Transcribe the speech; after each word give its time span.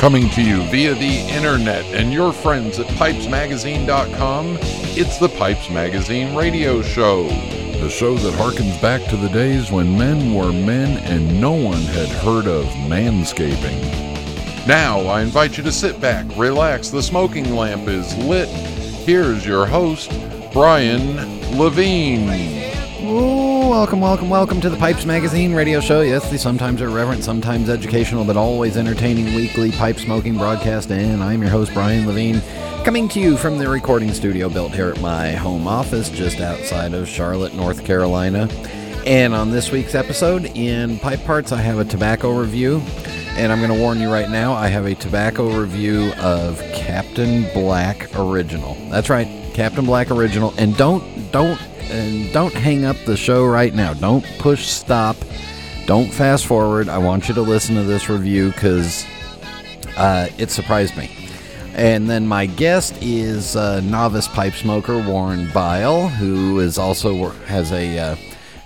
Coming 0.00 0.30
to 0.30 0.40
you 0.40 0.62
via 0.70 0.94
the 0.94 1.18
internet 1.28 1.84
and 1.92 2.10
your 2.10 2.32
friends 2.32 2.78
at 2.78 2.86
pipesmagazine.com, 2.86 4.56
it's 4.62 5.18
the 5.18 5.28
Pipes 5.28 5.68
Magazine 5.68 6.34
radio 6.34 6.80
show. 6.80 7.24
The 7.24 7.90
show 7.90 8.14
that 8.14 8.32
harkens 8.32 8.80
back 8.80 9.06
to 9.10 9.18
the 9.18 9.28
days 9.28 9.70
when 9.70 9.98
men 9.98 10.32
were 10.32 10.52
men 10.52 10.96
and 11.04 11.38
no 11.38 11.52
one 11.52 11.82
had 11.82 12.08
heard 12.08 12.46
of 12.46 12.64
manscaping. 12.88 13.76
Now, 14.66 15.00
I 15.00 15.20
invite 15.20 15.58
you 15.58 15.64
to 15.64 15.70
sit 15.70 16.00
back, 16.00 16.24
relax, 16.34 16.88
the 16.88 17.02
smoking 17.02 17.54
lamp 17.54 17.86
is 17.86 18.16
lit. 18.24 18.48
Here's 18.48 19.44
your 19.44 19.66
host, 19.66 20.10
Brian 20.50 21.58
Levine. 21.58 22.69
Welcome, 23.70 24.00
welcome, 24.00 24.28
welcome 24.28 24.60
to 24.62 24.68
the 24.68 24.76
Pipes 24.76 25.06
Magazine 25.06 25.54
radio 25.54 25.78
show. 25.78 26.00
Yes, 26.00 26.28
the 26.28 26.36
sometimes 26.36 26.80
irreverent, 26.80 27.22
sometimes 27.22 27.68
educational, 27.70 28.24
but 28.24 28.36
always 28.36 28.76
entertaining 28.76 29.32
weekly 29.32 29.70
pipe 29.70 30.00
smoking 30.00 30.36
broadcast. 30.36 30.90
And 30.90 31.22
I'm 31.22 31.40
your 31.40 31.52
host, 31.52 31.72
Brian 31.72 32.04
Levine, 32.04 32.42
coming 32.84 33.08
to 33.10 33.20
you 33.20 33.36
from 33.36 33.58
the 33.58 33.68
recording 33.68 34.12
studio 34.12 34.48
built 34.48 34.72
here 34.72 34.88
at 34.88 35.00
my 35.00 35.30
home 35.30 35.68
office 35.68 36.10
just 36.10 36.40
outside 36.40 36.94
of 36.94 37.06
Charlotte, 37.06 37.54
North 37.54 37.84
Carolina. 37.84 38.48
And 39.06 39.32
on 39.34 39.52
this 39.52 39.70
week's 39.70 39.94
episode, 39.94 40.46
in 40.56 40.98
Pipe 40.98 41.22
Parts, 41.24 41.52
I 41.52 41.60
have 41.60 41.78
a 41.78 41.84
tobacco 41.84 42.36
review. 42.36 42.82
And 43.36 43.52
I'm 43.52 43.60
going 43.60 43.72
to 43.72 43.80
warn 43.80 44.00
you 44.00 44.12
right 44.12 44.28
now, 44.28 44.52
I 44.52 44.66
have 44.66 44.86
a 44.86 44.96
tobacco 44.96 45.48
review 45.48 46.12
of 46.14 46.58
Captain 46.74 47.44
Black 47.54 48.18
Original. 48.18 48.74
That's 48.90 49.08
right, 49.08 49.28
Captain 49.54 49.86
Black 49.86 50.10
Original. 50.10 50.52
And 50.58 50.76
don't, 50.76 51.30
don't 51.30 51.56
and 51.90 52.32
don't 52.32 52.54
hang 52.54 52.84
up 52.84 52.96
the 53.06 53.16
show 53.16 53.44
right 53.44 53.74
now. 53.74 53.94
Don't 53.94 54.24
push 54.38 54.66
stop. 54.66 55.16
Don't 55.86 56.12
fast 56.12 56.46
forward. 56.46 56.88
I 56.88 56.98
want 56.98 57.28
you 57.28 57.34
to 57.34 57.42
listen 57.42 57.74
to 57.74 57.82
this 57.82 58.08
review 58.08 58.52
because 58.52 59.04
uh, 59.96 60.28
it 60.38 60.50
surprised 60.50 60.96
me. 60.96 61.10
And 61.74 62.08
then 62.08 62.26
my 62.26 62.46
guest 62.46 62.96
is 63.00 63.56
uh, 63.56 63.80
novice 63.80 64.28
pipe 64.28 64.54
smoker 64.54 64.98
Warren 65.06 65.50
Byle, 65.52 66.08
who 66.08 66.58
is 66.60 66.78
also 66.78 67.30
has 67.46 67.72
a 67.72 67.98
uh, 67.98 68.16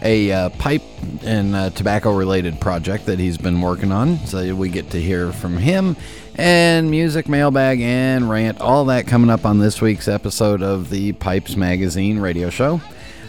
a 0.02 0.32
uh, 0.32 0.48
pipe 0.50 0.82
and 1.22 1.54
uh, 1.54 1.70
tobacco 1.70 2.14
related 2.14 2.60
project 2.60 3.06
that 3.06 3.18
he's 3.18 3.38
been 3.38 3.60
working 3.60 3.92
on. 3.92 4.18
So 4.26 4.54
we 4.54 4.68
get 4.68 4.90
to 4.90 5.00
hear 5.00 5.32
from 5.32 5.56
him 5.56 5.96
and 6.36 6.90
music 6.90 7.28
mailbag 7.28 7.80
and 7.80 8.28
rant, 8.28 8.60
all 8.60 8.86
that 8.86 9.06
coming 9.06 9.30
up 9.30 9.46
on 9.46 9.58
this 9.58 9.80
week's 9.80 10.08
episode 10.08 10.62
of 10.62 10.90
the 10.90 11.12
Pipes 11.12 11.56
Magazine 11.56 12.18
radio 12.18 12.50
show. 12.50 12.80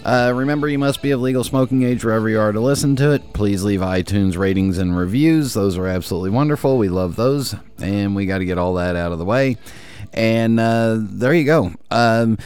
Uh, 0.06 0.32
remember, 0.36 0.68
you 0.68 0.78
must 0.78 1.02
be 1.02 1.10
of 1.10 1.20
legal 1.20 1.44
smoking 1.44 1.82
age 1.82 2.06
wherever 2.06 2.30
you 2.30 2.40
are 2.40 2.52
to 2.52 2.60
listen 2.60 2.96
to 2.96 3.12
it. 3.12 3.34
Please 3.34 3.64
leave 3.64 3.80
iTunes 3.80 4.38
ratings 4.38 4.78
and 4.78 4.96
reviews. 4.96 5.56
Those 5.56 5.80
are 5.80 5.88
absolutely 5.88 6.30
wonderful. 6.30 6.78
We 6.78 6.90
love 6.90 7.16
those. 7.16 7.56
And 7.80 8.16
we 8.16 8.28
got 8.28 8.38
to 8.38 8.46
get 8.46 8.60
all 8.60 8.76
that 8.76 8.96
out 8.96 9.12
of 9.12 9.18
the 9.18 9.26
way. 9.26 9.58
And 10.14 10.60
uh, 10.60 10.98
there 11.00 11.34
you 11.34 11.44
go. 11.44 11.72
Um, 11.90 12.38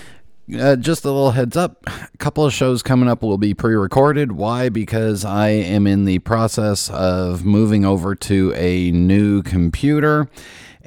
uh, 0.57 0.77
just 0.77 1.03
a 1.03 1.11
little 1.11 1.31
heads 1.31 1.57
up 1.57 1.83
a 1.85 2.17
couple 2.17 2.45
of 2.45 2.53
shows 2.53 2.81
coming 2.81 3.09
up 3.09 3.21
will 3.21 3.37
be 3.37 3.53
pre 3.53 3.75
recorded. 3.75 4.31
Why? 4.31 4.69
Because 4.69 5.25
I 5.25 5.49
am 5.49 5.85
in 5.85 6.05
the 6.05 6.19
process 6.19 6.89
of 6.89 7.43
moving 7.43 7.83
over 7.83 8.15
to 8.15 8.53
a 8.55 8.89
new 8.91 9.43
computer. 9.43 10.29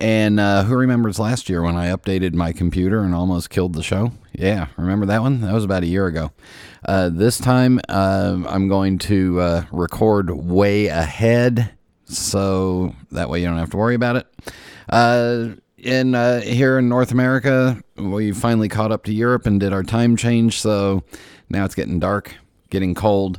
And 0.02 0.40
uh, 0.40 0.64
who 0.64 0.74
remembers 0.74 1.20
last 1.20 1.48
year 1.48 1.62
when 1.62 1.76
I 1.76 1.86
updated 1.90 2.34
my 2.34 2.50
computer 2.50 3.04
and 3.04 3.14
almost 3.14 3.50
killed 3.50 3.74
the 3.74 3.84
show? 3.84 4.10
Yeah, 4.32 4.66
remember 4.76 5.06
that 5.06 5.22
one? 5.22 5.42
That 5.42 5.52
was 5.52 5.62
about 5.62 5.84
a 5.84 5.86
year 5.86 6.06
ago. 6.06 6.32
Uh, 6.84 7.08
this 7.08 7.38
time 7.38 7.78
uh, 7.88 8.36
I'm 8.48 8.66
going 8.66 8.98
to 8.98 9.40
uh, 9.40 9.64
record 9.70 10.28
way 10.32 10.88
ahead, 10.88 11.70
so 12.04 12.96
that 13.12 13.30
way 13.30 13.42
you 13.42 13.46
don't 13.46 13.58
have 13.58 13.70
to 13.70 13.76
worry 13.76 13.94
about 13.94 14.16
it. 14.16 14.26
Uh, 14.88 15.50
in 15.78 16.16
uh, 16.16 16.40
here 16.40 16.80
in 16.80 16.88
North 16.88 17.12
America, 17.12 17.80
we 17.94 18.32
finally 18.32 18.68
caught 18.68 18.90
up 18.90 19.04
to 19.04 19.12
Europe 19.14 19.46
and 19.46 19.60
did 19.60 19.72
our 19.72 19.84
time 19.84 20.16
change, 20.16 20.60
so 20.60 21.04
now 21.48 21.64
it's 21.64 21.76
getting 21.76 22.00
dark, 22.00 22.34
getting 22.70 22.96
cold. 22.96 23.38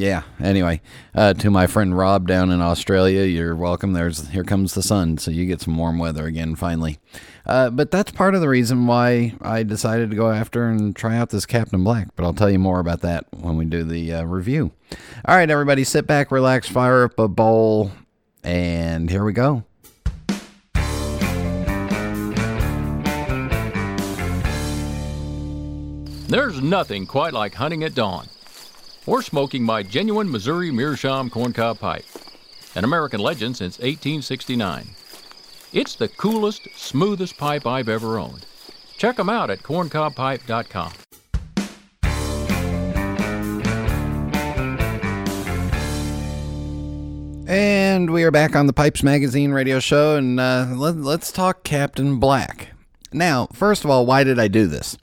Yeah. 0.00 0.22
Anyway, 0.42 0.80
uh, 1.14 1.34
to 1.34 1.50
my 1.50 1.66
friend 1.66 1.94
Rob 1.94 2.26
down 2.26 2.50
in 2.50 2.62
Australia, 2.62 3.24
you're 3.24 3.54
welcome. 3.54 3.92
There's 3.92 4.28
here 4.28 4.44
comes 4.44 4.72
the 4.72 4.82
sun, 4.82 5.18
so 5.18 5.30
you 5.30 5.44
get 5.44 5.60
some 5.60 5.76
warm 5.76 5.98
weather 5.98 6.24
again 6.24 6.56
finally. 6.56 6.98
Uh, 7.44 7.68
but 7.68 7.90
that's 7.90 8.10
part 8.10 8.34
of 8.34 8.40
the 8.40 8.48
reason 8.48 8.86
why 8.86 9.34
I 9.42 9.62
decided 9.62 10.08
to 10.08 10.16
go 10.16 10.30
after 10.30 10.64
and 10.64 10.96
try 10.96 11.18
out 11.18 11.28
this 11.28 11.44
Captain 11.44 11.84
Black. 11.84 12.08
But 12.16 12.24
I'll 12.24 12.32
tell 12.32 12.48
you 12.48 12.58
more 12.58 12.80
about 12.80 13.02
that 13.02 13.26
when 13.30 13.58
we 13.58 13.66
do 13.66 13.84
the 13.84 14.14
uh, 14.14 14.24
review. 14.24 14.72
All 15.26 15.36
right, 15.36 15.50
everybody, 15.50 15.84
sit 15.84 16.06
back, 16.06 16.30
relax, 16.30 16.66
fire 16.66 17.04
up 17.04 17.18
a 17.18 17.28
bowl, 17.28 17.92
and 18.42 19.10
here 19.10 19.22
we 19.22 19.34
go. 19.34 19.64
There's 26.28 26.62
nothing 26.62 27.04
quite 27.04 27.34
like 27.34 27.52
hunting 27.52 27.84
at 27.84 27.94
dawn 27.94 28.26
or 29.06 29.22
smoking 29.22 29.62
my 29.62 29.82
genuine 29.82 30.30
Missouri 30.30 30.70
Meerschaum 30.70 31.30
corncob 31.30 31.78
pipe, 31.78 32.04
an 32.74 32.84
American 32.84 33.20
legend 33.20 33.56
since 33.56 33.78
1869. 33.78 34.90
It's 35.72 35.94
the 35.94 36.08
coolest, 36.08 36.68
smoothest 36.74 37.38
pipe 37.38 37.66
I've 37.66 37.88
ever 37.88 38.18
owned. 38.18 38.44
Check 38.96 39.16
them 39.16 39.28
out 39.28 39.50
at 39.50 39.60
corncobpipe.com. 39.60 40.92
And 47.46 48.10
we 48.10 48.22
are 48.22 48.30
back 48.30 48.54
on 48.54 48.68
the 48.68 48.72
Pipes 48.72 49.02
Magazine 49.02 49.50
radio 49.50 49.80
show, 49.80 50.14
and 50.16 50.38
uh, 50.38 50.66
let, 50.76 50.96
us 50.96 51.32
talk 51.32 51.64
Captain 51.64 52.20
Black. 52.20 52.68
Now, 53.12 53.48
first 53.52 53.84
of 53.84 53.90
all, 53.90 54.06
why 54.06 54.22
did 54.22 54.38
I 54.38 54.46
do 54.46 54.68
this? 54.68 54.96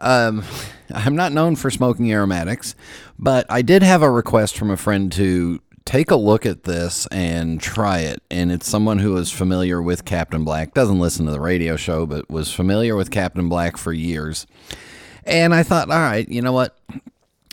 Um, 0.00 0.44
I'm 0.94 1.16
not 1.16 1.32
known 1.32 1.56
for 1.56 1.72
smoking 1.72 2.12
aromatics, 2.12 2.76
but 3.18 3.46
I 3.48 3.62
did 3.62 3.82
have 3.82 4.02
a 4.02 4.10
request 4.10 4.56
from 4.56 4.70
a 4.70 4.76
friend 4.76 5.10
to 5.12 5.60
take 5.84 6.10
a 6.10 6.16
look 6.16 6.44
at 6.44 6.64
this 6.64 7.06
and 7.06 7.60
try 7.60 8.00
it. 8.00 8.22
And 8.30 8.52
it's 8.52 8.68
someone 8.68 8.98
who 8.98 9.16
is 9.16 9.30
familiar 9.30 9.80
with 9.80 10.04
Captain 10.04 10.44
Black, 10.44 10.74
doesn't 10.74 11.00
listen 11.00 11.24
to 11.26 11.32
the 11.32 11.40
radio 11.40 11.76
show, 11.76 12.04
but 12.04 12.28
was 12.30 12.52
familiar 12.52 12.94
with 12.94 13.10
Captain 13.10 13.48
Black 13.48 13.76
for 13.78 13.92
years. 13.92 14.46
And 15.24 15.54
I 15.54 15.62
thought, 15.62 15.90
all 15.90 15.98
right, 15.98 16.28
you 16.28 16.42
know 16.42 16.52
what? 16.52 16.78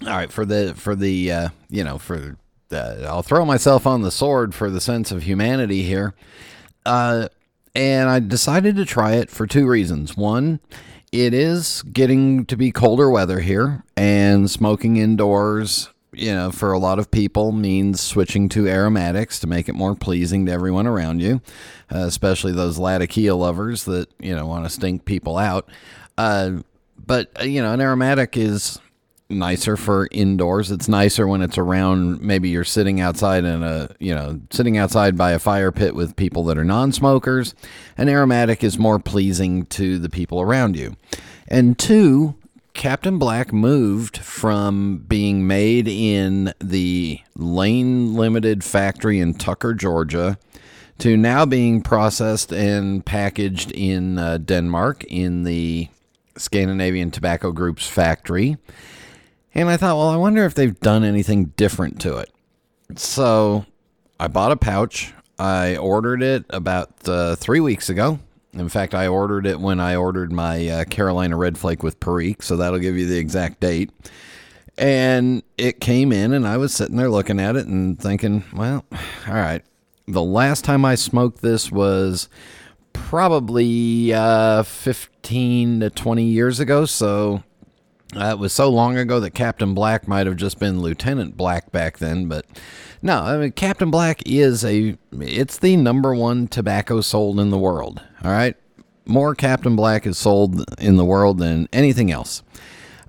All 0.01 0.09
right, 0.09 0.31
for 0.31 0.45
the 0.45 0.73
for 0.75 0.95
the 0.95 1.31
uh, 1.31 1.49
you 1.69 1.83
know 1.83 1.97
for 1.97 2.37
uh, 2.71 2.95
I'll 3.07 3.23
throw 3.23 3.45
myself 3.45 3.87
on 3.87 4.01
the 4.01 4.11
sword 4.11 4.53
for 4.53 4.69
the 4.69 4.81
sense 4.81 5.11
of 5.11 5.23
humanity 5.23 5.83
here. 5.83 6.13
Uh, 6.85 7.29
and 7.73 8.09
I 8.09 8.19
decided 8.19 8.75
to 8.75 8.85
try 8.85 9.13
it 9.13 9.29
for 9.29 9.47
two 9.47 9.67
reasons. 9.67 10.17
One, 10.17 10.59
it 11.11 11.33
is 11.33 11.81
getting 11.83 12.45
to 12.45 12.57
be 12.57 12.71
colder 12.71 13.09
weather 13.09 13.39
here, 13.39 13.83
and 13.95 14.49
smoking 14.49 14.97
indoors, 14.97 15.89
you 16.11 16.33
know, 16.33 16.51
for 16.51 16.71
a 16.71 16.79
lot 16.79 16.99
of 16.99 17.11
people 17.11 17.51
means 17.51 18.01
switching 18.01 18.49
to 18.49 18.67
aromatics 18.67 19.39
to 19.39 19.47
make 19.47 19.67
it 19.67 19.75
more 19.75 19.95
pleasing 19.95 20.45
to 20.45 20.51
everyone 20.51 20.87
around 20.87 21.21
you, 21.21 21.41
uh, 21.93 21.99
especially 21.99 22.51
those 22.51 22.77
Latakia 22.77 23.35
lovers 23.35 23.85
that, 23.85 24.09
you 24.19 24.35
know, 24.35 24.45
want 24.45 24.65
to 24.65 24.69
stink 24.69 25.05
people 25.05 25.37
out. 25.37 25.69
Uh, 26.17 26.61
but, 27.05 27.29
uh, 27.39 27.43
you 27.43 27.61
know, 27.61 27.73
an 27.73 27.81
aromatic 27.81 28.37
is 28.37 28.79
nicer 29.29 29.75
for 29.75 30.07
indoors. 30.11 30.71
It's 30.71 30.87
nicer 30.87 31.27
when 31.27 31.41
it's 31.41 31.57
around. 31.57 32.21
Maybe 32.21 32.49
you're 32.49 32.63
sitting 32.63 32.99
outside 32.99 33.43
in 33.43 33.63
a, 33.63 33.89
you 33.99 34.13
know, 34.13 34.39
sitting 34.51 34.77
outside 34.77 35.17
by 35.17 35.31
a 35.31 35.39
fire 35.39 35.71
pit 35.71 35.95
with 35.95 36.15
people 36.15 36.43
that 36.45 36.57
are 36.57 36.63
non 36.63 36.91
smokers. 36.91 37.55
An 37.97 38.09
aromatic 38.09 38.63
is 38.63 38.77
more 38.77 38.99
pleasing 38.99 39.65
to 39.67 39.97
the 39.99 40.09
people 40.09 40.41
around 40.41 40.75
you. 40.75 40.95
And 41.47 41.77
two, 41.77 42.35
Captain 42.73 43.17
Black 43.17 43.53
moved 43.53 44.17
from 44.17 45.05
being 45.07 45.47
made 45.47 45.87
in 45.87 46.53
the 46.59 47.19
Lane 47.35 48.15
Limited 48.15 48.63
factory 48.63 49.19
in 49.19 49.33
Tucker, 49.33 49.73
Georgia, 49.73 50.37
to 50.99 51.15
now 51.15 51.45
being 51.45 51.81
processed 51.81 52.51
and 52.51 53.05
packaged 53.05 53.71
in 53.71 54.17
uh, 54.17 54.37
Denmark 54.37 55.03
in 55.05 55.43
the 55.43 55.87
Scandinavian 56.37 57.11
Tobacco 57.11 57.51
Group's 57.51 57.87
factory. 57.87 58.57
And 59.55 59.69
I 59.69 59.77
thought, 59.77 59.95
well, 59.95 60.09
I 60.09 60.17
wonder 60.17 60.43
if 60.43 60.53
they've 60.53 60.77
done 60.81 61.05
anything 61.05 61.45
different 61.55 62.01
to 62.01 62.17
it. 62.17 62.29
So 62.95 63.65
I 64.19 64.27
bought 64.27 64.51
a 64.51 64.57
pouch. 64.57 65.13
I 65.39 65.77
ordered 65.77 66.21
it 66.21 66.45
about 66.49 66.91
uh, 67.07 67.35
three 67.35 67.61
weeks 67.61 67.89
ago. 67.89 68.19
In 68.53 68.69
fact, 68.69 68.93
I 68.93 69.07
ordered 69.07 69.45
it 69.45 69.59
when 69.59 69.79
I 69.79 69.95
ordered 69.95 70.31
my 70.31 70.67
uh, 70.67 70.83
Carolina 70.85 71.35
Red 71.37 71.57
Flake 71.57 71.83
with 71.83 71.99
Perique, 71.99 72.43
so 72.43 72.57
that'll 72.57 72.79
give 72.79 72.97
you 72.97 73.05
the 73.05 73.17
exact 73.17 73.59
date. 73.59 73.91
And 74.77 75.43
it 75.57 75.79
came 75.79 76.11
in, 76.11 76.33
and 76.33 76.47
I 76.47 76.57
was 76.57 76.73
sitting 76.73 76.97
there 76.97 77.09
looking 77.09 77.39
at 77.39 77.55
it 77.55 77.65
and 77.67 77.99
thinking, 77.99 78.43
well, 78.53 78.85
all 79.27 79.33
right. 79.33 79.61
The 80.07 80.23
last 80.23 80.63
time 80.63 80.85
I 80.85 80.95
smoked 80.95 81.41
this 81.41 81.71
was 81.71 82.29
probably 82.93 84.13
uh, 84.13 84.63
15 84.63 85.79
to 85.79 85.89
20 85.89 86.23
years 86.23 86.59
ago, 86.59 86.85
so 86.85 87.43
Uh, 88.15 88.31
it 88.31 88.39
was 88.39 88.53
so 88.53 88.69
long 88.69 88.97
ago 88.97 89.19
that 89.19 89.31
Captain 89.31 89.73
Black 89.73 90.07
might 90.07 90.25
have 90.25 90.37
just 90.37 90.57
been 90.57 90.81
Lieutenant 90.81 91.35
Black 91.35 91.71
back 91.71 91.97
then, 91.97 92.27
but 92.27 92.45
no, 93.01 93.19
I 93.19 93.37
mean 93.37 93.51
Captain 93.51 93.91
Black 93.91 94.23
is 94.25 94.63
a 94.63 94.97
it's 95.11 95.57
the 95.57 95.75
number 95.75 96.15
one 96.15 96.47
tobacco 96.47 97.01
sold 97.01 97.39
in 97.39 97.49
the 97.49 97.57
world. 97.57 98.01
All 98.23 98.31
right, 98.31 98.55
more 99.05 99.35
Captain 99.35 99.75
Black 99.75 100.07
is 100.07 100.17
sold 100.17 100.63
in 100.79 100.95
the 100.95 101.05
world 101.05 101.39
than 101.39 101.67
anything 101.73 102.09
else. 102.09 102.41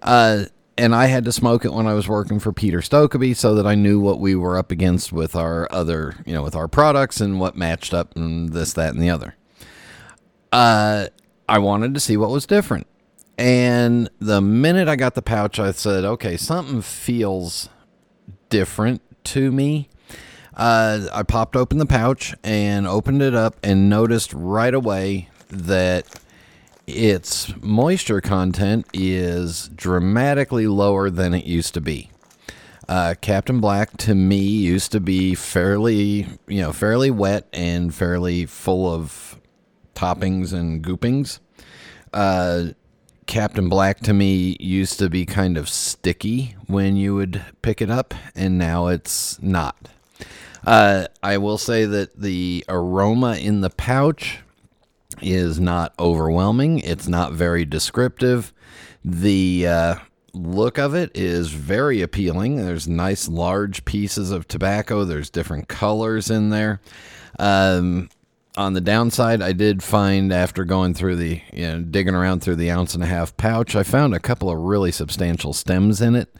Uh, 0.03 0.45
and 0.79 0.95
I 0.95 1.07
had 1.07 1.25
to 1.25 1.33
smoke 1.33 1.65
it 1.65 1.73
when 1.73 1.87
I 1.87 1.95
was 1.95 2.09
working 2.09 2.39
for 2.39 2.53
Peter 2.53 2.81
Stokkebye 2.81 3.37
so 3.37 3.55
that 3.55 3.67
I 3.67 3.75
knew 3.75 3.99
what 3.99 4.21
we 4.21 4.35
were 4.35 4.59
up 4.59 4.71
against 4.71 5.13
with 5.13 5.35
our 5.35 5.67
other, 5.71 6.17
you 6.27 6.35
know, 6.35 6.43
with 6.43 6.55
our 6.55 6.69
products 6.69 7.21
and 7.21 7.41
what 7.41 7.57
matched 7.57 7.95
up 7.95 8.15
and 8.15 8.53
this, 8.53 8.75
that, 8.75 8.93
and 8.93 9.03
the 9.03 9.09
other. 9.09 9.35
Uh, 10.53 11.07
I 11.49 11.59
wanted 11.59 11.95
to 11.95 12.01
see 12.01 12.17
what 12.17 12.31
was 12.31 12.45
different. 12.45 12.87
And 13.39 14.09
the 14.19 14.41
minute 14.41 14.89
I 14.89 14.97
got 14.97 15.15
the 15.15 15.23
pouch, 15.23 15.59
I 15.59 15.73
said, 15.73 16.05
okay, 16.05 16.37
something 16.37 16.81
feels 16.81 17.69
different 18.49 19.03
to 19.25 19.53
me. 19.53 19.89
Uh, 20.55 21.09
I 21.13 21.23
popped 21.23 21.55
open 21.55 21.79
the 21.79 21.87
pouch 21.87 22.35
and 22.43 22.87
opened 22.87 23.21
it 23.21 23.35
up 23.35 23.57
and 23.63 23.91
noticed 23.91 24.33
right 24.33 24.73
away 24.73 25.29
that 25.51 26.07
its 26.87 27.55
moisture 27.61 28.23
content 28.23 28.87
is 28.95 29.69
dramatically 29.75 30.67
lower 30.67 31.11
than 31.11 31.35
it 31.35 31.45
used 31.45 31.75
to 31.75 31.81
be. 31.81 32.11
Uh, 32.89 33.15
Captain 33.21 33.61
Black 33.61 33.97
to 33.99 34.15
me 34.15 34.39
used 34.39 34.93
to 34.93 35.01
be 35.01 35.35
fairly, 35.35 36.27
you 36.47 36.63
know, 36.63 36.73
fairly 36.73 37.11
wet 37.11 37.49
and 37.53 37.93
fairly 37.93 38.47
full 38.47 38.91
of 38.91 39.39
toppings 39.95 40.53
and 40.53 40.85
goopings. 40.85 41.41
Uh, 42.15 42.69
Captain 43.27 43.69
Black 43.69 44.01
to 44.01 44.13
me 44.13 44.57
used 44.61 44.99
to 44.99 45.11
be 45.11 45.27
kind 45.27 45.57
of 45.57 45.69
sticky 45.69 46.57
when 46.67 46.97
you 46.97 47.15
would 47.15 47.43
pick 47.63 47.83
it 47.83 47.91
up, 47.91 48.15
and 48.35 48.57
now 48.57 48.87
it's 48.87 49.41
not. 49.43 49.77
Uh, 50.65 51.07
I 51.23 51.39
will 51.39 51.59
say 51.59 51.85
that 51.85 52.21
the 52.21 52.65
aroma 52.69 53.37
in 53.37 53.61
the 53.61 53.71
pouch 53.71 54.39
is 55.23 55.61
not 55.61 55.95
overwhelming. 55.99 56.81
It's 56.81 57.09
not 57.09 57.33
very 57.33 57.65
descriptive. 57.65 58.53
The 59.05 59.67
uh, 59.67 59.95
look 60.33 60.79
of 60.79 60.95
it 60.95 61.11
is 61.15 61.51
very 61.51 62.03
appealing. 62.03 62.57
There's 62.57 62.89
nice 62.89 63.29
large 63.29 63.85
pieces 63.85 64.31
of 64.31 64.49
tobacco. 64.49 65.05
There's 65.05 65.31
different 65.31 65.69
colors 65.69 66.31
in 66.31 66.51
there. 66.51 66.81
Um, 67.39 68.09
on 68.57 68.73
the 68.73 68.81
downside, 68.81 69.43
I 69.43 69.53
did 69.53 69.83
find 69.83 70.33
after 70.33 70.65
going 70.65 70.95
through 70.95 71.17
the, 71.17 71.41
you 71.53 71.67
know, 71.67 71.81
digging 71.83 72.15
around 72.15 72.41
through 72.41 72.57
the 72.57 72.71
ounce 72.71 72.95
and 72.95 73.03
a 73.03 73.07
half 73.07 73.37
pouch, 73.37 73.77
I 73.77 73.83
found 73.83 74.15
a 74.15 74.21
couple 74.21 74.51
of 74.51 74.59
really 74.59 74.93
substantial 74.93 75.53
stems 75.53 76.01
in 76.01 76.15
it. 76.15 76.35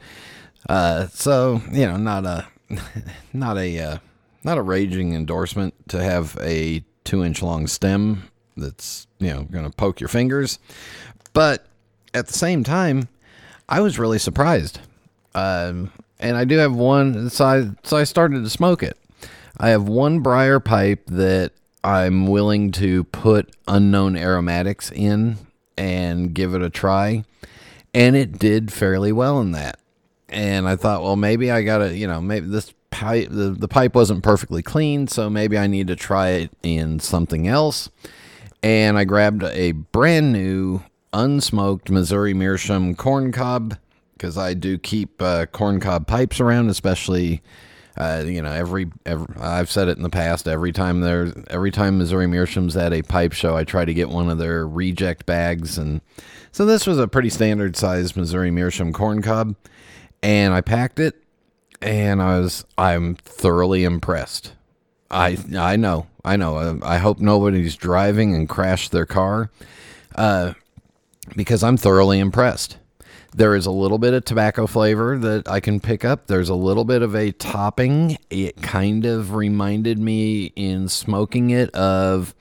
Uh, 0.67 1.07
so 1.07 1.61
you 1.71 1.85
know, 1.85 1.97
not 1.97 2.25
a, 2.25 2.47
not 3.33 3.57
a, 3.57 3.79
uh, 3.79 3.97
not 4.43 4.57
a 4.57 4.61
raging 4.61 5.13
endorsement 5.13 5.73
to 5.89 6.03
have 6.03 6.37
a 6.41 6.83
two 7.03 7.23
inch 7.23 7.41
long 7.41 7.67
stem 7.67 8.23
that's 8.57 9.07
you 9.19 9.29
know 9.29 9.43
going 9.43 9.69
to 9.69 9.75
poke 9.75 9.99
your 9.99 10.09
fingers. 10.09 10.59
But 11.33 11.67
at 12.13 12.27
the 12.27 12.33
same 12.33 12.63
time, 12.63 13.07
I 13.69 13.81
was 13.81 13.99
really 13.99 14.19
surprised. 14.19 14.79
Um, 15.35 15.91
and 16.19 16.35
I 16.35 16.45
do 16.45 16.57
have 16.57 16.73
one, 16.73 17.29
so 17.29 17.45
I, 17.45 17.69
so 17.83 17.97
I 17.97 18.03
started 18.03 18.43
to 18.43 18.49
smoke 18.49 18.81
it. 18.81 18.97
I 19.57 19.69
have 19.69 19.87
one 19.87 20.21
briar 20.21 20.59
pipe 20.59 21.03
that 21.07 21.51
I'm 21.87 22.27
willing 22.27 22.71
to 22.73 23.05
put 23.05 23.55
unknown 23.67 24.17
aromatics 24.17 24.91
in 24.91 25.37
and 25.77 26.33
give 26.33 26.53
it 26.53 26.61
a 26.61 26.69
try. 26.69 27.23
And 27.93 28.15
it 28.15 28.37
did 28.37 28.73
fairly 28.73 29.11
well 29.11 29.39
in 29.39 29.53
that. 29.53 29.79
And 30.29 30.67
I 30.67 30.75
thought, 30.75 31.01
well, 31.01 31.15
maybe 31.15 31.49
I 31.49 31.63
got 31.63 31.77
to, 31.77 31.95
you 31.95 32.07
know, 32.07 32.19
maybe 32.19 32.47
this 32.47 32.73
pipe, 32.89 33.29
the, 33.29 33.51
the 33.51 33.67
pipe 33.67 33.95
wasn't 33.95 34.23
perfectly 34.23 34.61
clean, 34.61 35.07
so 35.07 35.29
maybe 35.29 35.57
I 35.57 35.67
need 35.67 35.87
to 35.87 35.95
try 35.95 36.29
it 36.29 36.51
in 36.61 36.99
something 36.99 37.47
else 37.47 37.89
and 38.63 38.97
I 38.97 39.03
grabbed 39.03 39.43
a 39.43 39.71
brand 39.71 40.33
new 40.33 40.81
unsmoked 41.13 41.89
Missouri 41.89 42.33
Meerschaum 42.33 42.95
corn 42.95 43.31
cob 43.31 43.77
because 44.13 44.37
I 44.37 44.53
do 44.53 44.77
keep 44.77 45.21
uh, 45.21 45.45
corn 45.45 45.79
cob 45.79 46.07
pipes 46.07 46.39
around, 46.39 46.69
especially. 46.69 47.41
Uh, 47.97 48.23
you 48.25 48.41
know, 48.41 48.51
every, 48.51 48.87
every 49.05 49.27
I've 49.39 49.71
said 49.71 49.87
it 49.87 49.97
in 49.97 50.03
the 50.03 50.09
past. 50.09 50.47
Every 50.47 50.71
time 50.71 51.01
there, 51.01 51.33
every 51.49 51.71
time 51.71 51.97
Missouri 51.97 52.27
Meerschaum's 52.27 52.77
at 52.77 52.93
a 52.93 53.01
pipe 53.01 53.33
show, 53.33 53.55
I 53.55 53.63
try 53.63 53.85
to 53.85 53.93
get 53.93 54.09
one 54.09 54.29
of 54.29 54.37
their 54.37 54.67
reject 54.67 55.25
bags, 55.25 55.77
and 55.77 56.01
so 56.51 56.65
this 56.65 56.85
was 56.85 56.99
a 56.99 57.07
pretty 57.07 57.29
standard 57.29 57.75
sized 57.75 58.15
Missouri 58.15 58.51
Meerschaum 58.51 58.93
corn 58.93 59.21
cob, 59.23 59.55
and 60.21 60.53
I 60.53 60.61
packed 60.61 60.99
it, 60.99 61.15
and 61.81 62.21
I 62.21 62.39
was 62.39 62.65
I'm 62.77 63.15
thoroughly 63.15 63.83
impressed. 63.83 64.53
I 65.09 65.37
I 65.57 65.75
know 65.75 66.07
I 66.27 66.35
know. 66.35 66.57
Uh, 66.57 66.77
I 66.83 66.97
hope 66.97 67.19
nobody's 67.19 67.75
driving 67.75 68.35
and 68.35 68.49
crashed 68.49 68.91
their 68.91 69.05
car 69.05 69.49
uh, 70.15 70.53
because 71.35 71.63
I'm 71.63 71.77
thoroughly 71.77 72.19
impressed. 72.19 72.77
There 73.35 73.55
is 73.55 73.65
a 73.65 73.71
little 73.71 73.97
bit 73.97 74.13
of 74.13 74.25
tobacco 74.25 74.67
flavor 74.67 75.17
that 75.17 75.47
I 75.47 75.59
can 75.59 75.79
pick 75.79 76.03
up. 76.03 76.27
There's 76.27 76.49
a 76.49 76.55
little 76.55 76.85
bit 76.85 77.01
of 77.01 77.15
a 77.15 77.31
topping. 77.31 78.17
It 78.29 78.61
kind 78.61 79.05
of 79.05 79.33
reminded 79.33 79.99
me 79.99 80.45
in 80.55 80.89
smoking 80.89 81.49
it 81.51 81.69
of 81.75 82.33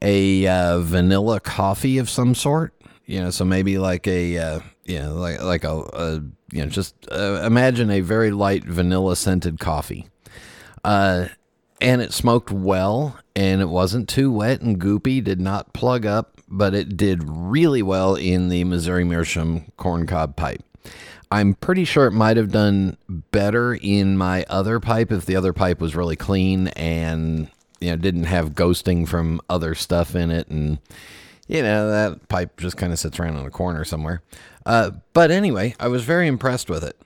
a 0.00 0.46
uh, 0.46 0.80
vanilla 0.80 1.40
coffee 1.40 1.98
of 1.98 2.08
some 2.08 2.34
sort. 2.34 2.74
You 3.06 3.22
know, 3.22 3.30
so 3.30 3.44
maybe 3.44 3.78
like 3.78 4.06
a 4.06 4.36
uh, 4.36 4.60
you 4.84 4.98
know 4.98 5.14
like 5.14 5.42
like 5.42 5.64
a, 5.64 5.76
a 5.76 6.14
you 6.52 6.62
know 6.62 6.66
just 6.66 6.94
uh, 7.10 7.42
imagine 7.44 7.90
a 7.90 8.00
very 8.00 8.30
light 8.30 8.64
vanilla 8.64 9.16
scented 9.16 9.58
coffee. 9.58 10.08
Uh, 10.84 11.28
and 11.80 12.02
it 12.02 12.12
smoked 12.12 12.50
well 12.50 13.18
and 13.36 13.60
it 13.60 13.68
wasn't 13.68 14.08
too 14.08 14.32
wet 14.32 14.60
and 14.60 14.80
goopy 14.80 15.22
did 15.22 15.40
not 15.40 15.72
plug 15.72 16.04
up 16.04 16.38
but 16.48 16.74
it 16.74 16.96
did 16.96 17.22
really 17.24 17.82
well 17.82 18.14
in 18.14 18.48
the 18.48 18.64
missouri 18.64 19.04
meerschaum 19.04 19.70
corncob 19.76 20.36
pipe. 20.36 20.62
I'm 21.30 21.54
pretty 21.54 21.84
sure 21.84 22.06
it 22.06 22.12
might 22.12 22.38
have 22.38 22.50
done 22.50 22.96
better 23.08 23.74
in 23.74 24.16
my 24.16 24.46
other 24.48 24.80
pipe 24.80 25.12
if 25.12 25.26
the 25.26 25.36
other 25.36 25.52
pipe 25.52 25.80
was 25.80 25.94
really 25.94 26.16
clean 26.16 26.68
and 26.68 27.50
you 27.80 27.90
know 27.90 27.96
didn't 27.96 28.24
have 28.24 28.54
ghosting 28.54 29.06
from 29.06 29.40
other 29.50 29.74
stuff 29.74 30.14
in 30.14 30.30
it 30.30 30.48
and 30.48 30.78
you 31.46 31.62
know 31.62 31.90
that 31.90 32.28
pipe 32.28 32.58
just 32.58 32.76
kind 32.76 32.92
of 32.92 32.98
sits 32.98 33.20
around 33.20 33.36
in 33.36 33.46
a 33.46 33.50
corner 33.50 33.84
somewhere. 33.84 34.22
Uh, 34.64 34.90
but 35.12 35.30
anyway 35.30 35.74
i 35.78 35.88
was 35.88 36.04
very 36.04 36.26
impressed 36.26 36.70
with 36.70 36.82
it. 36.82 36.96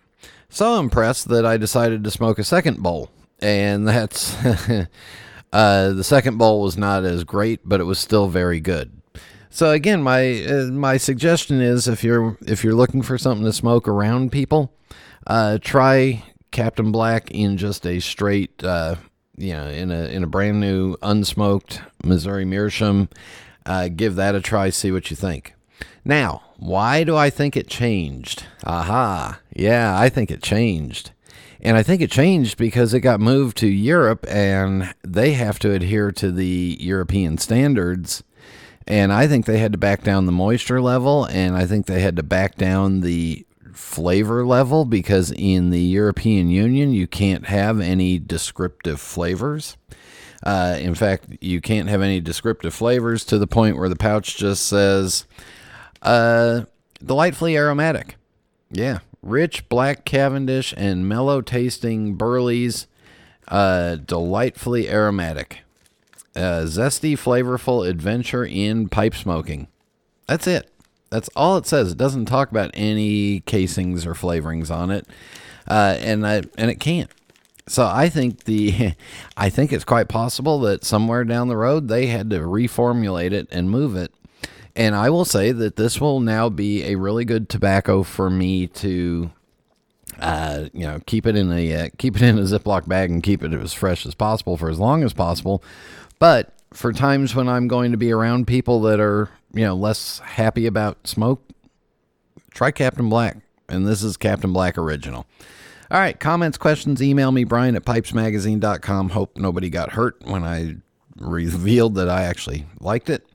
So 0.48 0.78
impressed 0.78 1.28
that 1.28 1.44
i 1.44 1.56
decided 1.56 2.04
to 2.04 2.10
smoke 2.10 2.38
a 2.38 2.44
second 2.44 2.80
bowl 2.80 3.10
and 3.42 3.86
that's 3.86 4.34
uh, 5.52 5.92
the 5.92 6.04
second 6.04 6.38
bowl 6.38 6.62
was 6.62 6.78
not 6.78 7.04
as 7.04 7.24
great, 7.24 7.60
but 7.64 7.80
it 7.80 7.84
was 7.84 7.98
still 7.98 8.28
very 8.28 8.60
good. 8.60 8.92
So 9.50 9.70
again, 9.70 10.02
my 10.02 10.44
uh, 10.44 10.64
my 10.72 10.96
suggestion 10.96 11.60
is 11.60 11.86
if 11.86 12.02
you're 12.02 12.38
if 12.46 12.64
you're 12.64 12.74
looking 12.74 13.02
for 13.02 13.18
something 13.18 13.44
to 13.44 13.52
smoke 13.52 13.86
around 13.86 14.32
people, 14.32 14.72
uh, 15.26 15.58
try 15.60 16.24
Captain 16.52 16.90
Black 16.90 17.30
in 17.30 17.58
just 17.58 17.86
a 17.86 18.00
straight, 18.00 18.64
uh, 18.64 18.96
you 19.36 19.52
know, 19.52 19.66
in 19.66 19.90
a 19.90 20.04
in 20.04 20.24
a 20.24 20.26
brand 20.26 20.58
new 20.60 20.96
unsmoked 21.02 21.82
Missouri 22.02 22.46
Meerschaum. 22.46 23.10
Uh, 23.66 23.88
give 23.88 24.14
that 24.16 24.34
a 24.34 24.40
try. 24.40 24.70
See 24.70 24.90
what 24.90 25.10
you 25.10 25.16
think. 25.16 25.54
Now, 26.04 26.42
why 26.56 27.04
do 27.04 27.14
I 27.16 27.28
think 27.28 27.56
it 27.56 27.68
changed? 27.68 28.44
Aha, 28.64 29.38
yeah, 29.54 29.98
I 29.98 30.08
think 30.08 30.30
it 30.30 30.42
changed. 30.42 31.12
And 31.62 31.76
I 31.76 31.84
think 31.84 32.02
it 32.02 32.10
changed 32.10 32.58
because 32.58 32.92
it 32.92 33.00
got 33.00 33.20
moved 33.20 33.56
to 33.58 33.68
Europe 33.68 34.26
and 34.28 34.92
they 35.02 35.32
have 35.32 35.60
to 35.60 35.70
adhere 35.70 36.10
to 36.12 36.32
the 36.32 36.76
European 36.80 37.38
standards. 37.38 38.24
And 38.88 39.12
I 39.12 39.28
think 39.28 39.46
they 39.46 39.58
had 39.58 39.70
to 39.72 39.78
back 39.78 40.02
down 40.02 40.26
the 40.26 40.32
moisture 40.32 40.80
level 40.80 41.24
and 41.26 41.56
I 41.56 41.66
think 41.66 41.86
they 41.86 42.00
had 42.00 42.16
to 42.16 42.24
back 42.24 42.56
down 42.56 43.00
the 43.00 43.46
flavor 43.72 44.44
level 44.44 44.84
because 44.84 45.30
in 45.30 45.70
the 45.70 45.80
European 45.80 46.50
Union, 46.50 46.92
you 46.92 47.06
can't 47.06 47.46
have 47.46 47.80
any 47.80 48.18
descriptive 48.18 49.00
flavors. 49.00 49.76
Uh, 50.42 50.76
in 50.80 50.96
fact, 50.96 51.26
you 51.40 51.60
can't 51.60 51.88
have 51.88 52.02
any 52.02 52.20
descriptive 52.20 52.74
flavors 52.74 53.24
to 53.24 53.38
the 53.38 53.46
point 53.46 53.76
where 53.76 53.88
the 53.88 53.96
pouch 53.96 54.36
just 54.36 54.66
says 54.66 55.26
uh, 56.02 56.62
delightfully 57.04 57.56
aromatic. 57.56 58.16
Yeah, 58.72 58.98
rich 59.22 59.68
black 59.68 60.04
Cavendish 60.04 60.74
and 60.76 61.08
mellow 61.08 61.40
tasting 61.40 62.14
burleys, 62.14 62.86
uh, 63.48 63.96
delightfully 63.96 64.88
aromatic. 64.88 65.60
Uh, 66.34 66.64
zesty, 66.64 67.12
flavorful 67.12 67.86
adventure 67.88 68.44
in 68.44 68.88
pipe 68.88 69.14
smoking. 69.14 69.68
That's 70.26 70.46
it. 70.46 70.70
That's 71.10 71.28
all 71.36 71.58
it 71.58 71.66
says. 71.66 71.92
It 71.92 71.98
doesn't 71.98 72.24
talk 72.24 72.50
about 72.50 72.70
any 72.72 73.40
casings 73.40 74.06
or 74.06 74.14
flavorings 74.14 74.70
on 74.70 74.90
it, 74.90 75.06
uh, 75.68 75.96
and 76.00 76.26
I, 76.26 76.42
and 76.56 76.70
it 76.70 76.80
can't. 76.80 77.10
So 77.68 77.86
I 77.86 78.08
think 78.08 78.44
the, 78.44 78.94
I 79.36 79.50
think 79.50 79.72
it's 79.72 79.84
quite 79.84 80.08
possible 80.08 80.60
that 80.60 80.84
somewhere 80.84 81.24
down 81.24 81.48
the 81.48 81.56
road 81.56 81.88
they 81.88 82.06
had 82.06 82.30
to 82.30 82.38
reformulate 82.38 83.32
it 83.32 83.46
and 83.50 83.70
move 83.70 83.94
it 83.94 84.12
And 84.74 84.94
I 84.94 85.10
will 85.10 85.24
say 85.24 85.52
that 85.52 85.76
this 85.76 86.00
will 86.00 86.20
now 86.20 86.48
be 86.48 86.84
a 86.84 86.94
really 86.94 87.24
good 87.24 87.48
tobacco 87.48 88.02
for 88.02 88.30
me 88.30 88.66
to, 88.68 89.30
uh, 90.18 90.66
you 90.72 90.86
know, 90.86 91.00
keep 91.06 91.26
it 91.26 91.36
in 91.36 91.52
a 91.52 91.74
uh, 91.74 91.88
keep 91.98 92.16
it 92.16 92.22
in 92.22 92.38
a 92.38 92.42
Ziploc 92.42 92.88
bag 92.88 93.10
and 93.10 93.22
keep 93.22 93.42
it 93.42 93.52
as 93.52 93.74
fresh 93.74 94.06
as 94.06 94.14
possible 94.14 94.56
for 94.56 94.70
as 94.70 94.78
long 94.78 95.02
as 95.02 95.12
possible. 95.12 95.62
But 96.18 96.54
for 96.72 96.92
times 96.92 97.34
when 97.34 97.48
I'm 97.48 97.68
going 97.68 97.92
to 97.92 97.98
be 97.98 98.12
around 98.12 98.46
people 98.46 98.80
that 98.82 98.98
are, 98.98 99.28
you 99.52 99.64
know, 99.64 99.74
less 99.74 100.20
happy 100.20 100.66
about 100.66 101.06
smoke, 101.06 101.42
try 102.54 102.70
Captain 102.70 103.08
Black. 103.08 103.38
And 103.68 103.86
this 103.86 104.02
is 104.02 104.16
Captain 104.16 104.52
Black 104.52 104.78
Original. 104.78 105.26
All 105.90 105.98
right, 105.98 106.18
comments, 106.18 106.56
questions, 106.56 107.02
email 107.02 107.32
me, 107.32 107.44
Brian 107.44 107.76
at 107.76 107.84
pipesmagazine.com. 107.84 109.10
Hope 109.10 109.36
nobody 109.36 109.68
got 109.68 109.92
hurt 109.92 110.16
when 110.24 110.42
I 110.42 110.76
revealed 111.18 111.96
that 111.96 112.08
I 112.08 112.22
actually 112.22 112.64
liked 112.80 113.10
it. 113.10 113.26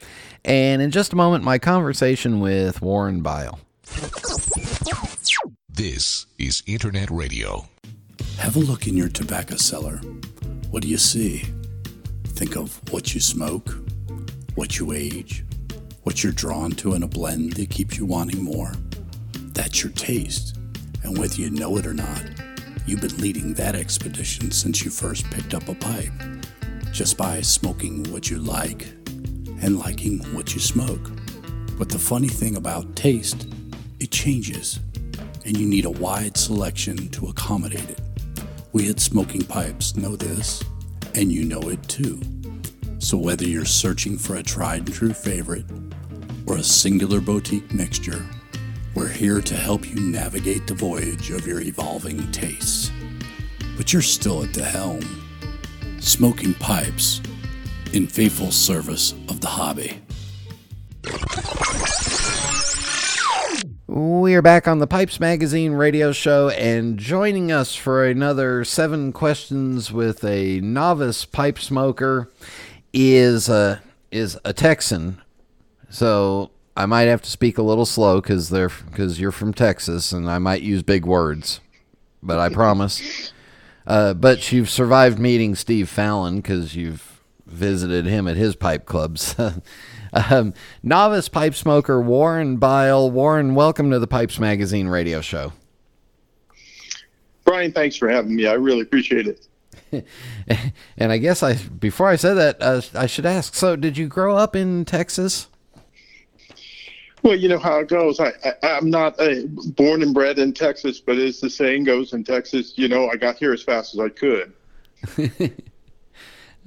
And 0.48 0.82
in 0.82 0.92
just 0.92 1.12
a 1.12 1.18
moment, 1.18 1.44
my 1.44 1.60
conversation 1.60 2.40
with 2.40 2.82
Warren 2.82 3.20
Byle. 3.20 3.60
This 5.70 6.26
is 6.40 6.64
Internet 6.66 7.12
Radio. 7.12 7.68
Have 8.38 8.56
a 8.56 8.60
look 8.60 8.88
in 8.88 8.96
your 8.96 9.10
tobacco 9.10 9.58
cellar. 9.58 9.98
What 10.70 10.84
do 10.84 10.88
you 10.88 10.98
see? 10.98 11.44
Think 12.28 12.56
of 12.56 12.80
what 12.94 13.14
you 13.14 13.20
smoke, 13.20 13.78
what 14.56 14.80
you 14.80 14.94
age, 14.94 15.44
what 16.04 16.24
you're 16.24 16.32
drawn 16.32 16.72
to 16.72 16.94
in 16.94 17.04
a 17.04 17.08
blend 17.10 17.54
that 17.54 17.70
keeps 17.70 17.98
you 17.98 18.06
wanting 18.06 18.42
more. 18.42 18.72
That's 19.54 19.84
your 19.84 19.92
taste. 19.92 20.58
And 21.04 21.18
whether 21.18 21.36
you 21.36 21.50
know 21.50 21.76
it 21.76 21.86
or 21.86 21.94
not, 21.94 22.24
you've 22.86 23.02
been 23.02 23.18
leading 23.18 23.54
that 23.56 23.76
expedition 23.76 24.52
since 24.52 24.86
you 24.86 24.92
first 24.92 25.30
picked 25.30 25.54
up 25.54 25.68
a 25.68 25.76
pipe, 25.76 26.14
just 26.94 27.18
by 27.18 27.42
smoking 27.42 28.06
what 28.14 28.30
you 28.30 28.38
like 28.38 28.88
and 29.62 29.80
liking 29.80 30.20
what 30.34 30.54
you 30.54 30.60
smoke. 30.60 31.12
But 31.78 31.90
the 31.90 32.00
funny 32.00 32.28
thing 32.28 32.56
about 32.56 32.96
taste, 32.96 33.48
it 34.00 34.12
changes, 34.12 34.80
and 35.46 35.58
you 35.58 35.66
need 35.66 35.86
a 35.86 35.90
wide 35.90 36.38
selection 36.38 37.10
to 37.10 37.28
accommodate 37.28 37.90
it. 37.90 38.02
We 38.74 38.90
at 38.90 39.00
Smoking 39.00 39.44
Pipes 39.44 39.96
know 39.96 40.16
this, 40.16 40.64
and 41.16 41.32
you 41.32 41.46
know 41.46 41.62
it 41.70 41.82
too. 41.88 42.20
So 43.00 43.18
whether 43.18 43.46
you're 43.46 43.66
searching 43.66 44.18
for 44.18 44.36
a 44.36 44.44
tried 44.44 44.86
and 44.86 44.94
true 44.94 45.14
favorite 45.14 45.66
or 46.46 46.58
a 46.58 46.64
singular 46.64 47.22
boutique 47.22 47.74
mixture, 47.74 48.26
we're 48.96 49.08
here 49.08 49.42
to 49.42 49.56
help 49.56 49.88
you 49.88 50.00
navigate 50.00 50.66
the 50.66 50.74
voyage 50.74 51.30
of 51.30 51.46
your 51.46 51.62
evolving 51.62 52.32
tastes. 52.32 52.92
But 53.78 53.94
you're 53.94 54.02
still 54.02 54.44
at 54.44 54.54
the 54.54 54.64
helm. 54.64 55.02
Smoking 56.00 56.56
Pipes, 56.56 57.22
in 57.98 58.06
faithful 58.06 58.52
service 58.52 59.14
of 59.28 59.42
the 59.42 59.48
hobby. 59.48 60.00
We 63.88 64.36
are 64.36 64.44
back 64.44 64.68
on 64.68 64.78
the 64.78 64.86
Pipes 64.86 65.20
Magazine 65.20 65.72
radio 65.72 66.12
show, 66.12 66.50
and 66.50 67.00
joining 67.00 67.52
us 67.52 67.74
for 67.74 68.06
another 68.06 68.64
seven 68.64 69.12
questions 69.12 69.92
with 69.92 70.24
a 70.24 70.60
novice 70.60 71.26
pipe 71.26 71.58
smoker 71.58 72.30
is 72.94 73.50
a 73.50 73.82
is 74.12 74.38
a 74.46 74.54
Texan. 74.54 75.20
So 75.90 76.52
I 76.76 76.86
might 76.86 77.06
have 77.06 77.24
to 77.24 77.32
speak 77.32 77.58
a 77.58 77.64
little 77.64 77.88
slow 77.88 78.22
because 78.22 78.50
they're 78.50 78.70
because 78.92 79.20
you're 79.20 79.32
from 79.32 79.56
Texas, 79.56 80.12
and 80.12 80.30
I 80.30 80.38
might 80.38 80.62
use 80.62 80.84
big 80.84 81.04
words, 81.04 81.62
but 82.22 82.38
I 82.38 82.50
promise. 82.50 83.34
Uh, 83.88 84.14
but 84.14 84.52
you've 84.52 84.70
survived 84.70 85.18
meeting 85.18 85.56
Steve 85.56 85.90
Fallon 85.90 86.36
because 86.42 86.76
you've 86.76 87.17
visited 87.48 88.06
him 88.06 88.28
at 88.28 88.38
his 88.38 88.56
pipe 88.56 88.86
clubs. 88.86 89.36
um, 90.14 90.54
novice 90.84 91.30
pipe 91.30 91.56
smoker 91.56 92.02
Warren 92.02 92.58
Byle. 92.58 93.10
Warren, 93.10 93.56
welcome 93.56 93.92
to 93.92 94.00
the 94.00 94.08
Pipes 94.08 94.40
Magazine 94.40 94.88
radio 94.88 95.22
show. 95.22 95.54
Brian, 97.46 97.72
thanks 97.72 97.96
for 97.96 98.10
having 98.10 98.36
me. 98.36 98.46
I 98.46 98.54
really 98.54 98.82
appreciate 98.82 99.28
it. 99.28 99.48
and 100.98 101.12
I 101.12 101.18
guess 101.18 101.42
I 101.42 101.54
before 101.56 102.08
I 102.08 102.18
said 102.18 102.34
that 102.34 102.58
uh, 102.62 102.82
I 102.94 103.06
should 103.06 103.26
ask. 103.26 103.56
So, 103.56 103.76
did 103.76 103.98
you 103.98 104.08
grow 104.08 104.36
up 104.36 104.56
in 104.56 104.84
Texas? 104.84 105.48
Well, 107.24 107.36
you 107.36 107.50
know 107.50 107.58
how 107.58 107.80
it 107.80 107.88
goes. 107.88 108.20
I, 108.20 108.32
I 108.64 108.78
am 108.78 108.90
not 108.90 109.20
uh, 109.20 109.42
born 109.76 110.02
and 110.02 110.14
bred 110.14 110.40
in 110.40 110.54
Texas, 110.54 111.00
but 111.00 111.18
as 111.18 111.40
the 111.40 111.50
saying 111.50 111.86
goes 111.86 112.14
in 112.14 112.24
Texas, 112.24 112.74
you 112.76 112.88
know, 112.88 113.10
I 113.10 113.16
got 113.16 113.38
here 113.38 113.54
as 113.54 113.64
fast 113.64 113.94
as 113.94 114.00
I 114.00 114.10
could. 114.10 114.54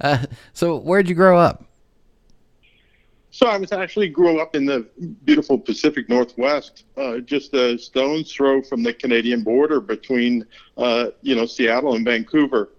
uh, 0.01 0.25
so, 0.53 0.77
where'd 0.77 1.07
you 1.07 1.15
grow 1.15 1.37
up? 1.37 1.65
So 3.33 3.47
I 3.47 3.57
was 3.57 3.71
actually 3.71 4.09
grew 4.09 4.41
up 4.41 4.55
in 4.55 4.65
the 4.65 4.85
beautiful 5.23 5.57
Pacific 5.57 6.09
Northwest, 6.09 6.83
uh, 6.97 7.19
just 7.19 7.53
a 7.53 7.77
stone's 7.77 8.31
throw 8.31 8.61
from 8.61 8.83
the 8.83 8.93
Canadian 8.93 9.41
border 9.41 9.79
between, 9.79 10.45
uh, 10.77 11.07
you 11.21 11.35
know, 11.35 11.45
Seattle 11.45 11.95
and 11.95 12.03
Vancouver. 12.03 12.69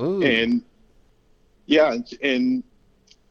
Ooh. 0.00 0.20
And 0.20 0.62
yeah, 1.66 1.96
and 2.22 2.64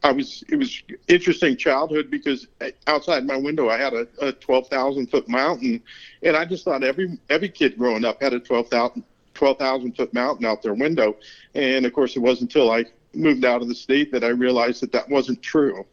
I 0.03 0.11
was 0.13 0.43
it 0.47 0.55
was 0.55 0.83
interesting 1.09 1.57
childhood 1.57 2.09
because 2.09 2.47
outside 2.87 3.25
my 3.25 3.35
window 3.35 3.69
I 3.69 3.77
had 3.77 3.93
a, 3.93 4.07
a 4.21 4.31
twelve 4.31 4.67
thousand 4.67 5.07
foot 5.07 5.27
mountain, 5.27 5.83
and 6.23 6.35
I 6.37 6.45
just 6.45 6.63
thought 6.63 6.83
every 6.83 7.19
every 7.29 7.49
kid 7.49 7.77
growing 7.77 8.05
up 8.05 8.21
had 8.21 8.33
a 8.33 8.39
12,000 8.39 9.03
12, 9.33 9.95
foot 9.95 10.13
mountain 10.13 10.45
out 10.45 10.61
their 10.61 10.73
window, 10.73 11.17
and 11.55 11.85
of 11.85 11.93
course 11.93 12.15
it 12.15 12.19
wasn't 12.19 12.49
until 12.53 12.71
I 12.71 12.85
moved 13.17 13.45
out 13.45 13.61
of 13.61 13.67
the 13.67 13.75
state 13.75 14.11
that 14.11 14.23
I 14.23 14.29
realized 14.29 14.81
that 14.81 14.91
that 14.91 15.09
wasn't 15.09 15.41
true. 15.41 15.85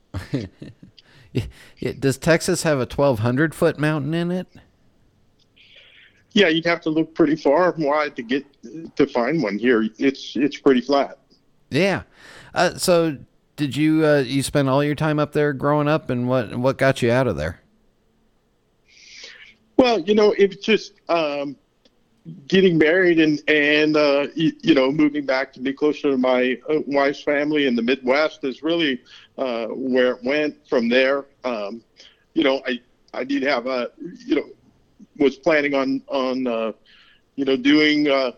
Does 1.99 2.19
Texas 2.19 2.63
have 2.63 2.79
a 2.79 2.87
twelve 2.87 3.21
hundred 3.21 3.55
foot 3.55 3.79
mountain 3.79 4.15
in 4.15 4.31
it? 4.31 4.47
Yeah, 6.33 6.49
you'd 6.49 6.67
have 6.67 6.81
to 6.83 6.91
look 6.91 7.15
pretty 7.15 7.37
far 7.37 7.73
and 7.73 7.85
wide 7.85 8.17
to 8.17 8.23
get 8.23 8.45
to 8.97 9.07
find 9.07 9.43
one 9.43 9.59
here. 9.59 9.89
It's 9.99 10.37
it's 10.37 10.59
pretty 10.59 10.81
flat. 10.81 11.19
Yeah. 11.71 12.03
Uh, 12.55 12.75
so 12.77 13.17
did 13.57 13.77
you 13.77 14.05
uh, 14.05 14.19
you 14.27 14.43
spend 14.43 14.69
all 14.69 14.83
your 14.83 14.95
time 14.95 15.19
up 15.19 15.33
there 15.33 15.53
growing 15.53 15.89
up, 15.89 16.11
and 16.11 16.29
what 16.29 16.57
what 16.57 16.79
got 16.79 17.03
you 17.03 17.11
out 17.11 17.27
of 17.27 17.37
there? 17.37 17.61
Well, 19.77 20.01
you 20.01 20.15
know, 20.15 20.33
it 20.33 20.49
was 20.49 20.59
just 20.59 20.95
um, 21.09 21.57
getting 22.47 22.79
married 22.79 23.21
and 23.21 23.41
and 23.49 23.97
uh, 23.97 24.27
you, 24.35 24.53
you, 24.63 24.75
know 24.75 24.91
moving 24.91 25.27
back 25.27 25.53
to 25.53 25.61
be 25.61 25.73
closer 25.73 26.11
to 26.11 26.17
my 26.17 26.59
uh, 26.69 26.81
wife's 26.87 27.23
family 27.23 27.67
in 27.67 27.77
the 27.77 27.83
Midwest 27.83 28.45
is 28.45 28.63
really 28.63 29.03
uh, 29.37 29.67
where 29.67 30.13
it 30.13 30.25
went 30.25 30.57
from 30.69 30.89
there. 30.89 31.27
Um, 31.45 31.83
you 32.33 32.43
know, 32.43 32.63
I 32.67 32.81
I 33.13 33.25
did 33.25 33.43
have 33.43 33.67
a 33.67 33.91
you 34.27 34.37
know 34.37 34.49
was 35.19 35.37
planning 35.37 35.75
on 35.75 36.03
on 36.09 36.47
uh, 36.47 36.73
you 37.37 37.45
know 37.45 37.57
doing 37.57 38.09
uh, 38.09 38.33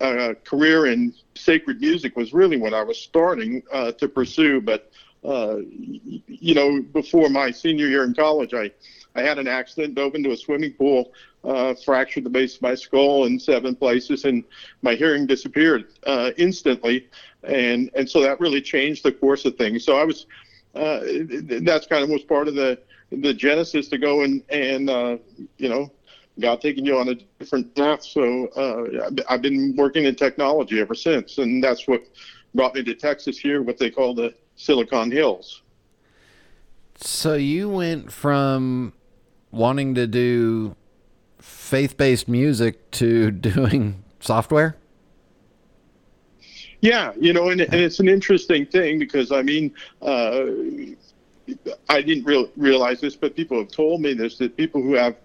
a, 0.00 0.30
a, 0.30 0.34
career 0.34 0.86
in 0.86 1.14
sacred 1.36 1.80
music 1.80 2.16
was 2.16 2.32
really 2.32 2.56
what 2.56 2.74
I 2.74 2.82
was 2.82 2.98
starting 2.98 3.62
uh, 3.72 3.92
to 3.92 4.08
pursue. 4.08 4.60
But 4.60 4.90
you 5.22 6.54
know, 6.54 6.82
before 6.92 7.28
my 7.28 7.52
senior 7.52 7.86
year 7.86 8.04
in 8.04 8.12
college, 8.12 8.54
I 8.54 8.72
I 9.14 9.22
had 9.22 9.38
an 9.38 9.46
accident, 9.46 9.94
dove 9.94 10.14
into 10.14 10.32
a 10.32 10.36
swimming 10.36 10.72
pool, 10.72 11.12
uh, 11.44 11.74
fractured 11.74 12.24
the 12.24 12.30
base 12.30 12.56
of 12.56 12.62
my 12.62 12.74
skull 12.74 13.26
in 13.26 13.38
seven 13.38 13.76
places, 13.76 14.24
and 14.24 14.42
my 14.82 14.94
hearing 14.94 15.26
disappeared 15.26 15.86
uh, 16.06 16.32
instantly. 16.36 17.08
And 17.44 17.90
and 17.94 18.08
so 18.08 18.22
that 18.22 18.40
really 18.40 18.60
changed 18.60 19.04
the 19.04 19.12
course 19.12 19.44
of 19.44 19.56
things. 19.56 19.84
So 19.84 19.96
I 19.96 20.04
was 20.04 20.26
uh, 20.74 21.00
that's 21.62 21.86
kind 21.86 22.02
of 22.02 22.10
was 22.10 22.22
part 22.22 22.48
of 22.48 22.54
the 22.54 22.78
the 23.10 23.32
genesis 23.34 23.88
to 23.88 23.98
go 23.98 24.22
and 24.22 24.42
and 24.48 24.90
uh, 24.90 25.18
you 25.58 25.68
know 25.68 25.92
God 26.40 26.60
taking 26.60 26.84
you 26.84 26.98
on 26.98 27.08
a 27.08 27.14
different 27.38 27.74
path. 27.76 28.02
So 28.02 28.46
uh, 28.48 29.10
I've 29.28 29.42
been 29.42 29.76
working 29.76 30.04
in 30.04 30.16
technology 30.16 30.80
ever 30.80 30.94
since, 30.94 31.38
and 31.38 31.62
that's 31.62 31.86
what 31.86 32.02
brought 32.54 32.74
me 32.74 32.82
to 32.82 32.94
Texas 32.94 33.38
here, 33.38 33.62
what 33.62 33.78
they 33.78 33.90
call 33.90 34.14
the 34.14 34.34
Silicon 34.56 35.10
Hills. 35.10 35.62
So 36.96 37.34
you 37.34 37.68
went 37.68 38.12
from 38.12 38.92
wanting 39.54 39.94
to 39.94 40.06
do 40.06 40.76
faith-based 41.38 42.28
music 42.28 42.90
to 42.92 43.30
doing 43.52 44.02
software. 44.20 44.76
Yeah, 46.80 47.12
you 47.18 47.32
know, 47.32 47.48
and, 47.48 47.62
and 47.62 47.74
it's 47.74 47.98
an 47.98 48.08
interesting 48.08 48.66
thing 48.66 48.98
because 48.98 49.32
I 49.32 49.40
mean, 49.40 49.74
uh, 50.02 50.44
I 51.88 52.02
didn't 52.02 52.24
real, 52.24 52.50
realize 52.56 53.00
this, 53.00 53.16
but 53.16 53.34
people 53.34 53.58
have 53.58 53.70
told 53.70 54.00
me 54.02 54.12
this 54.12 54.36
that 54.38 54.56
people 54.56 54.82
who 54.82 54.94
have, 54.94 55.16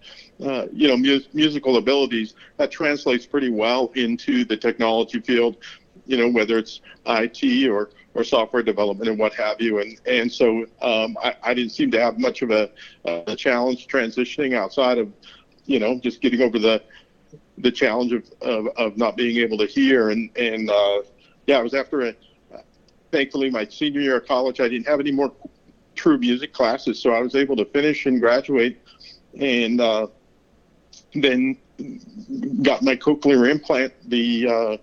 uh, 0.42 0.68
you 0.72 0.88
know, 0.88 0.96
mu- 0.96 1.20
musical 1.34 1.78
abilities 1.78 2.34
that 2.58 2.72
translates 2.72 3.26
pretty 3.26 3.50
well 3.50 3.92
into 3.96 4.46
the 4.46 4.56
technology 4.56 5.20
field. 5.20 5.58
You 6.06 6.18
know, 6.18 6.30
whether 6.30 6.58
it's 6.58 6.82
IT 7.06 7.70
or 7.70 7.90
or 8.14 8.24
software 8.24 8.64
development 8.64 9.10
and 9.10 9.20
what 9.20 9.34
have 9.34 9.62
you, 9.62 9.80
and 9.80 10.00
and 10.06 10.32
so 10.32 10.66
um, 10.82 11.18
I, 11.24 11.36
I 11.44 11.54
didn't 11.54 11.72
seem 11.72 11.92
to 11.92 12.02
have 12.02 12.18
much 12.18 12.42
of 12.42 12.52
a, 12.52 12.70
a 13.06 13.36
challenge 13.36 13.88
transitioning 13.88 14.56
outside 14.56 14.98
of, 14.98 15.12
you 15.66 15.80
know, 15.80 16.00
just 16.00 16.22
getting 16.22 16.42
over 16.42 16.60
the 16.60 16.82
the 17.60 17.72
challenge 17.72 18.14
of, 18.14 18.24
of, 18.42 18.68
of 18.78 18.98
not 18.98 19.18
being 19.18 19.38
able 19.38 19.58
to 19.58 19.66
hear 19.66 20.10
and 20.10 20.30
and 20.38 20.70
uh, 20.70 21.02
yeah, 21.48 21.60
it 21.60 21.64
was 21.64 21.74
after 21.74 22.02
a, 22.02 22.16
thankfully 23.12 23.50
my 23.50 23.66
senior 23.66 24.02
year 24.02 24.18
of 24.18 24.28
college 24.28 24.60
I 24.60 24.68
didn't 24.68 24.88
have 24.88 25.00
any 25.00 25.12
more 25.12 25.32
true 26.00 26.18
music 26.18 26.54
classes. 26.54 27.00
So 27.00 27.12
I 27.12 27.22
was 27.22 27.36
able 27.36 27.56
to 27.58 27.66
finish 27.66 28.06
and 28.06 28.20
graduate, 28.22 28.82
and 29.40 29.82
uh, 29.82 30.08
then 31.14 31.58
got 32.62 32.82
my 32.82 32.96
cochlear 32.96 33.50
implant 33.50 33.94
the 34.10 34.48
uh, 34.48 34.78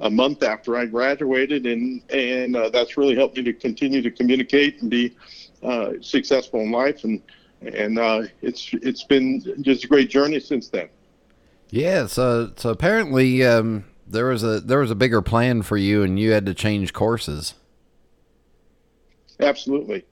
a 0.00 0.10
month 0.10 0.42
after 0.42 0.76
I 0.76 0.86
graduated, 0.86 1.66
and 1.66 2.02
and 2.10 2.56
uh, 2.56 2.70
that's 2.70 2.96
really 2.96 3.14
helped 3.14 3.36
me 3.36 3.42
to 3.44 3.52
continue 3.52 4.02
to 4.02 4.10
communicate 4.10 4.82
and 4.82 4.90
be 4.90 5.16
uh, 5.62 5.92
successful 6.00 6.60
in 6.60 6.70
life, 6.70 7.04
and 7.04 7.22
and 7.62 7.98
uh, 7.98 8.22
it's 8.42 8.70
it's 8.74 9.04
been 9.04 9.62
just 9.62 9.84
a 9.84 9.88
great 9.88 10.10
journey 10.10 10.40
since 10.40 10.68
then. 10.68 10.88
Yeah, 11.70 12.06
so 12.06 12.52
so 12.56 12.70
apparently 12.70 13.44
um, 13.44 13.84
there 14.06 14.26
was 14.26 14.42
a 14.42 14.60
there 14.60 14.78
was 14.78 14.90
a 14.90 14.96
bigger 14.96 15.22
plan 15.22 15.62
for 15.62 15.76
you, 15.76 16.02
and 16.02 16.18
you 16.18 16.32
had 16.32 16.46
to 16.46 16.54
change 16.54 16.92
courses. 16.92 17.54
Absolutely. 19.40 20.04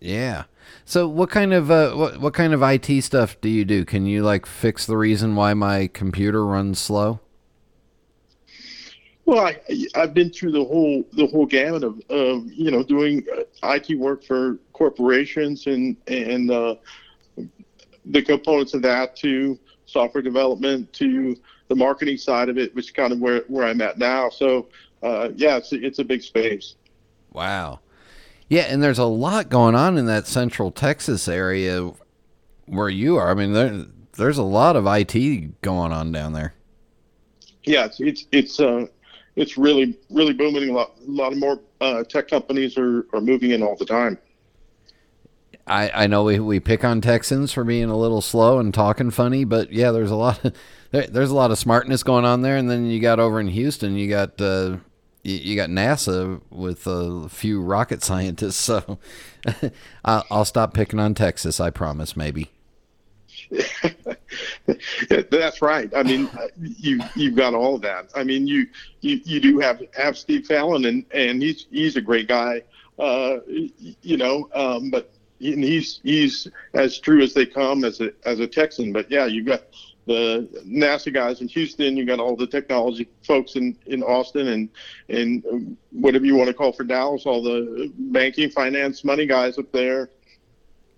Yeah. 0.00 0.44
So 0.84 1.08
what 1.08 1.30
kind 1.30 1.52
of 1.52 1.70
uh, 1.70 1.92
what 1.92 2.20
what 2.20 2.34
kind 2.34 2.52
of 2.52 2.62
IT 2.62 3.02
stuff 3.02 3.40
do 3.40 3.48
you 3.48 3.64
do? 3.64 3.84
Can 3.84 4.06
you 4.06 4.22
like 4.22 4.46
fix 4.46 4.84
the 4.84 4.96
reason 4.96 5.36
why 5.36 5.54
my 5.54 5.86
computer 5.86 6.44
runs 6.44 6.78
slow? 6.78 7.20
Well, 9.32 9.46
I 9.46 9.86
I've 9.94 10.12
been 10.12 10.28
through 10.28 10.52
the 10.52 10.62
whole 10.62 11.04
the 11.14 11.26
whole 11.26 11.46
gamut 11.46 11.84
of, 11.84 11.98
of 12.10 12.52
you 12.52 12.70
know 12.70 12.82
doing 12.82 13.24
uh, 13.34 13.70
IT 13.70 13.98
work 13.98 14.22
for 14.24 14.58
corporations 14.74 15.66
and 15.66 15.96
and 16.06 16.50
uh, 16.50 16.74
the 18.04 18.20
components 18.20 18.74
of 18.74 18.82
that 18.82 19.16
to 19.16 19.58
software 19.86 20.20
development 20.20 20.92
to 20.92 21.34
the 21.68 21.74
marketing 21.74 22.18
side 22.18 22.50
of 22.50 22.58
it, 22.58 22.74
which 22.74 22.84
is 22.84 22.90
kind 22.90 23.10
of 23.10 23.20
where 23.20 23.44
where 23.48 23.66
I'm 23.66 23.80
at 23.80 23.96
now. 23.96 24.28
So 24.28 24.68
uh, 25.02 25.30
yeah, 25.34 25.56
it's 25.56 25.72
it's 25.72 25.98
a 25.98 26.04
big 26.04 26.22
space. 26.22 26.74
Wow. 27.32 27.80
Yeah, 28.50 28.64
and 28.68 28.82
there's 28.82 28.98
a 28.98 29.06
lot 29.06 29.48
going 29.48 29.74
on 29.74 29.96
in 29.96 30.04
that 30.06 30.26
central 30.26 30.70
Texas 30.70 31.26
area 31.26 31.90
where 32.66 32.90
you 32.90 33.16
are. 33.16 33.30
I 33.30 33.34
mean, 33.34 33.54
there 33.54 33.86
there's 34.12 34.36
a 34.36 34.42
lot 34.42 34.76
of 34.76 34.86
IT 34.86 35.62
going 35.62 35.90
on 35.90 36.12
down 36.12 36.34
there. 36.34 36.52
Yeah, 37.64 37.86
it's 37.86 37.98
it's 38.00 38.26
it's 38.30 38.60
uh 38.60 38.88
it's 39.36 39.56
really 39.56 39.98
really 40.10 40.32
booming. 40.32 40.68
A 40.68 40.72
lot 40.72 40.92
a 41.06 41.10
lot 41.10 41.32
of 41.32 41.38
more 41.38 41.60
uh, 41.80 42.04
tech 42.04 42.28
companies 42.28 42.76
are 42.78 43.06
are 43.12 43.20
moving 43.20 43.50
in 43.50 43.62
all 43.62 43.76
the 43.76 43.86
time. 43.86 44.18
I, 45.66 45.90
I 45.94 46.06
know 46.08 46.24
we, 46.24 46.40
we 46.40 46.58
pick 46.60 46.84
on 46.84 47.00
Texans 47.00 47.52
for 47.52 47.62
being 47.62 47.88
a 47.88 47.96
little 47.96 48.20
slow 48.20 48.58
and 48.58 48.74
talking 48.74 49.10
funny, 49.10 49.44
but 49.44 49.72
yeah, 49.72 49.92
there's 49.92 50.10
a 50.10 50.16
lot 50.16 50.44
of 50.44 50.54
there, 50.90 51.06
there's 51.06 51.30
a 51.30 51.34
lot 51.34 51.50
of 51.50 51.58
smartness 51.58 52.02
going 52.02 52.24
on 52.24 52.42
there. 52.42 52.56
And 52.56 52.70
then 52.70 52.86
you 52.86 53.00
got 53.00 53.20
over 53.20 53.40
in 53.40 53.48
Houston, 53.48 53.96
you 53.96 54.08
got 54.08 54.40
uh, 54.40 54.78
you, 55.22 55.36
you 55.36 55.56
got 55.56 55.70
NASA 55.70 56.40
with 56.50 56.86
a 56.86 57.28
few 57.28 57.60
rocket 57.60 58.02
scientists. 58.02 58.58
So 58.72 58.98
I'll, 60.04 60.24
I'll 60.30 60.44
stop 60.44 60.72
picking 60.72 61.00
on 61.00 61.14
Texas. 61.14 61.60
I 61.60 61.70
promise. 61.70 62.16
Maybe. 62.16 62.50
That's 65.30 65.62
right. 65.62 65.92
I 65.94 66.02
mean, 66.02 66.28
you 66.60 67.00
you've 67.14 67.36
got 67.36 67.54
all 67.54 67.78
that. 67.78 68.10
I 68.14 68.24
mean, 68.24 68.46
you 68.46 68.66
you, 69.00 69.20
you 69.24 69.40
do 69.40 69.58
have 69.60 69.82
have 69.94 70.16
Steve 70.16 70.46
Fallon, 70.46 70.84
and 70.84 71.04
and 71.12 71.42
he's 71.42 71.66
he's 71.70 71.96
a 71.96 72.00
great 72.00 72.28
guy. 72.28 72.62
Uh, 72.98 73.38
you 73.46 74.16
know, 74.16 74.48
um, 74.54 74.90
but 74.90 75.10
he's 75.38 76.00
he's 76.02 76.48
as 76.74 76.98
true 76.98 77.22
as 77.22 77.34
they 77.34 77.46
come 77.46 77.84
as 77.84 78.00
a 78.00 78.12
as 78.24 78.40
a 78.40 78.46
Texan. 78.46 78.92
But 78.92 79.10
yeah, 79.10 79.26
you've 79.26 79.46
got 79.46 79.62
the 80.06 80.48
NASA 80.66 81.12
guys 81.12 81.40
in 81.40 81.48
Houston. 81.48 81.96
You 81.96 82.04
got 82.04 82.18
all 82.18 82.36
the 82.36 82.46
technology 82.46 83.08
folks 83.22 83.56
in, 83.56 83.76
in 83.86 84.02
Austin 84.02 84.48
and 84.48 84.68
and 85.08 85.76
whatever 85.90 86.24
you 86.24 86.36
want 86.36 86.48
to 86.48 86.54
call 86.54 86.72
for 86.72 86.84
Dallas. 86.84 87.26
All 87.26 87.42
the 87.42 87.92
banking, 87.96 88.50
finance, 88.50 89.04
money 89.04 89.26
guys 89.26 89.58
up 89.58 89.70
there. 89.72 90.10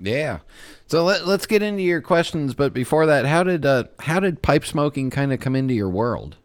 Yeah. 0.06 0.40
So 0.86 1.04
let, 1.04 1.26
let's 1.26 1.46
get 1.46 1.62
into 1.62 1.82
your 1.82 2.00
questions. 2.00 2.54
But 2.54 2.72
before 2.72 3.06
that, 3.06 3.26
how 3.26 3.42
did 3.42 3.64
uh, 3.64 3.84
how 4.00 4.20
did 4.20 4.42
pipe 4.42 4.64
smoking 4.64 5.10
kind 5.10 5.32
of 5.32 5.40
come 5.40 5.56
into 5.56 5.74
your 5.74 5.88
world? 5.88 6.36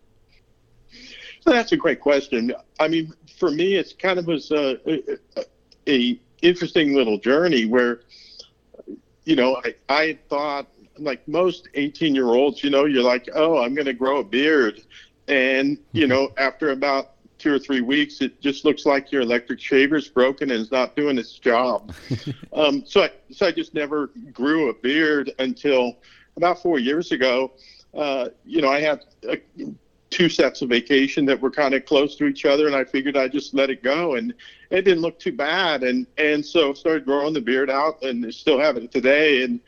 So 1.41 1.51
that's 1.51 1.71
a 1.71 1.77
great 1.77 1.99
question. 1.99 2.53
I 2.79 2.87
mean, 2.87 3.13
for 3.37 3.51
me, 3.51 3.75
it's 3.75 3.93
kind 3.93 4.19
of 4.19 4.27
was 4.27 4.51
a, 4.51 4.79
a, 4.89 5.19
a 5.87 6.19
interesting 6.41 6.93
little 6.93 7.17
journey 7.17 7.65
where, 7.65 8.01
you 9.23 9.35
know, 9.35 9.61
I, 9.63 9.75
I 9.87 10.19
thought 10.29 10.67
like 10.97 11.25
most 11.27 11.69
18 11.73 12.13
year 12.13 12.27
olds, 12.27 12.63
you 12.63 12.69
know, 12.69 12.85
you're 12.85 13.03
like, 13.03 13.29
oh, 13.33 13.63
I'm 13.63 13.73
going 13.73 13.85
to 13.85 13.93
grow 13.93 14.19
a 14.19 14.23
beard. 14.23 14.81
And, 15.27 15.77
you 15.91 16.03
mm-hmm. 16.03 16.09
know, 16.09 16.33
after 16.37 16.71
about 16.71 17.13
two 17.39 17.53
or 17.53 17.59
three 17.59 17.81
weeks, 17.81 18.21
it 18.21 18.39
just 18.41 18.65
looks 18.65 18.85
like 18.85 19.11
your 19.11 19.21
electric 19.21 19.59
shaver's 19.59 20.07
broken 20.07 20.51
and 20.51 20.61
is 20.61 20.71
not 20.71 20.95
doing 20.95 21.17
its 21.17 21.39
job. 21.39 21.93
um, 22.53 22.83
so, 22.85 23.03
I, 23.03 23.11
so 23.31 23.47
I 23.47 23.51
just 23.51 23.73
never 23.73 24.07
grew 24.33 24.69
a 24.69 24.73
beard 24.73 25.31
until 25.39 25.97
about 26.37 26.61
four 26.61 26.79
years 26.79 27.11
ago. 27.11 27.53
Uh, 27.93 28.29
you 28.45 28.61
know, 28.61 28.69
I 28.69 28.81
had 28.81 29.05
a, 29.27 29.41
two 30.09 30.29
sets 30.29 30.61
of 30.61 30.69
vacation 30.69 31.25
that 31.25 31.39
were 31.39 31.51
kind 31.51 31.73
of 31.73 31.85
close 31.85 32.15
to 32.17 32.25
each 32.25 32.45
other, 32.45 32.67
and 32.67 32.75
I 32.75 32.83
figured 32.83 33.15
I'd 33.15 33.31
just 33.31 33.53
let 33.53 33.69
it 33.69 33.83
go, 33.83 34.15
and 34.15 34.33
it 34.69 34.83
didn't 34.83 35.01
look 35.01 35.19
too 35.19 35.31
bad, 35.31 35.83
and 35.83 36.05
and 36.17 36.45
so 36.45 36.73
started 36.73 37.05
growing 37.05 37.33
the 37.33 37.41
beard 37.41 37.69
out, 37.69 38.01
and 38.03 38.33
still 38.33 38.59
have 38.59 38.77
it 38.77 38.91
today, 38.91 39.43
and 39.43 39.59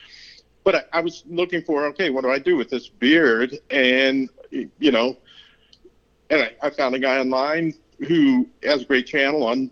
but 0.64 0.76
I, 0.76 0.84
I 0.94 1.02
was 1.02 1.24
looking 1.28 1.64
for 1.64 1.86
okay, 1.88 2.10
what 2.10 2.24
do 2.24 2.32
I 2.32 2.40
do 2.40 2.56
with 2.56 2.70
this 2.70 2.88
beard, 2.88 3.58
and 3.70 4.30
you 4.52 4.92
know, 4.92 5.18
and 6.32 6.42
I, 6.42 6.68
I 6.68 6.70
found 6.72 6.96
a 6.96 7.00
guy 7.00 7.20
online 7.20 7.74
who 8.08 8.48
has 8.64 8.82
a 8.82 8.86
great 8.86 9.06
channel 9.06 9.44
on 9.44 9.70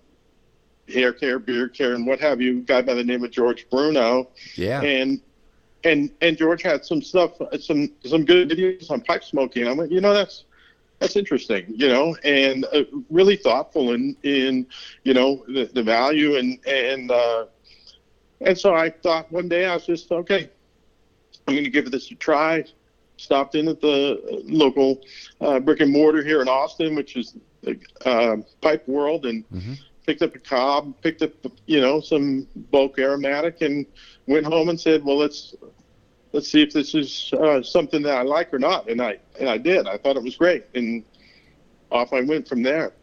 hair 0.88 1.14
care, 1.14 1.40
beard 1.40 1.74
care, 1.74 1.94
and 1.94 2.06
what 2.06 2.20
have 2.20 2.42
you. 2.42 2.60
A 2.60 2.62
guy 2.62 2.82
by 2.82 2.94
the 2.94 3.04
name 3.04 3.24
of 3.24 3.32
George 3.32 3.68
Bruno. 3.72 4.30
Yeah. 4.56 4.82
And 4.82 5.22
and 5.84 6.12
and 6.22 6.38
George 6.38 6.62
had 6.62 6.86
some 6.86 7.02
stuff, 7.02 7.32
some 7.60 7.92
some 8.06 8.26
good 8.26 8.50
videos 8.50 8.92
on 8.92 9.02
pipe 9.02 9.24
smoking. 9.24 9.68
I 9.68 9.72
went, 9.72 9.92
you 9.92 10.02
know, 10.02 10.14
that's 10.14 10.44
that's 11.00 11.16
interesting, 11.16 11.66
you 11.70 11.88
know, 11.88 12.16
and 12.26 12.66
uh, 12.74 12.84
really 13.10 13.38
thoughtful 13.38 13.94
in 13.94 14.16
in 14.24 14.68
you 15.04 15.14
know 15.14 15.44
the, 15.48 15.66
the 15.74 15.82
value 15.82 16.36
and 16.36 16.60
and 16.68 17.10
uh, 17.10 17.46
and 18.42 18.58
so 18.58 18.76
I 18.76 18.90
thought 18.90 19.32
one 19.32 19.48
day 19.48 19.66
I 19.66 19.76
was 19.76 19.86
just 19.86 20.12
okay, 20.12 20.50
I'm 21.48 21.54
going 21.54 21.64
to 21.64 21.70
give 21.70 21.90
this 21.90 22.12
a 22.12 22.16
try. 22.16 22.66
Stopped 23.20 23.56
in 23.56 23.68
at 23.68 23.82
the 23.82 24.42
local 24.46 25.02
uh, 25.42 25.60
brick 25.60 25.82
and 25.82 25.92
mortar 25.92 26.24
here 26.24 26.42
in 26.42 26.48
Austin, 26.48 26.96
which 26.96 27.18
is 27.18 27.36
the 27.62 27.78
uh, 28.06 28.38
Pipe 28.62 28.88
World, 28.88 29.26
and 29.26 29.44
mm-hmm. 29.50 29.74
picked 30.06 30.22
up 30.22 30.34
a 30.36 30.40
cob, 30.40 30.94
picked 31.02 31.22
up 31.22 31.34
you 31.66 31.82
know 31.82 32.00
some 32.00 32.48
bulk 32.72 32.98
aromatic, 32.98 33.62
and 33.62 33.86
went 34.26 34.46
home 34.46 34.70
and 34.70 34.80
said, 34.80 35.04
well, 35.04 35.18
let's 35.18 35.54
let's 36.32 36.50
see 36.50 36.62
if 36.62 36.72
this 36.72 36.96
is 36.96 37.34
uh, 37.34 37.62
something 37.62 38.02
that 38.04 38.18
I 38.18 38.22
like 38.22 38.54
or 38.54 38.60
not. 38.60 38.90
And 38.90 39.02
I 39.02 39.20
and 39.38 39.50
I 39.50 39.58
did. 39.58 39.86
I 39.86 39.98
thought 39.98 40.16
it 40.16 40.24
was 40.24 40.38
great, 40.38 40.64
and 40.74 41.04
off 41.92 42.14
I 42.14 42.22
went 42.22 42.48
from 42.48 42.64
there. 42.64 42.94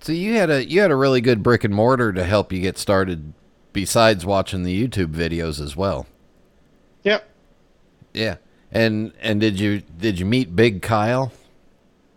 So 0.00 0.12
you 0.12 0.34
had 0.34 0.50
a 0.50 0.68
you 0.68 0.80
had 0.82 0.90
a 0.90 0.96
really 0.96 1.22
good 1.22 1.42
brick 1.42 1.64
and 1.64 1.74
mortar 1.74 2.12
to 2.12 2.24
help 2.24 2.52
you 2.52 2.60
get 2.60 2.76
started, 2.76 3.32
besides 3.72 4.26
watching 4.26 4.64
the 4.64 4.88
YouTube 4.88 5.14
videos 5.14 5.58
as 5.58 5.74
well. 5.74 6.06
Yeah. 7.02 7.20
Yeah. 8.12 8.36
And 8.70 9.12
and 9.20 9.40
did 9.40 9.58
you 9.58 9.80
did 9.98 10.18
you 10.18 10.26
meet 10.26 10.54
Big 10.54 10.82
Kyle? 10.82 11.32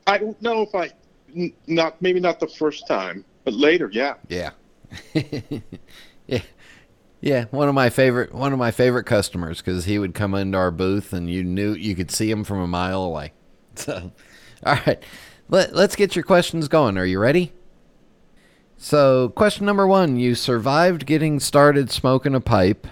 I 0.08 0.18
don't 0.18 0.42
know 0.42 0.62
if 0.62 0.76
I 0.76 0.92
not 1.68 2.02
maybe 2.02 2.20
not 2.20 2.40
the 2.40 2.48
first 2.48 2.88
time, 2.88 3.24
but 3.44 3.54
later, 3.54 3.90
yeah. 3.92 4.16
Yeah. 4.28 4.52
yeah. 6.28 6.42
Yeah, 7.22 7.46
one 7.52 7.70
of 7.70 7.76
my 7.76 7.92
favorite 7.92 8.34
one 8.34 8.52
of 8.52 8.58
my 8.58 8.72
favorite 8.72 9.06
customers 9.06 9.60
because 9.60 9.86
he 9.86 10.00
would 10.00 10.16
come 10.16 10.34
into 10.34 10.58
our 10.58 10.72
booth 10.72 11.14
and 11.14 11.30
you 11.30 11.44
knew 11.44 11.74
you 11.74 11.96
could 11.96 12.10
see 12.10 12.32
him 12.32 12.44
from 12.44 12.60
a 12.60 12.68
mile 12.68 13.04
away. 13.04 13.34
So, 13.74 14.12
all 14.66 14.78
right, 14.86 15.02
let 15.48 15.74
let's 15.74 15.96
get 15.96 16.14
your 16.14 16.24
questions 16.24 16.68
going. 16.68 16.98
Are 16.98 17.06
you 17.06 17.20
ready? 17.20 17.54
So, 18.76 19.30
question 19.30 19.66
number 19.66 19.88
one: 19.88 20.18
You 20.18 20.36
survived 20.36 21.06
getting 21.06 21.40
started 21.40 21.90
smoking 21.90 22.36
a 22.36 22.42
pipe. 22.42 22.86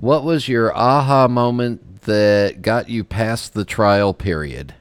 What 0.00 0.24
was 0.24 0.48
your 0.48 0.74
aha 0.74 1.28
moment 1.28 2.04
that 2.04 2.62
got 2.62 2.88
you 2.88 3.04
past 3.04 3.52
the 3.52 3.66
trial 3.66 4.14
period? 4.14 4.74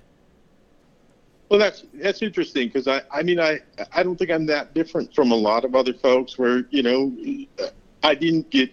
Well, 1.50 1.60
that's 1.60 1.84
that's 1.96 2.22
interesting 2.22 2.70
because 2.70 2.88
I 2.88 3.02
I 3.12 3.24
mean 3.24 3.38
I 3.38 3.60
I 3.92 4.02
don't 4.02 4.16
think 4.16 4.32
I'm 4.32 4.46
that 4.46 4.74
different 4.74 5.14
from 5.14 5.32
a 5.32 5.36
lot 5.36 5.66
of 5.66 5.76
other 5.76 5.94
folks 5.94 6.38
where 6.38 6.64
you 6.70 6.84
know 6.84 7.14
I 8.02 8.16
didn't 8.16 8.50
get 8.50 8.72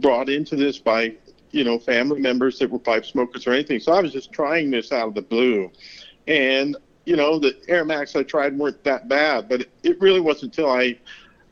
brought 0.00 0.28
into 0.28 0.56
this 0.56 0.80
by 0.80 1.14
you 1.52 1.62
know 1.62 1.78
family 1.78 2.20
members 2.20 2.58
that 2.58 2.70
were 2.70 2.80
pipe 2.80 3.06
smokers 3.06 3.46
or 3.46 3.52
anything. 3.52 3.78
So 3.78 3.92
I 3.92 4.00
was 4.00 4.12
just 4.12 4.32
trying 4.32 4.72
this 4.72 4.90
out 4.90 5.06
of 5.06 5.14
the 5.14 5.22
blue, 5.22 5.70
and 6.26 6.76
you 7.04 7.14
know 7.14 7.38
the 7.38 7.56
aromatics 7.68 8.16
I 8.16 8.24
tried 8.24 8.58
weren't 8.58 8.82
that 8.82 9.06
bad, 9.06 9.48
but 9.48 9.68
it 9.84 10.00
really 10.00 10.20
wasn't 10.20 10.56
until 10.56 10.72
I 10.72 10.98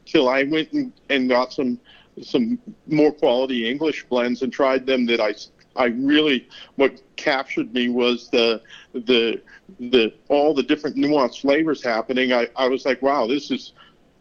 till 0.05 0.28
I 0.28 0.42
went 0.42 0.72
and, 0.72 0.92
and 1.11 1.28
got 1.28 1.52
some 1.52 1.78
some 2.20 2.59
more 2.87 3.12
quality 3.12 3.68
English 3.68 4.05
blends 4.05 4.42
and 4.42 4.53
tried 4.53 4.87
them 4.87 5.07
that 5.07 5.20
I 5.20 5.35
I 5.75 5.87
really 5.87 6.48
what 6.77 7.01
captured 7.16 7.72
me 7.72 7.88
was 7.88 8.29
the 8.31 8.61
the 8.92 9.40
the 9.81 10.12
all 10.29 10.55
the 10.55 10.62
different 10.62 10.96
nuanced 10.96 11.40
flavors 11.40 11.83
happening. 11.83 12.33
I, 12.33 12.48
I 12.57 12.68
was 12.68 12.85
like, 12.85 13.01
wow, 13.03 13.27
this 13.27 13.51
is 13.51 13.72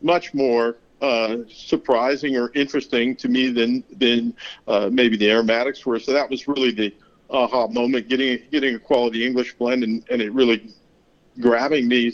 much 0.02 0.34
more 0.34 0.78
uh, 1.02 1.38
surprising 1.50 2.38
or 2.38 2.52
interesting 2.54 3.16
to 3.18 3.28
me 3.28 3.50
than 3.50 3.84
than 3.98 4.34
uh, 4.68 4.90
maybe 4.92 5.18
the 5.18 5.30
aromatics 5.30 5.86
were. 5.86 6.00
So 6.00 6.14
that 6.14 6.30
was 6.30 6.48
really 6.48 6.72
the 6.72 6.94
aha 7.30 7.68
moment, 7.68 8.08
getting 8.08 8.40
getting 8.52 8.76
a 8.76 8.80
quality 8.80 9.26
English 9.26 9.54
blend, 9.56 9.84
and, 9.84 10.04
and 10.10 10.22
it 10.22 10.32
really 10.32 10.70
grabbing 11.40 11.88
me. 11.88 12.14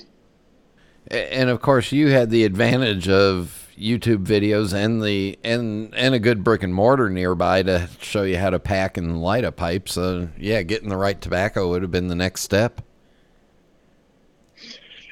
And 1.09 1.49
of 1.49 1.61
course, 1.61 1.91
you 1.91 2.09
had 2.09 2.31
the 2.31 2.43
advantage 2.43 3.07
of 3.07 3.66
YouTube 3.77 4.25
videos 4.25 4.73
and 4.73 5.01
the 5.03 5.37
and 5.43 5.93
and 5.95 6.15
a 6.15 6.19
good 6.19 6.43
brick 6.43 6.63
and 6.63 6.73
mortar 6.73 7.09
nearby 7.09 7.63
to 7.63 7.87
show 7.99 8.23
you 8.23 8.37
how 8.37 8.49
to 8.49 8.59
pack 8.59 8.97
and 8.97 9.21
light 9.21 9.43
a 9.43 9.51
pipe. 9.51 9.87
So 9.87 10.29
yeah, 10.37 10.61
getting 10.63 10.89
the 10.89 10.97
right 10.97 11.19
tobacco 11.19 11.69
would 11.69 11.81
have 11.81 11.91
been 11.91 12.07
the 12.07 12.15
next 12.15 12.41
step. 12.41 12.81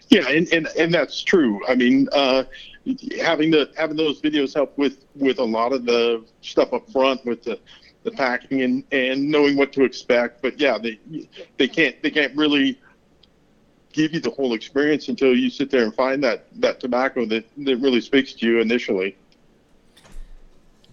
Yeah, 0.09 0.27
and, 0.29 0.47
and, 0.53 0.67
and 0.77 0.93
that's 0.93 1.23
true. 1.23 1.61
I 1.67 1.75
mean, 1.75 2.07
uh, 2.13 2.43
having 3.19 3.51
the 3.51 3.71
having 3.75 3.97
those 3.97 4.21
videos 4.21 4.53
help 4.53 4.77
with 4.77 5.05
with 5.15 5.39
a 5.39 5.43
lot 5.43 5.73
of 5.73 5.85
the 5.85 6.23
stuff 6.41 6.73
up 6.73 6.89
front 6.91 7.25
with 7.25 7.43
the 7.43 7.59
the 8.03 8.11
packing 8.11 8.61
and 8.61 8.83
and 8.91 9.29
knowing 9.29 9.57
what 9.57 9.73
to 9.73 9.83
expect. 9.83 10.41
But 10.41 10.59
yeah, 10.59 10.77
they 10.77 10.99
they 11.57 11.67
can't 11.67 12.01
they 12.03 12.11
can't 12.11 12.35
really 12.35 12.79
give 13.95 14.13
you 14.13 14.19
the 14.19 14.29
whole 14.29 14.53
experience 14.53 15.07
until 15.07 15.35
you 15.35 15.49
sit 15.49 15.71
there 15.71 15.83
and 15.83 15.95
find 15.95 16.23
that 16.23 16.45
that 16.59 16.79
tobacco 16.79 17.25
that 17.25 17.45
that 17.57 17.77
really 17.77 18.01
speaks 18.01 18.33
to 18.33 18.45
you 18.45 18.59
initially. 18.59 19.15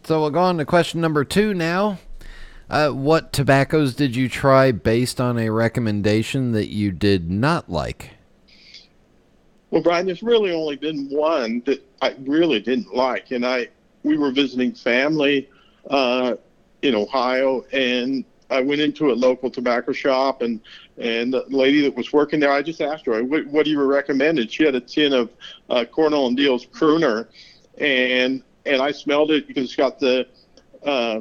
So 0.04 0.20
we'll 0.20 0.30
go 0.30 0.40
on 0.40 0.58
to 0.58 0.64
question 0.64 1.00
number 1.00 1.24
two 1.24 1.52
now. 1.52 1.98
Uh, 2.70 2.90
what 2.90 3.32
tobaccos 3.32 3.94
did 3.94 4.16
you 4.16 4.28
try 4.28 4.72
based 4.72 5.20
on 5.20 5.38
a 5.38 5.50
recommendation 5.50 6.52
that 6.52 6.68
you 6.68 6.90
did 6.90 7.30
not 7.30 7.70
like? 7.70 8.12
Well, 9.70 9.82
Brian, 9.82 10.06
there's 10.06 10.22
really 10.22 10.52
only 10.52 10.76
been 10.76 11.08
one 11.10 11.62
that 11.66 11.84
I 12.00 12.14
really 12.20 12.60
didn't 12.60 12.94
like, 12.94 13.30
and 13.30 13.44
I 13.44 13.68
we 14.04 14.16
were 14.16 14.30
visiting 14.30 14.74
family 14.74 15.48
uh, 15.90 16.34
in 16.82 16.94
Ohio, 16.94 17.64
and 17.72 18.24
I 18.52 18.60
went 18.60 18.80
into 18.80 19.10
a 19.10 19.14
local 19.14 19.50
tobacco 19.50 19.92
shop, 19.92 20.42
and 20.42 20.60
and 20.98 21.32
the 21.32 21.44
lady 21.48 21.80
that 21.82 21.94
was 21.94 22.12
working 22.12 22.40
there, 22.40 22.52
I 22.52 22.62
just 22.62 22.80
asked 22.80 23.06
her, 23.06 23.22
"What, 23.24 23.46
what 23.46 23.64
do 23.64 23.70
you 23.70 23.82
recommend?" 23.82 24.38
And 24.38 24.50
she 24.50 24.64
had 24.64 24.74
a 24.74 24.80
tin 24.80 25.12
of 25.12 25.30
uh, 25.70 25.84
Cornell 25.84 26.26
and 26.26 26.36
Diehl's 26.36 26.66
Crooner, 26.66 27.28
and 27.78 28.42
and 28.66 28.82
I 28.82 28.92
smelled 28.92 29.30
it 29.30 29.46
because 29.48 29.64
it's 29.64 29.76
got 29.76 29.98
the, 29.98 30.26
uh, 30.84 31.20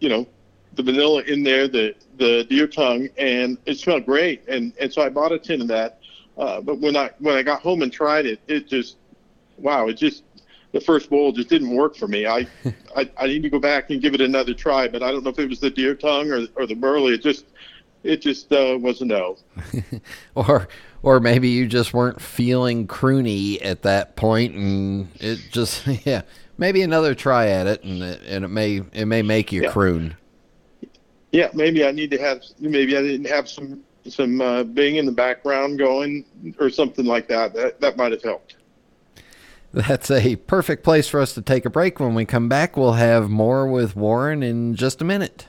you 0.00 0.08
know, 0.08 0.26
the 0.74 0.82
vanilla 0.82 1.22
in 1.22 1.42
there, 1.42 1.68
the 1.68 1.94
the 2.16 2.44
deer 2.44 2.66
tongue, 2.66 3.08
and 3.18 3.58
it 3.66 3.78
smelled 3.78 4.06
great, 4.06 4.46
and 4.48 4.72
and 4.80 4.92
so 4.92 5.02
I 5.02 5.08
bought 5.08 5.32
a 5.32 5.38
tin 5.38 5.60
of 5.60 5.68
that 5.68 6.00
uh, 6.36 6.60
but 6.60 6.78
when 6.80 6.96
I 6.96 7.10
when 7.20 7.36
I 7.36 7.42
got 7.42 7.60
home 7.60 7.82
and 7.82 7.92
tried 7.92 8.26
it, 8.26 8.40
it 8.48 8.68
just 8.68 8.96
wow, 9.56 9.86
it 9.88 9.94
just 9.94 10.24
the 10.74 10.80
first 10.80 11.08
bowl 11.08 11.30
just 11.30 11.48
didn't 11.48 11.70
work 11.74 11.96
for 11.96 12.08
me. 12.08 12.26
I, 12.26 12.46
I 12.96 13.08
I 13.16 13.26
need 13.28 13.42
to 13.44 13.48
go 13.48 13.60
back 13.60 13.90
and 13.90 14.02
give 14.02 14.12
it 14.12 14.20
another 14.20 14.52
try, 14.52 14.88
but 14.88 15.02
I 15.02 15.10
don't 15.12 15.22
know 15.24 15.30
if 15.30 15.38
it 15.38 15.48
was 15.48 15.60
the 15.60 15.70
deer 15.70 15.94
tongue 15.94 16.30
or 16.30 16.46
or 16.56 16.66
the 16.66 16.74
burley. 16.74 17.14
It 17.14 17.22
just 17.22 17.46
it 18.02 18.20
just 18.20 18.52
uh, 18.52 18.76
was 18.80 19.00
a 19.00 19.04
no. 19.06 19.38
or 20.34 20.68
or 21.02 21.20
maybe 21.20 21.48
you 21.48 21.66
just 21.68 21.94
weren't 21.94 22.20
feeling 22.20 22.86
croony 22.88 23.64
at 23.64 23.82
that 23.82 24.16
point, 24.16 24.54
and 24.54 25.08
it 25.20 25.38
just 25.50 25.86
yeah. 26.04 26.22
Maybe 26.56 26.82
another 26.82 27.14
try 27.16 27.48
at 27.48 27.66
it, 27.66 27.82
and 27.82 28.02
it, 28.02 28.20
and 28.26 28.44
it 28.44 28.48
may 28.48 28.82
it 28.92 29.06
may 29.06 29.22
make 29.22 29.52
you 29.52 29.62
Yeah. 29.62 29.70
croon. 29.70 30.16
Yeah, 31.32 31.50
maybe 31.52 31.84
I 31.84 31.90
need 31.90 32.10
to 32.12 32.18
have 32.18 32.42
maybe 32.60 32.96
I 32.96 33.02
didn't 33.02 33.28
have 33.28 33.48
some 33.48 33.80
some 34.08 34.40
uh, 34.40 34.64
Bing 34.64 34.96
in 34.96 35.06
the 35.06 35.12
background 35.12 35.78
going 35.78 36.24
or 36.58 36.68
something 36.68 37.04
like 37.06 37.28
that. 37.28 37.54
That 37.54 37.80
that 37.80 37.96
might 37.96 38.10
have 38.12 38.22
helped. 38.22 38.56
That's 39.74 40.08
a 40.08 40.36
perfect 40.36 40.84
place 40.84 41.08
for 41.08 41.20
us 41.20 41.34
to 41.34 41.42
take 41.42 41.64
a 41.64 41.70
break. 41.70 41.98
When 41.98 42.14
we 42.14 42.24
come 42.24 42.48
back, 42.48 42.76
we'll 42.76 42.92
have 42.92 43.28
more 43.28 43.66
with 43.66 43.96
Warren 43.96 44.40
in 44.44 44.76
just 44.76 45.02
a 45.02 45.04
minute. 45.04 45.48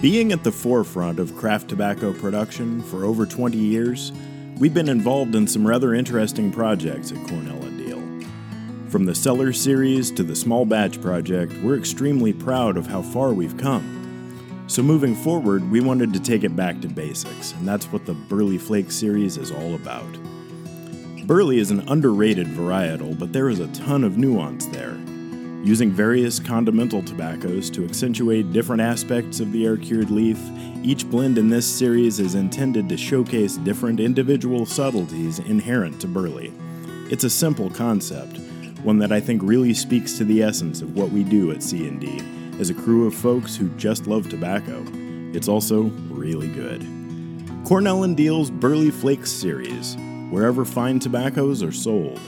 Being 0.00 0.30
at 0.30 0.44
the 0.44 0.52
forefront 0.52 1.18
of 1.18 1.36
craft 1.36 1.68
tobacco 1.68 2.12
production 2.12 2.80
for 2.80 3.04
over 3.04 3.26
20 3.26 3.58
years, 3.58 4.12
we've 4.58 4.74
been 4.74 4.88
involved 4.88 5.34
in 5.34 5.48
some 5.48 5.66
rather 5.66 5.94
interesting 5.94 6.52
projects 6.52 7.10
at 7.10 7.18
Cornell 7.26 7.60
and 7.64 7.80
Diehl. 7.80 8.88
From 8.88 9.04
the 9.04 9.16
Cellar 9.16 9.52
series 9.52 10.12
to 10.12 10.22
the 10.22 10.36
Small 10.36 10.64
Batch 10.64 11.00
project, 11.00 11.52
we're 11.54 11.76
extremely 11.76 12.32
proud 12.32 12.76
of 12.76 12.86
how 12.86 13.02
far 13.02 13.32
we've 13.32 13.56
come. 13.56 14.01
So, 14.72 14.82
moving 14.82 15.14
forward, 15.14 15.70
we 15.70 15.82
wanted 15.82 16.14
to 16.14 16.18
take 16.18 16.44
it 16.44 16.56
back 16.56 16.80
to 16.80 16.88
basics, 16.88 17.52
and 17.52 17.68
that's 17.68 17.92
what 17.92 18.06
the 18.06 18.14
Burley 18.14 18.56
Flake 18.56 18.90
series 18.90 19.36
is 19.36 19.50
all 19.50 19.74
about. 19.74 20.10
Burley 21.26 21.58
is 21.58 21.70
an 21.70 21.86
underrated 21.90 22.46
varietal, 22.46 23.18
but 23.18 23.34
there 23.34 23.50
is 23.50 23.60
a 23.60 23.66
ton 23.74 24.02
of 24.02 24.16
nuance 24.16 24.64
there. 24.64 24.96
Using 25.62 25.90
various 25.90 26.40
condimental 26.40 27.02
tobaccos 27.02 27.68
to 27.68 27.84
accentuate 27.84 28.50
different 28.54 28.80
aspects 28.80 29.40
of 29.40 29.52
the 29.52 29.66
air 29.66 29.76
cured 29.76 30.10
leaf, 30.10 30.40
each 30.82 31.06
blend 31.10 31.36
in 31.36 31.50
this 31.50 31.66
series 31.66 32.18
is 32.18 32.34
intended 32.34 32.88
to 32.88 32.96
showcase 32.96 33.58
different 33.58 34.00
individual 34.00 34.64
subtleties 34.64 35.38
inherent 35.38 36.00
to 36.00 36.08
Burley. 36.08 36.50
It's 37.10 37.24
a 37.24 37.28
simple 37.28 37.68
concept, 37.68 38.38
one 38.84 39.00
that 39.00 39.12
I 39.12 39.20
think 39.20 39.42
really 39.44 39.74
speaks 39.74 40.16
to 40.16 40.24
the 40.24 40.42
essence 40.42 40.80
of 40.80 40.96
what 40.96 41.10
we 41.10 41.24
do 41.24 41.50
at 41.50 41.62
C&D 41.62 42.41
as 42.62 42.70
a 42.70 42.74
crew 42.74 43.08
of 43.08 43.14
folks 43.14 43.56
who 43.56 43.68
just 43.70 44.06
love 44.06 44.28
tobacco. 44.30 44.86
It's 45.34 45.48
also 45.48 45.82
really 46.10 46.46
good. 46.46 46.80
Cornell 47.66 48.04
and 48.04 48.16
Diehl's 48.16 48.52
Burley 48.52 48.92
Flakes 48.92 49.32
series, 49.32 49.96
wherever 50.30 50.64
fine 50.64 51.00
tobaccos 51.00 51.60
are 51.60 51.72
sold. 51.72 52.20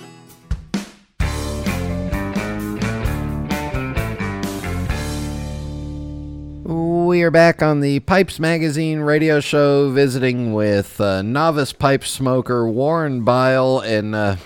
We 6.65 7.23
are 7.23 7.31
back 7.31 7.63
on 7.63 7.79
the 7.79 8.01
Pipes 8.01 8.41
Magazine 8.41 8.99
radio 9.03 9.39
show, 9.39 9.93
visiting 9.93 10.53
with 10.53 11.01
uh, 11.01 11.23
novice 11.23 11.73
pipe 11.73 12.03
smoker 12.03 12.69
Warren 12.69 13.23
Byle. 13.23 13.79
And 13.79 14.17
uh, 14.17 14.37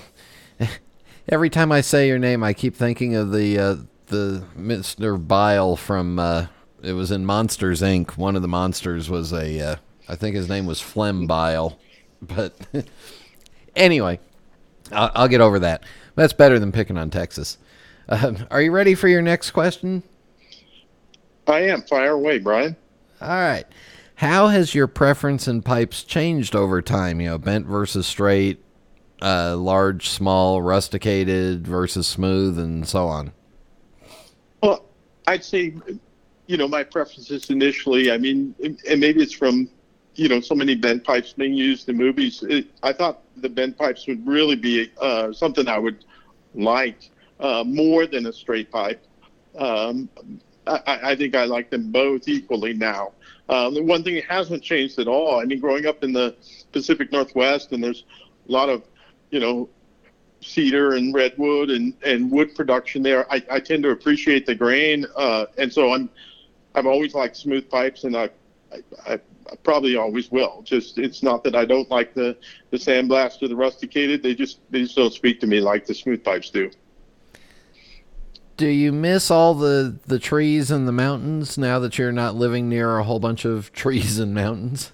every 1.30 1.48
time 1.48 1.72
I 1.72 1.80
say 1.80 2.08
your 2.08 2.18
name, 2.18 2.44
I 2.44 2.52
keep 2.52 2.76
thinking 2.76 3.14
of 3.14 3.32
the 3.32 3.58
uh, 3.58 3.76
the 4.08 4.44
Mr. 4.58 5.26
Bile 5.26 5.76
from 5.76 6.18
uh, 6.18 6.46
it 6.82 6.92
was 6.92 7.10
in 7.10 7.24
Monsters 7.24 7.82
Inc. 7.82 8.16
One 8.16 8.36
of 8.36 8.42
the 8.42 8.48
monsters 8.48 9.08
was 9.08 9.32
a 9.32 9.60
uh, 9.60 9.76
I 10.08 10.16
think 10.16 10.36
his 10.36 10.48
name 10.48 10.66
was 10.66 10.80
Flem 10.80 11.26
Bile, 11.26 11.78
but 12.22 12.54
anyway, 13.76 14.20
I'll, 14.92 15.10
I'll 15.14 15.28
get 15.28 15.40
over 15.40 15.58
that. 15.60 15.84
That's 16.14 16.32
better 16.32 16.58
than 16.58 16.72
picking 16.72 16.98
on 16.98 17.10
Texas. 17.10 17.58
Um, 18.08 18.46
are 18.50 18.62
you 18.62 18.72
ready 18.72 18.94
for 18.94 19.08
your 19.08 19.22
next 19.22 19.50
question? 19.50 20.02
I 21.46 21.60
am. 21.60 21.82
Fire 21.82 22.12
away, 22.12 22.38
Brian. 22.38 22.76
All 23.20 23.28
right. 23.28 23.66
How 24.16 24.48
has 24.48 24.74
your 24.74 24.86
preference 24.86 25.46
in 25.46 25.62
pipes 25.62 26.02
changed 26.02 26.56
over 26.56 26.82
time? 26.82 27.20
You 27.20 27.28
know, 27.28 27.38
bent 27.38 27.66
versus 27.66 28.06
straight, 28.06 28.62
uh, 29.22 29.56
large, 29.56 30.08
small, 30.08 30.60
rusticated 30.60 31.66
versus 31.66 32.06
smooth, 32.06 32.58
and 32.58 32.86
so 32.88 33.06
on. 33.06 33.32
Well, 34.62 34.84
I'd 35.26 35.44
say, 35.44 35.74
you 36.46 36.56
know, 36.56 36.68
my 36.68 36.82
preferences 36.82 37.50
initially. 37.50 38.10
I 38.10 38.18
mean, 38.18 38.54
and 38.62 39.00
maybe 39.00 39.22
it's 39.22 39.32
from, 39.32 39.68
you 40.14 40.28
know, 40.28 40.40
so 40.40 40.54
many 40.54 40.74
bent 40.74 41.04
pipes 41.04 41.32
being 41.32 41.54
used 41.54 41.88
in 41.88 41.96
movies. 41.96 42.42
It, 42.42 42.66
I 42.82 42.92
thought 42.92 43.22
the 43.36 43.48
bent 43.48 43.78
pipes 43.78 44.06
would 44.06 44.26
really 44.26 44.56
be 44.56 44.90
uh, 45.00 45.32
something 45.32 45.68
I 45.68 45.78
would 45.78 46.04
like 46.54 47.10
uh, 47.38 47.62
more 47.64 48.06
than 48.06 48.26
a 48.26 48.32
straight 48.32 48.70
pipe. 48.70 49.04
Um, 49.56 50.08
I, 50.66 51.10
I 51.10 51.16
think 51.16 51.34
I 51.34 51.44
like 51.44 51.70
them 51.70 51.90
both 51.90 52.28
equally 52.28 52.74
now. 52.74 53.12
Um, 53.48 53.74
the 53.74 53.82
one 53.82 54.02
thing 54.02 54.16
that 54.16 54.24
hasn't 54.24 54.62
changed 54.62 54.98
at 54.98 55.08
all. 55.08 55.40
I 55.40 55.44
mean, 55.44 55.60
growing 55.60 55.86
up 55.86 56.04
in 56.04 56.12
the 56.12 56.36
Pacific 56.72 57.12
Northwest, 57.12 57.72
and 57.72 57.82
there's 57.82 58.04
a 58.48 58.52
lot 58.52 58.68
of, 58.68 58.82
you 59.30 59.40
know, 59.40 59.68
cedar 60.40 60.94
and 60.94 61.14
redwood 61.14 61.70
and, 61.70 61.94
and 62.04 62.30
wood 62.30 62.54
production 62.54 63.02
there. 63.02 63.30
I, 63.32 63.42
I 63.50 63.60
tend 63.60 63.82
to 63.84 63.90
appreciate 63.90 64.46
the 64.46 64.54
grain, 64.54 65.06
uh, 65.16 65.46
and 65.56 65.72
so 65.72 65.92
I'm 65.92 66.08
I've 66.74 66.86
always 66.86 67.14
liked 67.14 67.36
smooth 67.36 67.68
pipes, 67.68 68.04
and 68.04 68.16
I, 68.16 68.30
I, 69.06 69.14
I 69.50 69.56
probably 69.62 69.96
always 69.96 70.30
will. 70.30 70.62
Just 70.62 70.98
it's 70.98 71.22
not 71.22 71.42
that 71.44 71.56
I 71.56 71.64
don't 71.64 71.90
like 71.90 72.14
the 72.14 72.36
the 72.70 72.76
sandblast 72.76 73.42
or 73.42 73.48
the 73.48 73.56
rusticated. 73.56 74.22
They 74.22 74.34
just 74.34 74.60
they 74.70 74.82
just 74.82 74.96
don't 74.96 75.12
speak 75.12 75.40
to 75.40 75.46
me 75.46 75.60
like 75.60 75.86
the 75.86 75.94
smooth 75.94 76.22
pipes 76.22 76.50
do. 76.50 76.70
Do 78.56 78.66
you 78.66 78.90
miss 78.90 79.30
all 79.30 79.54
the, 79.54 80.00
the 80.08 80.18
trees 80.18 80.72
and 80.72 80.88
the 80.88 80.92
mountains 80.92 81.56
now 81.56 81.78
that 81.78 81.96
you're 81.96 82.10
not 82.10 82.34
living 82.34 82.68
near 82.68 82.98
a 82.98 83.04
whole 83.04 83.20
bunch 83.20 83.44
of 83.44 83.72
trees 83.72 84.18
and 84.18 84.34
mountains? 84.34 84.92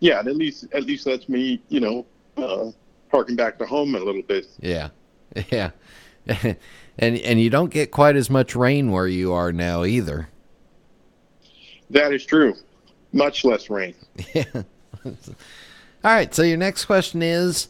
Yeah, 0.00 0.20
and 0.20 0.28
at 0.28 0.36
least 0.36 0.66
at 0.72 0.84
least 0.84 1.06
lets 1.06 1.28
me 1.28 1.60
you 1.68 1.80
know 1.80 2.06
uh, 2.36 2.70
harken 3.10 3.36
back 3.36 3.58
to 3.58 3.66
home 3.66 3.94
a 3.94 4.00
little 4.00 4.22
bit. 4.22 4.46
Yeah, 4.60 4.90
yeah, 5.50 5.70
and 6.26 6.54
and 6.98 7.40
you 7.40 7.50
don't 7.50 7.70
get 7.70 7.90
quite 7.90 8.16
as 8.16 8.30
much 8.30 8.54
rain 8.56 8.90
where 8.90 9.06
you 9.06 9.32
are 9.32 9.52
now 9.52 9.84
either. 9.84 10.28
That 11.90 12.12
is 12.12 12.24
true. 12.26 12.54
much 13.12 13.44
less 13.44 13.70
rain. 13.70 13.94
Yeah. 14.34 14.62
All 16.04 16.12
right. 16.14 16.34
So 16.34 16.42
your 16.42 16.56
next 16.56 16.84
question 16.84 17.22
is, 17.22 17.68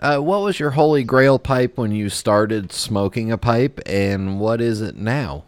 uh, 0.00 0.18
what 0.18 0.40
was 0.40 0.58
your 0.58 0.70
holy 0.70 1.04
grail 1.04 1.38
pipe 1.38 1.76
when 1.76 1.92
you 1.92 2.08
started 2.08 2.72
smoking 2.72 3.30
a 3.30 3.38
pipe, 3.38 3.80
and 3.86 4.40
what 4.40 4.60
is 4.60 4.80
it 4.80 4.96
now? 4.96 5.44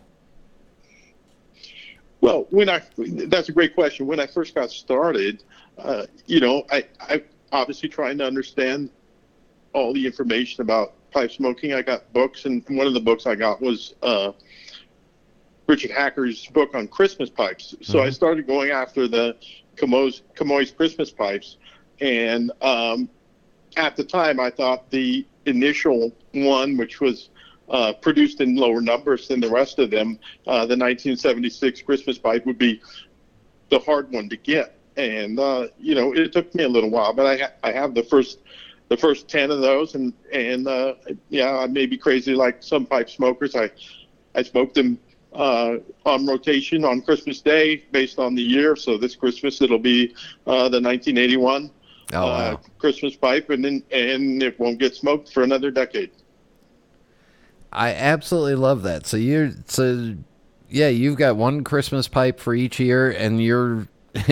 Well, 2.20 2.46
when 2.50 2.68
I 2.68 2.82
that's 2.96 3.48
a 3.48 3.52
great 3.52 3.74
question. 3.74 4.06
When 4.06 4.20
I 4.20 4.26
first 4.26 4.54
got 4.54 4.70
started, 4.70 5.42
uh, 5.78 6.06
you 6.26 6.38
know, 6.38 6.64
I, 6.70 6.84
I 7.00 7.22
obviously 7.50 7.88
trying 7.88 8.18
to 8.18 8.24
understand 8.26 8.90
all 9.72 9.92
the 9.92 10.04
information 10.04 10.62
about 10.62 10.94
pipe 11.10 11.30
smoking. 11.30 11.74
I 11.74 11.82
got 11.82 12.12
books, 12.12 12.44
and 12.44 12.64
one 12.68 12.86
of 12.86 12.94
the 12.94 13.00
books 13.00 13.26
I 13.26 13.34
got 13.34 13.60
was 13.60 13.94
uh, 14.02 14.32
Richard 15.66 15.90
Hacker's 15.90 16.46
book 16.46 16.74
on 16.74 16.88
Christmas 16.88 17.30
pipes. 17.30 17.74
So 17.82 18.00
I 18.02 18.10
started 18.10 18.46
going 18.46 18.70
after 18.70 19.08
the 19.08 19.36
Comoy's, 19.76 20.22
Comoy's 20.34 20.70
Christmas 20.70 21.10
pipes, 21.10 21.56
and 22.00 22.50
um, 22.60 23.08
at 23.76 23.96
the 23.96 24.04
time 24.04 24.40
I 24.40 24.50
thought 24.50 24.90
the 24.90 25.26
initial 25.46 26.12
one, 26.32 26.76
which 26.76 27.00
was 27.00 27.30
uh, 27.68 27.92
produced 27.94 28.40
in 28.40 28.56
lower 28.56 28.80
numbers 28.80 29.28
than 29.28 29.40
the 29.40 29.50
rest 29.50 29.78
of 29.78 29.90
them, 29.90 30.18
uh, 30.46 30.66
the 30.66 30.76
1976 30.76 31.82
Christmas 31.82 32.18
pipe 32.18 32.44
would 32.44 32.58
be 32.58 32.80
the 33.70 33.78
hard 33.78 34.10
one 34.12 34.28
to 34.28 34.36
get. 34.36 34.76
And 34.96 35.38
uh, 35.38 35.68
you 35.78 35.94
know, 35.94 36.12
it 36.12 36.32
took 36.32 36.54
me 36.54 36.64
a 36.64 36.68
little 36.68 36.90
while, 36.90 37.14
but 37.14 37.24
I 37.24 37.36
ha- 37.38 37.52
I 37.62 37.72
have 37.72 37.94
the 37.94 38.02
first 38.02 38.40
the 38.92 38.96
first 38.98 39.26
ten 39.26 39.50
of 39.50 39.60
those, 39.62 39.94
and 39.94 40.12
and 40.34 40.68
uh, 40.68 40.94
yeah, 41.30 41.56
I 41.58 41.66
may 41.66 41.86
be 41.86 41.96
crazy 41.96 42.34
like 42.34 42.62
some 42.62 42.84
pipe 42.84 43.08
smokers. 43.08 43.56
I 43.56 43.70
I 44.34 44.42
smoked 44.42 44.74
them 44.74 44.98
uh, 45.32 45.76
on 46.04 46.26
rotation 46.26 46.84
on 46.84 47.00
Christmas 47.00 47.40
Day 47.40 47.84
based 47.90 48.18
on 48.18 48.34
the 48.34 48.42
year. 48.42 48.76
So 48.76 48.98
this 48.98 49.16
Christmas 49.16 49.62
it'll 49.62 49.78
be 49.78 50.14
uh, 50.46 50.68
the 50.68 50.80
1981 50.80 51.70
Oh, 52.12 52.18
uh, 52.18 52.20
wow. 52.20 52.60
Christmas 52.76 53.16
pipe, 53.16 53.48
and 53.48 53.64
then 53.64 53.82
and 53.90 54.42
it 54.42 54.60
won't 54.60 54.78
get 54.78 54.94
smoked 54.94 55.32
for 55.32 55.42
another 55.42 55.70
decade. 55.70 56.10
I 57.72 57.94
absolutely 57.94 58.56
love 58.56 58.82
that. 58.82 59.06
So 59.06 59.16
you're 59.16 59.52
so 59.68 60.16
yeah, 60.68 60.88
you've 60.88 61.16
got 61.16 61.36
one 61.36 61.64
Christmas 61.64 62.08
pipe 62.08 62.38
for 62.38 62.54
each 62.54 62.78
year, 62.78 63.10
and 63.10 63.42
you're 63.42 63.88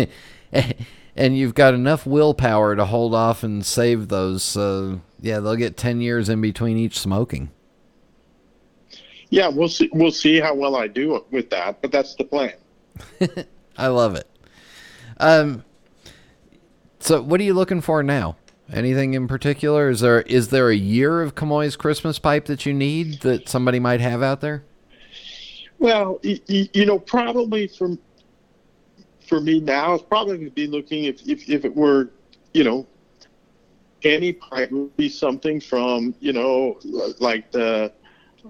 and 1.20 1.36
you've 1.36 1.54
got 1.54 1.74
enough 1.74 2.06
willpower 2.06 2.74
to 2.74 2.86
hold 2.86 3.14
off 3.14 3.42
and 3.42 3.64
save 3.64 4.08
those. 4.08 4.42
So 4.42 5.02
yeah, 5.20 5.38
they'll 5.38 5.54
get 5.54 5.76
ten 5.76 6.00
years 6.00 6.28
in 6.28 6.40
between 6.40 6.78
each 6.78 6.98
smoking. 6.98 7.50
Yeah, 9.28 9.48
we'll 9.48 9.68
see. 9.68 9.90
We'll 9.92 10.10
see 10.10 10.40
how 10.40 10.54
well 10.54 10.74
I 10.74 10.88
do 10.88 11.24
with 11.30 11.50
that, 11.50 11.82
but 11.82 11.92
that's 11.92 12.14
the 12.16 12.24
plan. 12.24 12.54
I 13.78 13.86
love 13.88 14.14
it. 14.16 14.26
Um, 15.18 15.64
so 16.98 17.20
what 17.22 17.38
are 17.40 17.44
you 17.44 17.54
looking 17.54 17.80
for 17.82 18.02
now? 18.02 18.36
Anything 18.72 19.14
in 19.14 19.28
particular? 19.28 19.90
Is 19.90 20.00
there 20.00 20.22
is 20.22 20.48
there 20.48 20.70
a 20.70 20.74
year 20.74 21.22
of 21.22 21.34
Comoy's 21.34 21.76
Christmas 21.76 22.18
pipe 22.18 22.46
that 22.46 22.64
you 22.64 22.72
need 22.72 23.20
that 23.20 23.48
somebody 23.48 23.78
might 23.78 24.00
have 24.00 24.22
out 24.22 24.40
there? 24.40 24.64
Well, 25.78 26.18
y- 26.24 26.40
y- 26.48 26.68
you 26.72 26.86
know, 26.86 26.98
probably 26.98 27.66
for 27.68 27.96
for 29.30 29.40
me 29.40 29.60
now, 29.60 29.94
it's 29.94 30.02
probably 30.02 30.38
going 30.38 30.48
to 30.48 30.54
be 30.54 30.66
looking 30.66 31.04
if, 31.04 31.22
if 31.26 31.48
if 31.48 31.64
it 31.64 31.74
were, 31.74 32.10
you 32.52 32.64
know, 32.64 32.84
any 34.02 34.32
pipe 34.32 34.72
would 34.72 34.96
be 34.96 35.08
something 35.08 35.60
from 35.60 36.16
you 36.18 36.32
know 36.32 36.80
like 37.20 37.52
the 37.52 37.92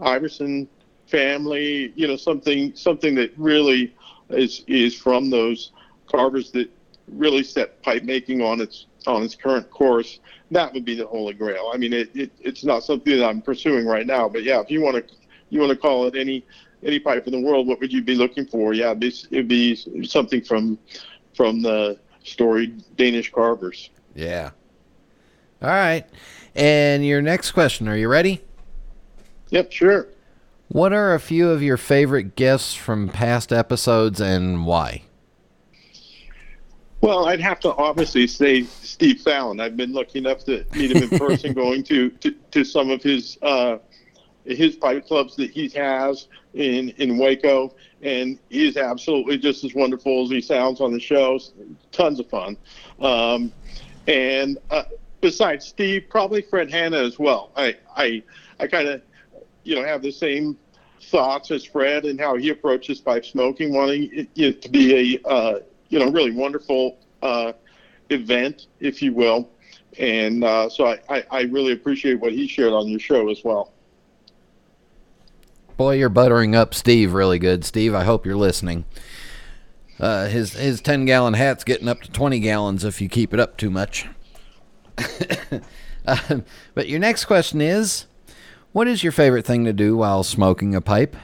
Ivarsson 0.00 0.66
family, 1.06 1.92
you 1.96 2.08
know, 2.08 2.16
something 2.16 2.74
something 2.74 3.14
that 3.16 3.30
really 3.36 3.94
is 4.30 4.64
is 4.68 4.96
from 4.96 5.28
those 5.28 5.72
carvers 6.06 6.50
that 6.52 6.70
really 7.08 7.42
set 7.42 7.82
pipe 7.82 8.04
making 8.04 8.40
on 8.40 8.62
its 8.62 8.86
on 9.06 9.22
its 9.22 9.34
current 9.34 9.70
course. 9.70 10.20
That 10.50 10.72
would 10.72 10.86
be 10.86 10.94
the 10.94 11.06
holy 11.06 11.34
grail. 11.34 11.70
I 11.74 11.76
mean, 11.76 11.92
it, 11.92 12.10
it 12.16 12.32
it's 12.40 12.64
not 12.64 12.84
something 12.84 13.18
that 13.18 13.28
I'm 13.28 13.42
pursuing 13.42 13.84
right 13.84 14.06
now, 14.06 14.30
but 14.30 14.44
yeah, 14.44 14.60
if 14.60 14.70
you 14.70 14.80
want 14.80 14.96
to 14.96 15.14
you 15.50 15.60
want 15.60 15.72
to 15.72 15.76
call 15.76 16.06
it 16.06 16.16
any 16.16 16.46
any 16.82 16.98
pipe 16.98 17.26
in 17.26 17.32
the 17.32 17.40
world, 17.40 17.66
what 17.66 17.80
would 17.80 17.92
you 17.92 18.02
be 18.02 18.14
looking 18.14 18.46
for? 18.46 18.72
Yeah, 18.72 18.86
it'd 18.86 19.00
be, 19.00 19.14
it'd 19.30 19.48
be 19.48 20.04
something 20.04 20.42
from 20.42 20.78
from 21.34 21.62
the 21.62 21.98
storied 22.24 22.82
Danish 22.96 23.30
carvers. 23.32 23.90
Yeah. 24.14 24.50
All 25.62 25.68
right. 25.68 26.04
And 26.54 27.06
your 27.06 27.22
next 27.22 27.52
question, 27.52 27.88
are 27.88 27.96
you 27.96 28.08
ready? 28.08 28.42
Yep, 29.50 29.72
sure. 29.72 30.08
What 30.68 30.92
are 30.92 31.14
a 31.14 31.20
few 31.20 31.50
of 31.50 31.62
your 31.62 31.76
favorite 31.76 32.36
guests 32.36 32.74
from 32.74 33.08
past 33.08 33.52
episodes 33.52 34.20
and 34.20 34.64
why? 34.64 35.02
Well, 37.00 37.26
I'd 37.26 37.40
have 37.40 37.60
to 37.60 37.74
obviously 37.74 38.26
say 38.26 38.64
Steve 38.64 39.22
Fallon. 39.22 39.58
I've 39.58 39.76
been 39.76 39.92
lucky 39.92 40.18
enough 40.18 40.44
to 40.44 40.64
meet 40.74 40.92
him 40.92 41.10
in 41.10 41.18
person, 41.18 41.52
going 41.54 41.82
to, 41.84 42.10
to, 42.10 42.32
to 42.50 42.64
some 42.64 42.90
of 42.90 43.02
his 43.02 43.38
uh, 43.42 43.78
his 44.44 44.76
pipe 44.76 45.06
clubs 45.06 45.36
that 45.36 45.50
he 45.50 45.68
has 45.70 46.28
in 46.54 46.90
in 46.90 47.18
Waco, 47.18 47.74
and 48.02 48.38
he's 48.48 48.76
absolutely 48.76 49.38
just 49.38 49.64
as 49.64 49.74
wonderful 49.74 50.24
as 50.24 50.30
he 50.30 50.40
sounds 50.40 50.80
on 50.80 50.92
the 50.92 51.00
shows. 51.00 51.52
Tons 51.92 52.20
of 52.20 52.28
fun. 52.28 52.56
Um, 53.00 53.52
and 54.06 54.58
uh, 54.70 54.84
besides 55.20 55.66
Steve, 55.66 56.06
probably 56.08 56.42
Fred 56.42 56.70
Hanna 56.70 56.98
as 56.98 57.18
well. 57.18 57.50
I 57.56 57.76
I 57.96 58.22
I 58.58 58.66
kind 58.66 58.88
of 58.88 59.02
you 59.64 59.76
know 59.76 59.84
have 59.84 60.02
the 60.02 60.12
same 60.12 60.56
thoughts 61.02 61.50
as 61.50 61.64
Fred 61.64 62.04
and 62.04 62.20
how 62.20 62.36
he 62.36 62.50
approaches 62.50 63.00
pipe 63.00 63.24
smoking, 63.24 63.72
wanting 63.72 64.28
it, 64.34 64.62
to 64.62 64.68
be 64.68 65.18
a 65.24 65.28
uh, 65.28 65.58
you 65.88 65.98
know 65.98 66.10
really 66.10 66.30
wonderful 66.30 66.98
uh, 67.22 67.52
event, 68.10 68.66
if 68.80 69.02
you 69.02 69.12
will. 69.12 69.50
And 69.98 70.44
uh, 70.44 70.68
so 70.68 70.86
I, 70.86 71.00
I, 71.08 71.24
I 71.30 71.40
really 71.42 71.72
appreciate 71.72 72.20
what 72.20 72.32
he 72.32 72.46
shared 72.46 72.72
on 72.72 72.88
your 72.88 73.00
show 73.00 73.28
as 73.28 73.42
well. 73.44 73.72
Boy, 75.80 75.94
you're 75.94 76.10
buttering 76.10 76.54
up 76.54 76.74
Steve 76.74 77.14
really 77.14 77.38
good. 77.38 77.64
Steve, 77.64 77.94
I 77.94 78.04
hope 78.04 78.26
you're 78.26 78.36
listening. 78.36 78.84
Uh, 79.98 80.26
his 80.26 80.52
his 80.52 80.82
10 80.82 81.06
gallon 81.06 81.32
hat's 81.32 81.64
getting 81.64 81.88
up 81.88 82.02
to 82.02 82.10
20 82.10 82.38
gallons 82.38 82.84
if 82.84 83.00
you 83.00 83.08
keep 83.08 83.32
it 83.32 83.40
up 83.40 83.56
too 83.56 83.70
much. 83.70 84.06
um, 86.06 86.44
but 86.74 86.86
your 86.86 86.98
next 86.98 87.24
question 87.24 87.62
is 87.62 88.04
What 88.72 88.88
is 88.88 89.02
your 89.02 89.10
favorite 89.10 89.46
thing 89.46 89.64
to 89.64 89.72
do 89.72 89.96
while 89.96 90.22
smoking 90.22 90.74
a 90.74 90.82
pipe? 90.82 91.16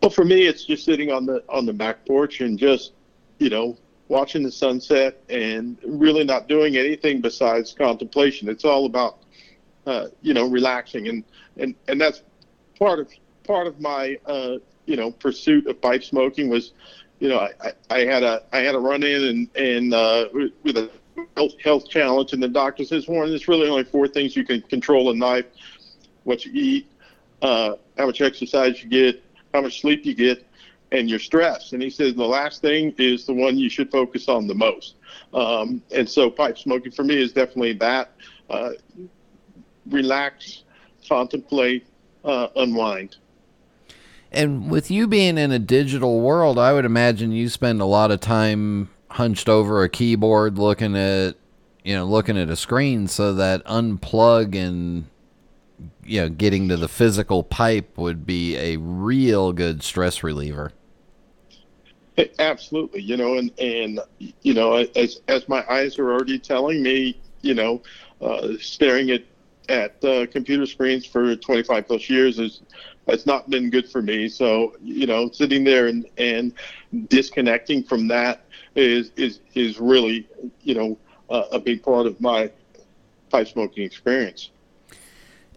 Well, 0.00 0.10
for 0.10 0.24
me, 0.24 0.46
it's 0.46 0.64
just 0.64 0.86
sitting 0.86 1.12
on 1.12 1.26
the 1.26 1.44
on 1.50 1.66
the 1.66 1.74
back 1.74 2.06
porch 2.06 2.40
and 2.40 2.58
just 2.58 2.92
you 3.38 3.50
know 3.50 3.76
watching 4.08 4.42
the 4.42 4.50
sunset 4.50 5.22
and 5.28 5.76
really 5.84 6.24
not 6.24 6.48
doing 6.48 6.78
anything 6.78 7.20
besides 7.20 7.74
contemplation. 7.74 8.48
It's 8.48 8.64
all 8.64 8.86
about 8.86 9.18
uh, 9.86 10.06
you 10.22 10.32
know 10.32 10.48
relaxing 10.48 11.08
and 11.08 11.22
and 11.58 11.74
and 11.86 12.00
that's 12.00 12.22
part 12.78 12.98
of 12.98 13.08
part 13.44 13.66
of 13.66 13.80
my 13.80 14.18
uh, 14.26 14.56
you 14.86 14.96
know 14.96 15.10
pursuit 15.10 15.66
of 15.66 15.80
pipe 15.80 16.04
smoking 16.04 16.48
was 16.48 16.72
you 17.18 17.28
know 17.28 17.38
I, 17.38 17.72
I, 17.90 17.98
had 18.00 18.22
a 18.22 18.42
I 18.52 18.58
had 18.58 18.74
a 18.74 18.78
run 18.78 19.02
in 19.02 19.24
and 19.24 19.56
and 19.56 19.94
uh, 19.94 20.28
with- 20.32 20.52
with 20.62 20.76
a 20.76 20.90
health, 21.36 21.52
health 21.62 21.88
challenge 21.88 22.32
and 22.32 22.42
the 22.42 22.48
doctor 22.48 22.84
says 22.84 23.08
Warren 23.08 23.30
there's 23.30 23.48
really 23.48 23.68
only 23.68 23.84
four 23.84 24.06
things 24.06 24.36
you 24.36 24.44
can 24.44 24.62
control 24.62 25.10
in 25.10 25.18
life 25.18 25.46
what 26.24 26.44
you 26.44 26.52
eat 26.54 26.90
uh, 27.42 27.74
how 27.96 28.06
much 28.06 28.20
exercise 28.20 28.82
you 28.82 28.88
get 28.88 29.22
how 29.52 29.60
much 29.60 29.80
sleep 29.80 30.04
you 30.04 30.14
get 30.14 30.44
and 30.92 31.08
your 31.08 31.18
stress. 31.18 31.72
And 31.72 31.82
he 31.82 31.90
says 31.90 32.14
the 32.14 32.24
last 32.24 32.62
thing 32.62 32.94
is 32.98 33.26
the 33.26 33.34
one 33.34 33.58
you 33.58 33.68
should 33.68 33.90
focus 33.90 34.28
on 34.28 34.46
the 34.46 34.54
most. 34.54 34.94
Um, 35.34 35.82
and 35.94 36.08
so 36.08 36.30
pipe 36.30 36.58
smoking 36.58 36.92
for 36.92 37.04
me 37.04 37.20
is 37.20 37.32
definitely 37.32 37.74
that 37.74 38.12
uh, 38.48 38.70
relax 39.86 40.64
contemplate 41.06 41.86
uh, 42.24 42.48
unwind 42.56 43.16
And 44.30 44.70
with 44.70 44.90
you 44.90 45.06
being 45.06 45.38
in 45.38 45.52
a 45.52 45.58
digital 45.58 46.20
world, 46.20 46.58
I 46.58 46.72
would 46.72 46.84
imagine 46.84 47.32
you 47.32 47.48
spend 47.48 47.80
a 47.80 47.86
lot 47.86 48.10
of 48.10 48.20
time 48.20 48.90
hunched 49.10 49.48
over 49.48 49.82
a 49.82 49.88
keyboard 49.88 50.58
looking 50.58 50.96
at 50.96 51.36
you 51.84 51.94
know, 51.94 52.04
looking 52.04 52.36
at 52.36 52.50
a 52.50 52.56
screen 52.56 53.08
so 53.08 53.32
that 53.32 53.64
unplug 53.64 54.54
and 54.54 55.06
you 56.04 56.20
know, 56.20 56.28
getting 56.28 56.68
to 56.68 56.76
the 56.76 56.88
physical 56.88 57.42
pipe 57.42 57.96
would 57.96 58.26
be 58.26 58.56
a 58.56 58.76
real 58.76 59.52
good 59.52 59.82
stress 59.82 60.22
reliever. 60.22 60.72
Absolutely, 62.38 63.00
you 63.00 63.16
know, 63.16 63.38
and 63.38 63.52
and 63.58 64.00
you 64.42 64.52
know, 64.52 64.74
as 64.74 65.20
as 65.28 65.48
my 65.48 65.64
eyes 65.70 65.98
are 65.98 66.12
already 66.12 66.38
telling 66.38 66.82
me, 66.82 67.18
you 67.42 67.54
know, 67.54 67.80
uh, 68.20 68.48
staring 68.60 69.10
at 69.10 69.22
at 69.68 70.02
uh, 70.04 70.26
computer 70.26 70.66
screens 70.66 71.04
for 71.04 71.36
25 71.36 71.86
plus 71.86 72.10
years 72.10 72.38
is 72.38 72.62
has 73.08 73.24
not 73.24 73.48
been 73.48 73.70
good 73.70 73.88
for 73.88 74.02
me. 74.02 74.28
So 74.28 74.76
you 74.82 75.06
know, 75.06 75.30
sitting 75.30 75.64
there 75.64 75.86
and 75.86 76.06
and 76.18 76.52
disconnecting 77.08 77.84
from 77.84 78.08
that 78.08 78.44
is 78.74 79.10
is 79.16 79.40
is 79.54 79.78
really 79.78 80.28
you 80.62 80.74
know 80.74 80.98
uh, 81.30 81.44
a 81.52 81.58
big 81.58 81.82
part 81.82 82.06
of 82.06 82.20
my 82.20 82.50
pipe 83.30 83.48
smoking 83.48 83.84
experience. 83.84 84.50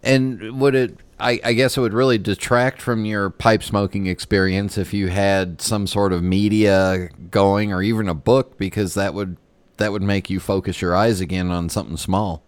And 0.02 0.60
would 0.60 0.74
it 0.74 0.98
I, 1.22 1.40
I 1.44 1.52
guess 1.52 1.76
it 1.76 1.80
would 1.80 1.94
really 1.94 2.18
detract 2.18 2.82
from 2.82 3.04
your 3.04 3.30
pipe 3.30 3.62
smoking 3.62 4.06
experience 4.08 4.76
if 4.76 4.92
you 4.92 5.06
had 5.08 5.60
some 5.60 5.86
sort 5.86 6.12
of 6.12 6.22
media 6.22 7.10
going 7.30 7.72
or 7.72 7.80
even 7.80 8.08
a 8.08 8.14
book 8.14 8.58
because 8.58 8.94
that 8.94 9.14
would 9.14 9.36
that 9.76 9.92
would 9.92 10.02
make 10.02 10.28
you 10.28 10.40
focus 10.40 10.82
your 10.82 10.96
eyes 10.96 11.20
again 11.20 11.50
on 11.50 11.68
something 11.68 11.96
small. 11.96 12.42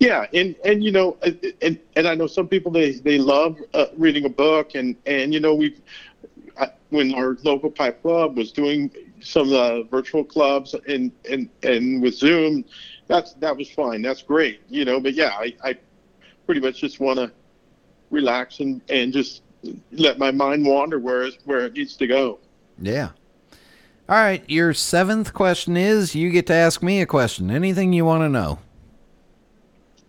Yeah, 0.00 0.26
and 0.32 0.56
and 0.64 0.82
you 0.82 0.92
know, 0.92 1.16
and 1.62 1.78
and 1.96 2.08
I 2.08 2.14
know 2.14 2.26
some 2.26 2.48
people 2.48 2.72
they 2.72 2.92
they 2.92 3.18
love 3.18 3.58
uh, 3.74 3.86
reading 3.96 4.24
a 4.24 4.28
book, 4.28 4.74
and 4.74 4.96
and 5.06 5.32
you 5.32 5.40
know 5.40 5.54
we've 5.54 5.80
when 6.94 7.12
our 7.14 7.36
local 7.42 7.70
pipe 7.70 8.00
club 8.02 8.36
was 8.36 8.52
doing 8.52 8.90
some 9.20 9.42
of 9.42 9.48
the 9.48 9.88
virtual 9.90 10.24
clubs 10.24 10.74
and 10.86 11.10
and 11.28 11.48
and 11.62 12.00
with 12.00 12.14
Zoom, 12.14 12.64
that's 13.08 13.34
that 13.34 13.56
was 13.56 13.70
fine. 13.70 14.00
That's 14.00 14.22
great, 14.22 14.60
you 14.68 14.84
know. 14.84 15.00
But 15.00 15.14
yeah, 15.14 15.30
I, 15.30 15.54
I 15.62 15.76
pretty 16.46 16.60
much 16.60 16.80
just 16.80 17.00
want 17.00 17.18
to 17.18 17.32
relax 18.10 18.60
and 18.60 18.80
and 18.88 19.12
just 19.12 19.42
let 19.92 20.18
my 20.18 20.30
mind 20.30 20.64
wander 20.64 20.98
where 20.98 21.28
where 21.44 21.66
it 21.66 21.74
needs 21.74 21.96
to 21.96 22.06
go. 22.06 22.38
Yeah. 22.78 23.10
All 24.08 24.16
right, 24.16 24.44
your 24.48 24.74
seventh 24.74 25.32
question 25.32 25.76
is 25.76 26.14
you 26.14 26.30
get 26.30 26.46
to 26.48 26.54
ask 26.54 26.82
me 26.82 27.00
a 27.00 27.06
question. 27.06 27.50
Anything 27.50 27.92
you 27.92 28.04
want 28.04 28.22
to 28.22 28.28
know. 28.28 28.58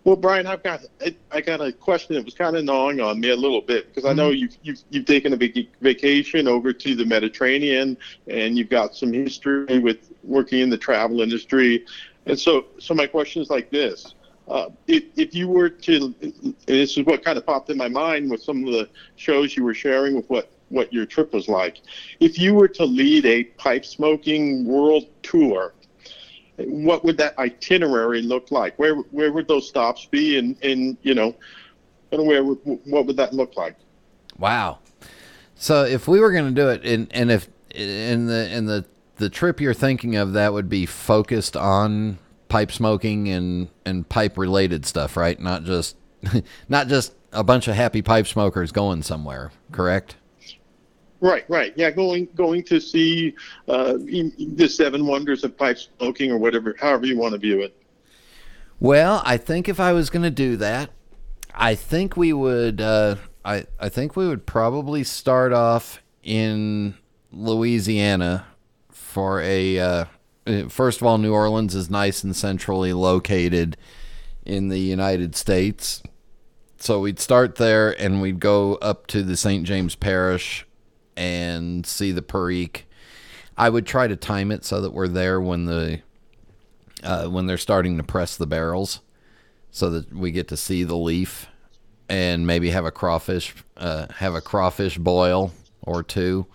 Well, 0.06 0.14
Brian, 0.14 0.46
I've 0.46 0.62
got 0.62 0.82
I 1.32 1.40
got 1.40 1.60
a 1.60 1.72
question 1.72 2.14
that 2.14 2.24
was 2.24 2.34
kind 2.34 2.54
of 2.54 2.62
gnawing 2.62 3.00
on 3.00 3.18
me 3.18 3.30
a 3.30 3.36
little 3.36 3.60
bit 3.60 3.92
because 3.92 4.08
I 4.08 4.12
know 4.12 4.30
mm-hmm. 4.30 4.38
you've, 4.38 4.56
you've 4.62 4.82
you've 4.88 5.04
taken 5.04 5.32
a 5.32 5.36
big 5.36 5.66
vacation 5.80 6.46
over 6.46 6.72
to 6.72 6.94
the 6.94 7.04
Mediterranean 7.04 7.98
and 8.28 8.56
you've 8.56 8.68
got 8.68 8.94
some 8.94 9.12
history 9.12 9.80
with 9.80 10.12
working 10.22 10.60
in 10.60 10.70
the 10.70 10.78
travel 10.78 11.22
industry, 11.22 11.84
and 12.26 12.38
so 12.38 12.66
so 12.78 12.94
my 12.94 13.08
question 13.08 13.42
is 13.42 13.50
like 13.50 13.68
this: 13.70 14.14
uh, 14.46 14.68
if 14.86 15.02
if 15.16 15.34
you 15.34 15.48
were 15.48 15.68
to, 15.68 16.14
this 16.66 16.96
is 16.96 17.04
what 17.04 17.24
kind 17.24 17.36
of 17.36 17.44
popped 17.44 17.68
in 17.70 17.76
my 17.76 17.88
mind 17.88 18.30
with 18.30 18.40
some 18.40 18.64
of 18.64 18.72
the 18.72 18.88
shows 19.16 19.56
you 19.56 19.64
were 19.64 19.74
sharing 19.74 20.14
with 20.14 20.30
what 20.30 20.52
what 20.68 20.92
your 20.92 21.04
trip 21.04 21.32
was 21.32 21.48
like. 21.48 21.80
If 22.20 22.38
you 22.38 22.54
were 22.54 22.68
to 22.68 22.84
lead 22.84 23.26
a 23.26 23.42
pipe 23.42 23.84
smoking 23.84 24.66
world 24.66 25.06
tour 25.22 25.74
what 26.58 27.04
would 27.04 27.16
that 27.18 27.38
itinerary 27.38 28.22
look 28.22 28.50
like? 28.50 28.78
Where 28.78 28.94
where 28.94 29.32
would 29.32 29.48
those 29.48 29.68
stops 29.68 30.06
be, 30.06 30.38
and 30.38 30.56
and 30.62 30.96
you 31.02 31.14
know, 31.14 31.34
and 32.12 32.26
where 32.26 32.42
what 32.42 33.06
would 33.06 33.16
that 33.16 33.34
look 33.34 33.56
like? 33.56 33.76
Wow. 34.38 34.78
So 35.54 35.84
if 35.84 36.06
we 36.08 36.20
were 36.20 36.32
going 36.32 36.54
to 36.54 36.60
do 36.60 36.68
it, 36.68 36.84
and 36.84 37.08
and 37.12 37.30
if 37.30 37.48
in 37.74 38.26
the 38.26 38.54
in 38.54 38.66
the 38.66 38.84
the 39.16 39.30
trip 39.30 39.60
you're 39.60 39.74
thinking 39.74 40.16
of, 40.16 40.32
that 40.34 40.52
would 40.52 40.68
be 40.68 40.86
focused 40.86 41.56
on 41.56 42.18
pipe 42.48 42.72
smoking 42.72 43.28
and 43.28 43.68
and 43.84 44.08
pipe 44.08 44.38
related 44.38 44.86
stuff, 44.86 45.16
right? 45.16 45.38
Not 45.38 45.64
just 45.64 45.96
not 46.68 46.88
just 46.88 47.14
a 47.32 47.44
bunch 47.44 47.68
of 47.68 47.74
happy 47.74 48.02
pipe 48.02 48.26
smokers 48.26 48.72
going 48.72 49.02
somewhere, 49.02 49.52
correct? 49.72 50.16
Right, 51.26 51.44
right. 51.48 51.72
Yeah, 51.74 51.90
going 51.90 52.28
going 52.36 52.62
to 52.62 52.78
see 52.78 53.34
uh, 53.66 53.94
the 53.94 54.68
seven 54.68 55.06
wonders 55.08 55.42
of 55.42 55.58
pipe 55.58 55.76
smoking 55.76 56.30
or 56.30 56.38
whatever, 56.38 56.76
however 56.78 57.04
you 57.04 57.18
want 57.18 57.32
to 57.32 57.38
view 57.38 57.62
it. 57.62 57.76
Well, 58.78 59.22
I 59.24 59.36
think 59.36 59.68
if 59.68 59.80
I 59.80 59.92
was 59.92 60.08
going 60.08 60.22
to 60.22 60.30
do 60.30 60.56
that, 60.58 60.90
I 61.52 61.74
think 61.74 62.16
we 62.16 62.32
would. 62.32 62.80
Uh, 62.80 63.16
I 63.44 63.66
I 63.80 63.88
think 63.88 64.14
we 64.14 64.28
would 64.28 64.46
probably 64.46 65.02
start 65.02 65.52
off 65.52 66.00
in 66.22 66.94
Louisiana 67.32 68.46
for 68.92 69.42
a. 69.42 69.80
Uh, 69.80 70.04
first 70.68 71.00
of 71.00 71.08
all, 71.08 71.18
New 71.18 71.34
Orleans 71.34 71.74
is 71.74 71.90
nice 71.90 72.22
and 72.22 72.36
centrally 72.36 72.92
located 72.92 73.76
in 74.44 74.68
the 74.68 74.78
United 74.78 75.34
States. 75.34 76.04
So 76.78 77.00
we'd 77.00 77.18
start 77.18 77.56
there 77.56 78.00
and 78.00 78.22
we'd 78.22 78.38
go 78.38 78.76
up 78.76 79.08
to 79.08 79.24
the 79.24 79.36
St. 79.36 79.64
James 79.64 79.96
Parish 79.96 80.64
and 81.16 81.86
see 81.86 82.12
the 82.12 82.22
Perique. 82.22 82.86
I 83.56 83.70
would 83.70 83.86
try 83.86 84.06
to 84.06 84.16
time 84.16 84.52
it 84.52 84.64
so 84.64 84.80
that 84.80 84.92
we're 84.92 85.08
there 85.08 85.40
when 85.40 85.64
the 85.64 86.00
uh, 87.02 87.26
when 87.26 87.46
they're 87.46 87.58
starting 87.58 87.96
to 87.96 88.02
press 88.02 88.36
the 88.36 88.46
barrels, 88.46 89.00
so 89.70 89.90
that 89.90 90.12
we 90.12 90.30
get 90.30 90.48
to 90.48 90.56
see 90.56 90.82
the 90.82 90.96
leaf, 90.96 91.46
and 92.08 92.46
maybe 92.46 92.70
have 92.70 92.84
a 92.84 92.90
crawfish 92.90 93.54
uh, 93.76 94.06
have 94.16 94.34
a 94.34 94.40
crawfish 94.40 94.98
boil 94.98 95.52
or 95.82 96.02
two. 96.02 96.46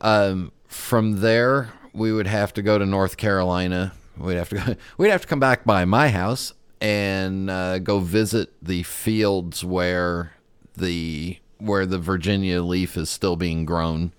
Um, 0.00 0.52
from 0.66 1.20
there, 1.20 1.72
we 1.92 2.12
would 2.12 2.26
have 2.26 2.52
to 2.54 2.62
go 2.62 2.78
to 2.78 2.86
North 2.86 3.16
Carolina. 3.16 3.92
We'd 4.16 4.36
have 4.36 4.48
to 4.50 4.54
go, 4.56 4.74
we'd 4.98 5.10
have 5.10 5.22
to 5.22 5.28
come 5.28 5.40
back 5.40 5.64
by 5.64 5.84
my 5.84 6.08
house 6.08 6.52
and 6.80 7.50
uh, 7.50 7.78
go 7.78 7.98
visit 7.98 8.52
the 8.62 8.82
fields 8.84 9.64
where 9.64 10.32
the 10.76 11.38
where 11.58 11.86
the 11.86 11.98
Virginia 11.98 12.62
leaf 12.62 12.96
is 12.96 13.10
still 13.10 13.36
being 13.36 13.64
grown. 13.64 14.12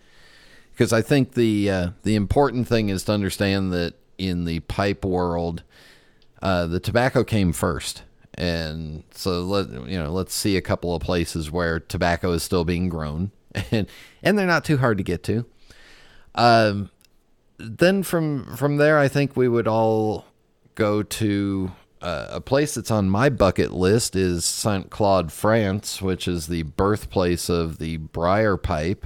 Because 0.72 0.94
I 0.94 1.02
think 1.02 1.34
the 1.34 1.70
uh, 1.70 1.90
the 2.04 2.16
important 2.16 2.68
thing 2.68 2.90
is 2.90 3.04
to 3.06 3.12
understand 3.12 3.74
that 3.74 3.96
in 4.18 4.46
the 4.46 4.62
pipe 4.62 5.04
world, 5.04 5.64
uh, 6.42 6.68
the 6.68 6.80
tobacco 6.80 7.24
came 7.24 7.52
first, 7.52 8.04
and 8.34 9.04
so 9.12 9.42
let 9.42 9.70
you 9.90 9.98
know. 9.98 10.12
Let's 10.12 10.34
see 10.34 10.56
a 10.56 10.62
couple 10.62 10.96
of 10.96 11.02
places 11.02 11.52
where 11.52 11.80
tobacco 11.80 12.32
is 12.32 12.44
still 12.44 12.64
being 12.64 12.88
grown, 12.88 13.32
and 13.72 13.88
and 14.24 14.38
they're 14.38 14.48
not 14.48 14.64
too 14.64 14.78
hard 14.78 14.98
to 15.00 15.04
get 15.04 15.24
to. 15.24 15.46
Um, 16.36 16.92
then 17.58 18.04
from 18.04 18.56
from 18.56 18.78
there, 18.78 18.98
I 18.98 19.10
think 19.10 19.36
we 19.36 19.50
would 19.50 19.68
all 19.68 20.26
go 20.76 21.04
to 21.04 21.72
uh, 22.02 22.28
a 22.30 22.42
place 22.42 22.76
that's 22.76 22.92
on 22.92 23.10
my 23.10 23.30
bucket 23.30 23.74
list 23.74 24.16
is 24.16 24.46
Saint 24.46 24.90
Claude, 24.90 25.32
France, 25.32 26.02
which 26.02 26.28
is 26.28 26.48
the 26.48 26.64
birthplace 26.64 27.50
of 27.50 27.78
the 27.78 27.98
briar 27.98 28.56
pipe, 28.56 29.06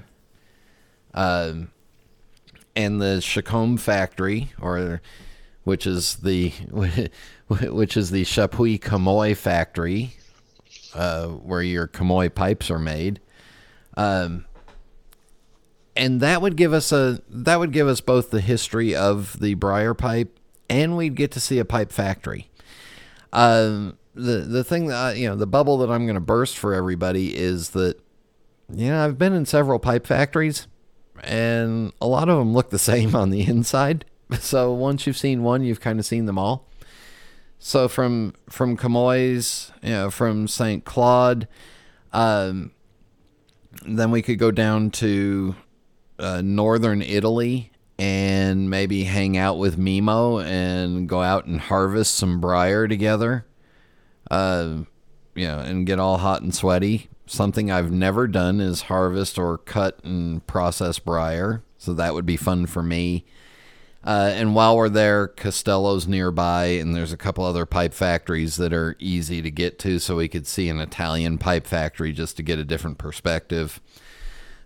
um, 1.14 1.72
and 2.76 3.02
the 3.02 3.18
Chacom 3.18 3.80
factory, 3.80 4.52
or 4.62 5.02
which 5.64 5.88
is 5.88 6.18
the 6.18 6.50
which 7.48 7.98
is 7.98 8.12
the 8.12 8.24
Chapuis 8.24 8.80
Comoy 8.80 9.36
factory, 9.36 10.16
uh, 10.94 11.28
where 11.28 11.64
your 11.64 11.88
Comoy 11.88 12.34
pipes 12.34 12.70
are 12.70 12.80
made. 12.80 13.20
Um, 13.98 14.46
and 15.96 16.22
that 16.22 16.42
would 16.42 16.56
give 16.56 16.74
us 16.74 16.92
a 16.92 17.22
that 17.30 17.60
would 17.60 17.72
give 17.72 17.88
us 17.88 18.02
both 18.02 18.30
the 18.30 18.42
history 18.42 18.96
of 18.96 19.40
the 19.40 19.56
briar 19.56 19.96
pipe, 19.96 20.38
and 20.70 20.96
we'd 20.96 21.16
get 21.16 21.32
to 21.32 21.40
see 21.40 21.58
a 21.58 21.66
pipe 21.66 21.92
factory. 21.92 22.50
Um, 23.34 23.98
the 24.14 24.38
the 24.38 24.64
thing 24.64 24.88
that 24.88 25.18
you 25.18 25.28
know, 25.28 25.36
the 25.36 25.48
bubble 25.48 25.80
that 25.80 25.90
I'm 25.90 26.06
going 26.06 26.16
to 26.16 26.22
burst 26.22 26.58
for 26.58 26.74
everybody 26.74 27.36
is 27.36 27.72
that 27.72 28.00
you 28.72 28.88
know 28.88 29.04
I've 29.04 29.18
been 29.18 29.34
in 29.34 29.46
several 29.46 29.80
pipe 29.80 30.08
factories, 30.08 30.68
and 31.22 31.92
a 32.00 32.08
lot 32.08 32.30
of 32.30 32.38
them 32.38 32.54
look 32.54 32.70
the 32.70 32.80
same 32.80 33.16
on 33.16 33.32
the 33.32 33.42
inside. 33.42 34.06
So 34.40 34.72
once 34.72 35.06
you've 35.06 35.18
seen 35.18 35.44
one, 35.44 35.64
you've 35.64 35.82
kind 35.82 36.00
of 36.00 36.06
seen 36.06 36.26
them 36.26 36.38
all. 36.38 36.68
So 37.60 37.88
from 37.88 38.36
from 38.50 38.78
Comoy's, 38.78 39.72
you 39.82 39.90
know, 39.90 40.12
from 40.12 40.48
Saint 40.48 40.86
Claude, 40.86 41.48
um, 42.12 42.72
then 43.86 44.12
we 44.12 44.22
could 44.22 44.38
go 44.38 44.52
down 44.52 44.92
to 44.92 45.56
uh, 46.20 46.42
northern 46.44 47.02
Italy 47.02 47.73
and 48.04 48.70
maybe 48.70 49.06
hang 49.06 49.38
out 49.38 49.58
with 49.58 49.80
Mimmo 49.80 50.44
and 50.44 51.08
go 51.08 51.22
out 51.22 51.46
and 51.46 51.58
harvest 51.58 52.16
some 52.16 52.42
briar 52.42 52.86
together. 52.86 53.46
Uh, 54.30 54.80
you 55.36 55.48
know, 55.48 55.60
and 55.60 55.88
get 55.88 56.00
all 56.00 56.18
hot 56.18 56.42
and 56.42 56.54
sweaty. 56.54 57.10
Something 57.28 57.72
I've 57.72 57.94
never 57.94 58.28
done 58.28 58.60
is 58.60 58.84
harvest 58.84 59.38
or 59.40 59.58
cut 59.58 60.04
and 60.04 60.46
process 60.48 61.00
briar, 61.00 61.64
so 61.78 61.94
that 61.94 62.14
would 62.14 62.26
be 62.26 62.36
fun 62.36 62.66
for 62.66 62.84
me. 62.84 63.24
Uh, 64.04 64.34
and 64.34 64.54
while 64.54 64.76
we're 64.76 64.90
there, 64.90 65.30
Castello's 65.30 66.06
nearby, 66.06 66.66
and 66.66 66.94
there's 66.94 67.14
a 67.14 67.18
couple 67.18 67.46
other 67.46 67.66
pipe 67.66 67.94
factories 67.94 68.58
that 68.58 68.74
are 68.74 68.98
easy 69.00 69.42
to 69.42 69.50
get 69.50 69.80
to, 69.80 69.98
so 69.98 70.18
we 70.18 70.28
could 70.28 70.46
see 70.46 70.68
an 70.68 70.82
Italian 70.82 71.38
pipe 71.38 71.66
factory 71.66 72.12
just 72.12 72.36
to 72.36 72.44
get 72.44 72.60
a 72.60 72.66
different 72.66 72.98
perspective. 72.98 73.80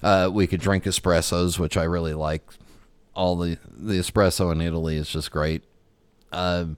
Uh, 0.01 0.27
we 0.33 0.47
could 0.47 0.59
drink 0.59 0.85
espressos, 0.85 1.59
which 1.59 1.77
I 1.77 1.83
really 1.83 2.15
like 2.15 2.41
all 3.17 3.35
the 3.35 3.57
the 3.67 3.95
espresso 3.95 4.51
in 4.51 4.61
Italy 4.61 4.95
is 4.95 5.09
just 5.09 5.31
great. 5.31 5.63
Um, 6.31 6.77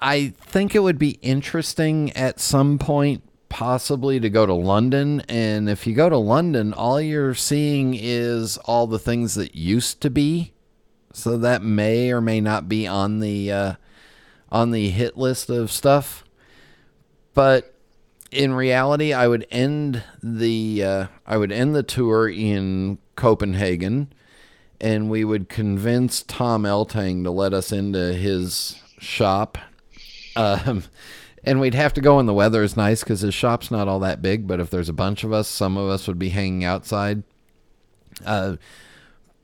I 0.00 0.28
think 0.38 0.74
it 0.74 0.80
would 0.80 0.98
be 0.98 1.18
interesting 1.22 2.12
at 2.12 2.40
some 2.40 2.78
point, 2.78 3.22
possibly, 3.48 4.20
to 4.20 4.30
go 4.30 4.46
to 4.46 4.54
London. 4.54 5.22
And 5.28 5.68
if 5.68 5.86
you 5.86 5.94
go 5.94 6.08
to 6.08 6.16
London, 6.16 6.72
all 6.72 7.00
you're 7.00 7.34
seeing 7.34 7.94
is 7.98 8.58
all 8.58 8.86
the 8.86 8.98
things 8.98 9.34
that 9.34 9.54
used 9.54 10.00
to 10.02 10.10
be. 10.10 10.54
So 11.12 11.36
that 11.36 11.62
may 11.62 12.10
or 12.10 12.20
may 12.20 12.40
not 12.40 12.68
be 12.68 12.86
on 12.86 13.18
the 13.18 13.52
uh, 13.52 13.74
on 14.50 14.70
the 14.70 14.88
hit 14.90 15.18
list 15.18 15.50
of 15.50 15.70
stuff. 15.70 16.24
But 17.34 17.74
in 18.30 18.54
reality, 18.54 19.12
I 19.12 19.26
would 19.26 19.46
end 19.50 20.04
the 20.22 20.84
uh, 20.84 21.06
I 21.26 21.36
would 21.36 21.52
end 21.52 21.74
the 21.74 21.82
tour 21.82 22.28
in 22.28 22.98
Copenhagen 23.16 24.12
and 24.82 25.08
we 25.08 25.24
would 25.24 25.48
convince 25.48 26.22
Tom 26.24 26.64
Eltang 26.64 27.22
to 27.22 27.30
let 27.30 27.54
us 27.54 27.70
into 27.70 28.12
his 28.14 28.80
shop. 28.98 29.56
Um, 30.34 30.82
and 31.44 31.60
we'd 31.60 31.74
have 31.74 31.94
to 31.94 32.00
go 32.00 32.16
when 32.16 32.26
the 32.26 32.34
weather 32.34 32.64
is 32.64 32.76
nice 32.76 33.04
because 33.04 33.20
his 33.20 33.32
shop's 33.32 33.70
not 33.70 33.86
all 33.86 34.00
that 34.00 34.20
big. 34.20 34.48
But 34.48 34.58
if 34.58 34.70
there's 34.70 34.88
a 34.88 34.92
bunch 34.92 35.22
of 35.22 35.32
us, 35.32 35.46
some 35.46 35.76
of 35.76 35.88
us 35.88 36.08
would 36.08 36.18
be 36.18 36.30
hanging 36.30 36.64
outside. 36.64 37.22
Uh, 38.26 38.56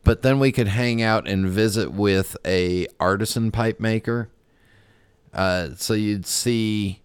but 0.03 0.23
then 0.23 0.41
we 0.41 0.51
could 0.51 0.69
hang 0.69 1.03
out 1.03 1.29
and 1.29 1.47
visit 1.47 1.93
with 1.93 2.37
a 2.45 2.89
artisan 2.99 3.53
pipe 3.53 3.79
maker. 3.79 4.31
Uh, 5.33 5.69
so 5.77 5.95
you'd 5.95 6.27
see 6.27 7.01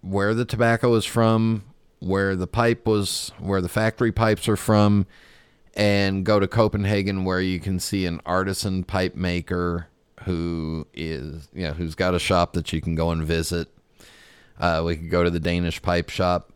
where 0.00 0.32
the 0.32 0.44
tobacco 0.46 0.94
is 0.94 1.04
from, 1.04 1.64
where 1.98 2.34
the 2.34 2.46
pipe 2.46 2.86
was, 2.86 3.30
where 3.38 3.60
the 3.60 3.68
factory 3.68 4.12
pipes 4.12 4.48
are 4.48 4.56
from, 4.56 5.06
and 5.76 6.24
go 6.24 6.40
to 6.40 6.48
Copenhagen 6.48 7.24
where 7.24 7.40
you 7.40 7.60
can 7.60 7.78
see 7.78 8.06
an 8.06 8.20
artisan 8.24 8.82
pipe 8.82 9.14
maker 9.14 9.88
who 10.24 10.86
is, 10.94 11.48
you 11.52 11.64
know, 11.64 11.72
who's 11.72 11.94
got 11.94 12.14
a 12.14 12.18
shop 12.18 12.54
that 12.54 12.72
you 12.72 12.80
can 12.80 12.94
go 12.94 13.10
and 13.10 13.22
visit. 13.22 13.68
Uh, 14.58 14.82
we 14.84 14.96
could 14.96 15.10
go 15.10 15.22
to 15.22 15.30
the 15.30 15.38
Danish 15.38 15.82
pipe 15.82 16.08
shop. 16.08 16.50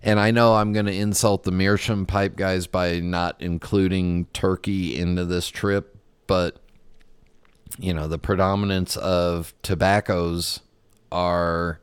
And 0.00 0.18
I 0.18 0.30
know 0.30 0.54
I'm 0.54 0.72
going 0.72 0.86
to 0.86 0.94
insult 0.94 1.42
the 1.42 1.52
Meerschaum 1.52 2.06
pipe 2.06 2.36
guys 2.36 2.66
by 2.66 3.00
not 3.00 3.36
including 3.40 4.26
Turkey 4.32 4.96
into 4.96 5.24
this 5.24 5.48
trip, 5.48 5.96
but 6.26 6.56
you 7.78 7.92
know, 7.92 8.06
the 8.06 8.18
predominance 8.18 8.96
of 8.96 9.54
tobaccos 9.62 10.60
are 11.10 11.80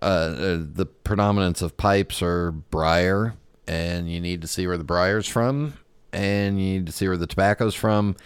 uh, 0.00 0.04
uh, 0.04 0.58
the 0.60 0.86
predominance 0.86 1.60
of 1.60 1.76
pipes 1.76 2.22
are 2.22 2.50
briar, 2.50 3.34
and 3.72 4.10
you 4.10 4.20
need 4.20 4.42
to 4.42 4.46
see 4.46 4.66
where 4.66 4.76
the 4.76 4.84
briar's 4.84 5.26
from, 5.26 5.72
and 6.12 6.60
you 6.60 6.74
need 6.74 6.86
to 6.86 6.92
see 6.92 7.08
where 7.08 7.16
the 7.16 7.26
tobacco's 7.26 7.74
from. 7.74 8.16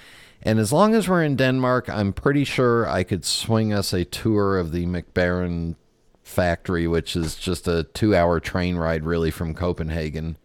And 0.42 0.58
as 0.58 0.72
long 0.72 0.94
as 0.94 1.08
we're 1.08 1.22
in 1.22 1.36
Denmark, 1.36 1.88
I'm 1.88 2.12
pretty 2.12 2.42
sure 2.42 2.88
I 2.88 3.04
could 3.04 3.24
swing 3.24 3.72
us 3.72 3.92
a 3.92 4.04
tour 4.04 4.58
of 4.58 4.72
the 4.72 4.86
Mac 4.86 5.14
Baren 5.14 5.76
factory, 6.24 6.88
which 6.88 7.14
is 7.14 7.36
just 7.36 7.68
a 7.68 7.84
two 7.84 8.14
hour 8.14 8.40
train 8.40 8.76
ride, 8.76 9.04
really, 9.04 9.30
from 9.30 9.54
Copenhagen. 9.54 10.36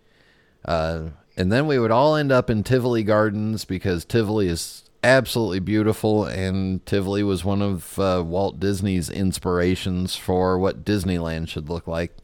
Uh, 0.64 1.10
and 1.36 1.52
then 1.52 1.66
we 1.66 1.80
would 1.80 1.92
all 1.92 2.16
end 2.16 2.32
up 2.32 2.52
in 2.52 2.64
Tivoli 2.64 3.02
Gardens 3.02 3.66
because 3.66 4.06
Tivoli 4.06 4.50
is 4.50 4.84
absolutely 5.04 5.60
beautiful, 5.60 6.26
and 6.26 6.86
Tivoli 6.86 7.24
was 7.24 7.44
one 7.44 7.64
of 7.64 7.98
uh, 7.98 8.24
Walt 8.24 8.60
Disney's 8.60 9.10
inspirations 9.10 10.16
for 10.16 10.60
what 10.60 10.86
Disneyland 10.86 11.48
should 11.48 11.70
look 11.70 11.88
like. 11.88 12.16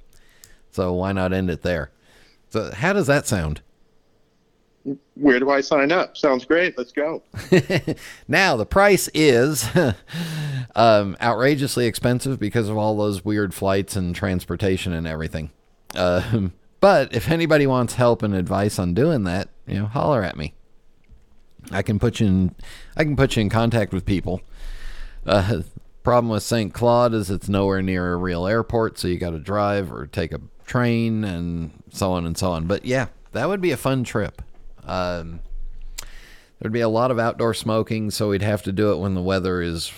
So 0.69 0.93
why 0.93 1.11
not 1.11 1.34
end 1.34 1.49
it 1.49 1.63
there? 1.63 1.89
So 2.50 2.72
how 2.74 2.93
does 2.93 3.08
that 3.08 3.28
sound? 3.28 3.62
Where 5.16 5.39
do 5.39 5.50
I 5.50 5.60
sign 5.62 5.91
up? 5.91 6.16
Sounds 6.16 6.45
great. 6.45 6.78
Let's 6.78 6.93
go. 6.93 7.22
now 8.28 8.56
the 8.56 8.66
price 8.66 9.10
is 9.14 9.68
um, 10.76 11.18
outrageously 11.22 11.86
expensive 11.86 12.39
because 12.39 12.70
of 12.70 12.78
all 12.78 12.95
those 12.95 13.26
weird 13.26 13.54
flights 13.54 13.95
and 13.95 14.16
transportation 14.16 14.93
and 14.93 15.06
everything. 15.06 15.52
Uh, 15.93 16.50
but 16.80 17.14
if 17.14 17.30
anybody 17.30 17.68
wants 17.68 17.95
help 17.95 18.24
and 18.24 18.34
advice 18.34 18.80
on 18.80 18.93
doing 18.93 19.24
that, 19.26 19.50
you 19.66 19.76
know, 19.76 19.86
holler 19.88 20.24
at 20.24 20.38
me. 20.38 20.54
I 21.72 21.82
can 21.82 22.00
put 22.00 22.20
you 22.20 22.28
in 22.28 22.56
I 22.95 23.04
can 23.04 23.16
put 23.16 23.36
you 23.36 23.41
in 23.41 23.50
contact 23.50 23.93
with 23.93 24.06
people. 24.06 24.41
Uh, 25.26 25.62
problem 26.04 26.30
with 26.32 26.43
St. 26.43 26.74
Claude 26.74 27.14
is 27.14 27.30
it's 27.30 27.50
nowhere 27.50 27.82
near 27.82 28.14
a 28.14 28.18
real 28.18 28.48
airport, 28.48 28.98
so 28.98 29.10
you 29.10 29.18
got 29.18 29.32
to 29.32 29.39
drive 29.39 29.91
or 29.91 30.08
take 30.08 30.32
a 30.32 30.39
train 30.68 31.24
and 31.24 31.72
so 31.89 32.11
on 32.11 32.28
and 32.28 32.38
so 32.38 32.51
on. 32.51 32.68
But 32.68 32.86
yeah, 32.86 33.07
that 33.32 33.49
would 33.49 33.61
be 33.61 33.72
a 33.72 33.78
fun 33.78 34.03
trip. 34.03 34.43
Um, 34.86 35.39
there'd 36.59 36.74
be 36.74 36.82
a 36.82 36.89
lot 36.89 37.09
of 37.09 37.18
outdoor 37.18 37.55
smoking, 37.55 38.11
so 38.11 38.30
we'd 38.30 38.43
have 38.43 38.61
to 38.63 38.72
do 38.72 38.91
it 38.91 38.97
when 38.97 39.15
the 39.15 39.22
weather 39.22 39.61
is, 39.61 39.91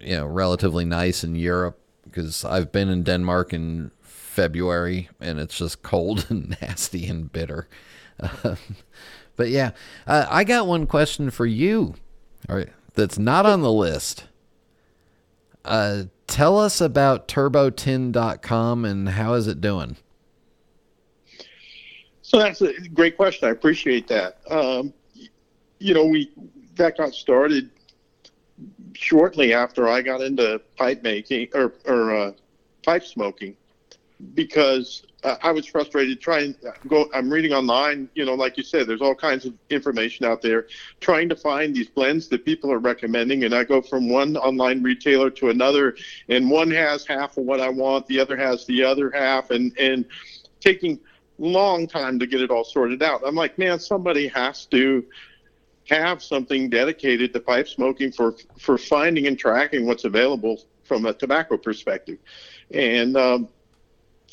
you 0.00 0.16
know, 0.16 0.26
relatively 0.26 0.84
nice 0.84 1.24
in 1.24 1.34
Europe. 1.34 1.80
Because 2.04 2.44
I've 2.44 2.70
been 2.70 2.88
in 2.88 3.02
Denmark 3.02 3.52
in 3.52 3.90
February 4.00 5.08
and 5.20 5.40
it's 5.40 5.58
just 5.58 5.82
cold 5.82 6.26
and 6.30 6.56
nasty 6.60 7.06
and 7.06 7.32
bitter. 7.32 7.66
Um, 8.20 8.56
but 9.34 9.48
yeah, 9.48 9.72
uh, 10.06 10.26
I 10.30 10.44
got 10.44 10.66
one 10.66 10.86
question 10.86 11.30
for 11.30 11.46
you. 11.46 11.94
All 12.48 12.56
right, 12.56 12.70
that's 12.94 13.18
not 13.18 13.44
on 13.44 13.62
the 13.62 13.72
list. 13.72 14.24
Uh, 15.64 16.04
tell 16.26 16.58
us 16.58 16.80
about 16.80 17.28
turbotin.com 17.28 18.84
and 18.84 19.08
how 19.10 19.34
is 19.34 19.46
it 19.46 19.60
doing? 19.60 19.96
So 22.22 22.38
that's 22.38 22.60
a 22.60 22.72
great 22.88 23.16
question. 23.16 23.48
I 23.48 23.52
appreciate 23.52 24.08
that. 24.08 24.38
Um, 24.50 24.92
you 25.78 25.94
know, 25.94 26.06
we 26.06 26.30
that 26.74 26.96
got 26.96 27.14
started 27.14 27.70
shortly 28.94 29.52
after 29.52 29.88
I 29.88 30.02
got 30.02 30.20
into 30.22 30.60
pipe 30.76 31.02
making 31.02 31.48
or, 31.54 31.74
or 31.84 32.16
uh, 32.16 32.32
pipe 32.82 33.04
smoking 33.04 33.56
because 34.34 35.04
uh, 35.26 35.36
I 35.42 35.50
was 35.50 35.66
frustrated 35.66 36.20
trying 36.20 36.54
to 36.54 36.72
go. 36.86 37.10
I'm 37.12 37.28
reading 37.28 37.52
online, 37.52 38.08
you 38.14 38.24
know, 38.24 38.34
like 38.34 38.56
you 38.56 38.62
said, 38.62 38.86
there's 38.86 39.00
all 39.02 39.14
kinds 39.14 39.44
of 39.44 39.54
information 39.70 40.24
out 40.24 40.40
there, 40.40 40.68
trying 41.00 41.28
to 41.28 41.36
find 41.36 41.74
these 41.74 41.88
blends 41.88 42.28
that 42.28 42.44
people 42.44 42.70
are 42.70 42.78
recommending, 42.78 43.42
and 43.42 43.52
I 43.52 43.64
go 43.64 43.82
from 43.82 44.08
one 44.08 44.36
online 44.36 44.84
retailer 44.84 45.28
to 45.30 45.50
another, 45.50 45.96
and 46.28 46.48
one 46.48 46.70
has 46.70 47.04
half 47.04 47.36
of 47.36 47.44
what 47.44 47.60
I 47.60 47.68
want, 47.68 48.06
the 48.06 48.20
other 48.20 48.36
has 48.36 48.66
the 48.66 48.84
other 48.84 49.10
half, 49.10 49.50
and 49.50 49.76
and 49.78 50.04
taking 50.60 51.00
long 51.38 51.88
time 51.88 52.20
to 52.20 52.26
get 52.26 52.40
it 52.40 52.50
all 52.50 52.64
sorted 52.64 53.02
out. 53.02 53.22
I'm 53.26 53.34
like, 53.34 53.58
man, 53.58 53.80
somebody 53.80 54.28
has 54.28 54.64
to 54.66 55.04
have 55.88 56.22
something 56.22 56.70
dedicated 56.70 57.32
to 57.32 57.40
pipe 57.40 57.66
smoking 57.66 58.12
for 58.12 58.36
for 58.60 58.78
finding 58.78 59.26
and 59.26 59.36
tracking 59.36 59.86
what's 59.86 60.04
available 60.04 60.62
from 60.84 61.04
a 61.04 61.12
tobacco 61.12 61.56
perspective, 61.56 62.18
and 62.70 63.16
um, 63.16 63.48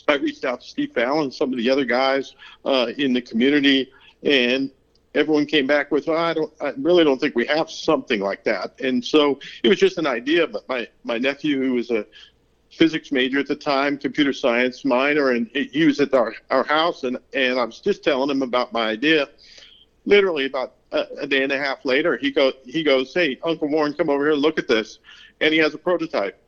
I 0.07 0.15
reached 0.15 0.45
out 0.45 0.61
to 0.61 0.67
Steve 0.67 0.91
Fallon 0.93 1.31
some 1.31 1.51
of 1.51 1.57
the 1.57 1.69
other 1.69 1.85
guys 1.85 2.35
uh, 2.65 2.91
in 2.97 3.13
the 3.13 3.21
community, 3.21 3.91
and 4.23 4.69
everyone 5.15 5.45
came 5.45 5.67
back 5.67 5.91
with, 5.91 6.09
oh, 6.09 6.15
I 6.15 6.33
don't, 6.33 6.51
I 6.61 6.73
really 6.77 7.03
don't 7.03 7.19
think 7.19 7.35
we 7.35 7.45
have 7.47 7.69
something 7.69 8.19
like 8.19 8.43
that. 8.43 8.79
And 8.81 9.03
so 9.03 9.39
it 9.63 9.69
was 9.69 9.79
just 9.79 9.97
an 9.97 10.07
idea. 10.07 10.47
But 10.47 10.67
my 10.67 10.87
my 11.03 11.17
nephew, 11.17 11.61
who 11.61 11.73
was 11.73 11.91
a 11.91 12.05
physics 12.71 13.11
major 13.11 13.39
at 13.39 13.47
the 13.47 13.55
time, 13.55 13.97
computer 13.97 14.33
science 14.33 14.83
minor, 14.83 15.31
and 15.31 15.47
he 15.53 15.85
was 15.85 15.99
at 15.99 16.13
our, 16.13 16.33
our 16.49 16.63
house, 16.63 17.03
and 17.03 17.17
and 17.33 17.59
I 17.59 17.65
was 17.65 17.79
just 17.79 18.03
telling 18.03 18.29
him 18.29 18.41
about 18.41 18.73
my 18.73 18.89
idea. 18.89 19.29
Literally 20.05 20.45
about 20.45 20.73
a, 20.91 21.05
a 21.21 21.27
day 21.27 21.43
and 21.43 21.51
a 21.51 21.57
half 21.57 21.85
later, 21.85 22.17
he 22.17 22.31
go 22.31 22.51
he 22.65 22.83
goes, 22.83 23.13
hey, 23.13 23.39
Uncle 23.43 23.69
Warren, 23.69 23.93
come 23.93 24.09
over 24.09 24.25
here 24.25 24.33
and 24.33 24.41
look 24.41 24.59
at 24.59 24.67
this, 24.67 24.99
and 25.39 25.53
he 25.53 25.59
has 25.59 25.73
a 25.73 25.77
prototype. 25.77 26.39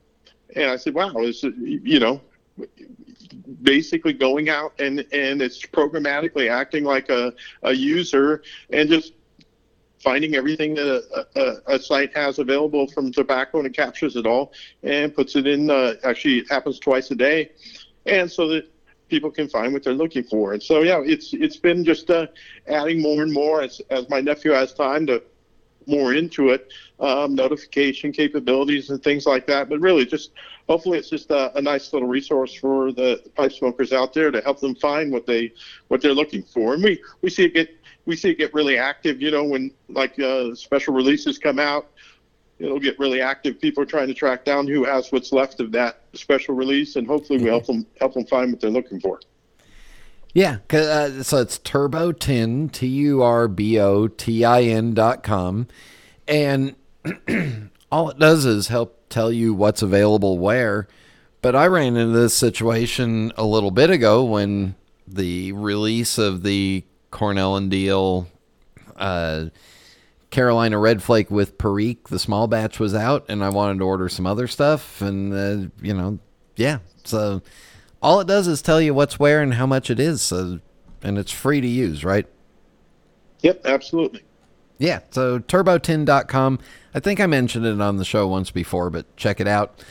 And 0.55 0.69
I 0.69 0.75
said, 0.75 0.93
wow, 0.93 1.13
is 1.19 1.43
you 1.43 1.99
know 1.99 2.21
basically 3.63 4.13
going 4.13 4.49
out 4.49 4.73
and 4.79 4.99
and 5.11 5.41
it's 5.41 5.61
programmatically 5.61 6.49
acting 6.49 6.83
like 6.83 7.09
a, 7.09 7.33
a 7.63 7.73
user 7.73 8.43
and 8.71 8.89
just 8.89 9.13
finding 10.01 10.35
everything 10.35 10.73
that 10.75 10.87
a, 10.87 11.39
a, 11.39 11.75
a, 11.75 11.79
site 11.79 12.15
has 12.15 12.37
available 12.39 12.87
from 12.87 13.11
tobacco 13.11 13.57
and 13.57 13.67
it 13.67 13.73
captures 13.73 14.15
it 14.15 14.25
all 14.25 14.53
and 14.83 15.13
puts 15.15 15.35
it 15.35 15.47
in 15.47 15.69
uh, 15.69 15.95
actually 16.03 16.37
it 16.39 16.49
happens 16.49 16.79
twice 16.79 17.11
a 17.11 17.15
day 17.15 17.51
and 18.05 18.31
so 18.31 18.47
that 18.47 18.71
people 19.09 19.31
can 19.31 19.49
find 19.49 19.73
what 19.73 19.83
they're 19.83 19.93
looking 19.93 20.23
for 20.23 20.53
and 20.53 20.63
so 20.63 20.81
yeah 20.81 21.01
it's 21.03 21.33
it's 21.33 21.57
been 21.57 21.83
just 21.83 22.09
uh, 22.09 22.27
adding 22.67 23.01
more 23.01 23.23
and 23.23 23.33
more 23.33 23.61
as, 23.61 23.81
as 23.89 24.07
my 24.09 24.21
nephew 24.21 24.51
has 24.51 24.73
time 24.73 25.05
to 25.05 25.21
more 25.87 26.13
into 26.13 26.49
it, 26.49 26.71
um, 26.99 27.35
notification 27.35 28.11
capabilities 28.11 28.89
and 28.89 29.03
things 29.03 29.25
like 29.25 29.45
that. 29.47 29.69
But 29.69 29.79
really, 29.79 30.05
just 30.05 30.31
hopefully, 30.67 30.97
it's 30.97 31.09
just 31.09 31.31
a, 31.31 31.55
a, 31.57 31.61
nice 31.61 31.93
little 31.93 32.07
resource 32.07 32.53
for 32.53 32.91
the 32.91 33.21
pipe 33.35 33.51
smokers 33.51 33.93
out 33.93 34.13
there 34.13 34.31
to 34.31 34.41
help 34.41 34.59
them 34.59 34.75
find 34.75 35.11
what 35.11 35.25
they 35.25 35.53
what 35.87 36.01
they're 36.01 36.13
looking 36.13 36.43
for. 36.43 36.73
And 36.73 36.83
we 36.83 37.01
we 37.21 37.29
see 37.29 37.45
it 37.45 37.53
get 37.53 37.69
we 38.05 38.15
see 38.15 38.31
it 38.31 38.37
get 38.37 38.53
really 38.53 38.77
active. 38.77 39.21
You 39.21 39.31
know, 39.31 39.43
when 39.43 39.71
like 39.89 40.19
uh, 40.19 40.55
special 40.55 40.93
releases 40.93 41.37
come 41.37 41.59
out, 41.59 41.87
it'll 42.59 42.79
get 42.79 42.97
really 42.99 43.21
active. 43.21 43.59
People 43.59 43.83
are 43.83 43.87
trying 43.87 44.07
to 44.07 44.13
track 44.13 44.45
down 44.45 44.67
who 44.67 44.83
has 44.83 45.11
what's 45.11 45.31
left 45.31 45.59
of 45.59 45.71
that 45.71 46.01
special 46.13 46.55
release, 46.55 46.95
and 46.95 47.07
hopefully, 47.07 47.39
we 47.39 47.49
help 47.49 47.65
them 47.65 47.85
help 47.99 48.13
them 48.13 48.25
find 48.25 48.51
what 48.51 48.61
they're 48.61 48.69
looking 48.69 48.99
for. 48.99 49.19
Yeah, 50.33 50.57
uh, 50.69 51.23
so 51.23 51.37
it's 51.37 51.59
Turbo 51.59 52.11
Tin, 52.11 52.67
T 52.67 52.87
U 52.87 53.21
R 53.21 53.47
B 53.47 53.79
O 53.79 54.07
T 54.09 54.43
I 54.43 54.63
N 54.63 54.93
dot 54.93 55.23
com. 55.23 55.67
And 56.27 56.75
all 57.91 58.09
it 58.09 58.19
does 58.19 58.45
is 58.45 58.67
help 58.67 58.94
tell 59.09 59.31
you 59.31 59.53
what's 59.53 59.81
available 59.81 60.37
where. 60.37 60.87
But 61.41 61.55
I 61.55 61.67
ran 61.67 61.95
into 61.95 62.17
this 62.17 62.33
situation 62.33 63.31
a 63.37 63.45
little 63.45 63.71
bit 63.71 63.89
ago 63.89 64.23
when 64.23 64.75
the 65.07 65.51
release 65.51 66.17
of 66.17 66.43
the 66.43 66.83
Cornell 67.11 67.55
and 67.55 67.71
Diehl 67.71 68.27
uh, 68.95 69.45
Carolina 70.31 70.77
Red 70.77 71.03
Flake 71.03 71.29
with 71.31 71.57
Perique, 71.57 72.09
the 72.09 72.19
small 72.19 72.47
batch 72.47 72.79
was 72.79 72.93
out, 72.93 73.25
and 73.29 73.43
I 73.43 73.49
wanted 73.49 73.79
to 73.79 73.85
order 73.85 74.09
some 74.09 74.25
other 74.25 74.47
stuff. 74.47 75.01
And, 75.01 75.33
uh, 75.33 75.69
you 75.81 75.93
know, 75.93 76.19
yeah. 76.55 76.79
So 77.03 77.41
all 78.01 78.19
it 78.19 78.27
does 78.27 78.47
is 78.47 78.61
tell 78.61 78.81
you 78.81 78.93
what's 78.93 79.19
where 79.19 79.41
and 79.41 79.53
how 79.53 79.65
much 79.65 79.89
it 79.89 79.99
is, 79.99 80.21
so, 80.21 80.59
and 81.01 81.17
it's 81.17 81.31
free 81.31 81.61
to 81.61 81.67
use, 81.67 82.03
right? 82.03 82.25
Yep, 83.41 83.61
absolutely. 83.65 84.23
Yeah, 84.77 84.99
so 85.11 85.39
turbotin.com. 85.39 86.59
I 86.93 86.99
think 86.99 87.19
I 87.19 87.27
mentioned 87.27 87.65
it 87.65 87.79
on 87.79 87.97
the 87.97 88.05
show 88.05 88.27
once 88.27 88.51
before, 88.51 88.89
but 88.89 89.15
check 89.15 89.39
it 89.39 89.47
out. 89.47 89.81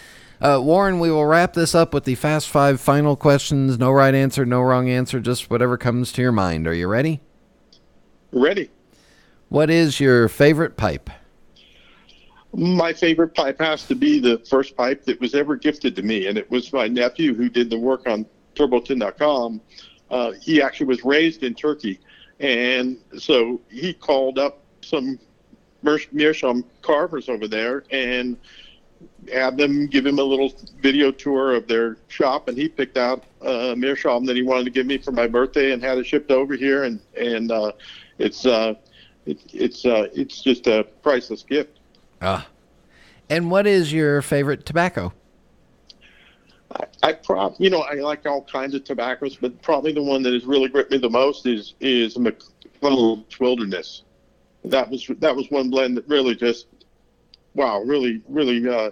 Uh, 0.41 0.61
Warren, 0.63 0.99
we 0.99 1.11
will 1.11 1.25
wrap 1.25 1.55
this 1.55 1.75
up 1.75 1.95
with 1.95 2.05
the 2.05 2.17
Fast 2.17 2.49
Five 2.49 2.81
final 2.81 3.17
questions. 3.17 3.79
No 3.79 3.91
right 3.91 4.15
answer, 4.15 4.45
no 4.45 4.61
wrong 4.61 4.91
answer, 4.91 5.21
just 5.21 5.49
whatever 5.49 5.79
comes 5.79 6.13
to 6.13 6.23
your 6.23 6.33
mind. 6.33 6.67
Are 6.67 6.75
you 6.75 6.87
ready? 6.87 7.21
Ready. 8.33 8.71
What 9.49 9.71
is 9.71 10.01
your 10.01 10.29
favorite 10.29 10.77
pipe? 10.77 11.09
My 12.53 12.93
favorite 12.93 13.35
pipe 13.35 13.59
has 13.61 13.87
to 13.87 13.95
be 13.95 14.19
the 14.19 14.39
first 14.49 14.77
pipe 14.77 15.05
that 15.05 15.21
was 15.21 15.35
ever 15.35 15.57
gifted 15.57 15.97
to 15.97 16.03
me, 16.03 16.27
and 16.27 16.37
it 16.37 16.51
was 16.51 16.73
my 16.73 16.89
nephew 16.89 17.35
who 17.35 17.49
did 17.49 17.71
the 17.71 17.79
work 17.79 18.07
on 18.09 18.27
turbotin.com. 18.55 19.61
Uh, 20.11 20.33
he 20.33 20.61
actually 20.61 20.87
was 20.87 21.05
raised 21.05 21.43
in 21.43 21.55
Turkey, 21.55 22.01
and 22.41 22.99
so 23.19 23.61
he 23.71 23.93
called 23.93 24.39
up 24.39 24.64
some 24.85 25.19
meerschaum 26.13 26.65
carvers 26.83 27.29
over 27.29 27.47
there 27.47 27.85
and 27.91 28.37
had 29.33 29.57
them 29.57 29.87
give 29.87 30.05
him 30.07 30.19
a 30.19 30.23
little 30.23 30.53
video 30.81 31.11
tour 31.11 31.55
of 31.55 31.67
their 31.67 31.97
shop, 32.09 32.49
and 32.49 32.57
he 32.57 32.69
picked 32.69 32.97
out 32.97 33.25
a 33.43 33.75
meerschaum 33.77 34.25
that 34.27 34.37
he 34.37 34.43
wanted 34.43 34.65
to 34.65 34.71
give 34.71 34.87
me 34.87 34.99
for 34.99 35.13
my 35.13 35.27
birthday 35.27 35.73
and 35.73 35.83
had 35.83 35.99
it 35.99 36.07
shipped 36.07 36.31
over 36.31 36.55
here, 36.55 36.85
and 36.85 37.01
and 37.19 37.51
uh, 37.51 37.73
it's 38.19 38.47
uh, 38.47 38.75
it, 39.27 39.41
it's 39.53 39.85
uh, 39.85 40.09
it's 40.15 40.43
just 40.43 40.67
a 40.67 40.85
priceless 41.03 41.43
gift. 41.43 41.79
Ah. 42.21 42.47
And 43.31 43.51
what 43.51 43.67
is 43.67 43.93
your 43.93 44.21
favorite 44.21 44.67
tobacco? 44.67 45.13
I, 46.71 46.85
I 47.03 47.13
prob 47.13 47.57
you 47.59 47.71
know 47.71 47.81
I 47.81 47.95
like 47.95 48.27
all 48.27 48.43
kinds 48.43 48.75
of 48.75 48.85
tobaccos, 48.85 49.37
but 49.37 49.61
probably 49.63 49.93
the 49.93 50.03
one 50.03 50.23
that 50.23 50.33
has 50.33 50.45
really 50.45 50.69
gripped 50.69 50.91
me 50.91 50.99
the 50.99 51.11
most 51.11 51.47
is 51.47 51.75
is 51.81 52.17
McClelland's 52.17 53.41
Wilderness. 53.41 54.03
That 54.65 54.91
was 54.91 55.07
that 55.19 55.35
was 55.35 55.51
one 55.51 55.71
blend 55.71 55.97
that 55.97 56.09
really 56.09 56.35
just 56.35 56.67
wow, 57.55 57.81
really 57.81 58.23
really 58.29 58.69
uh, 58.69 58.91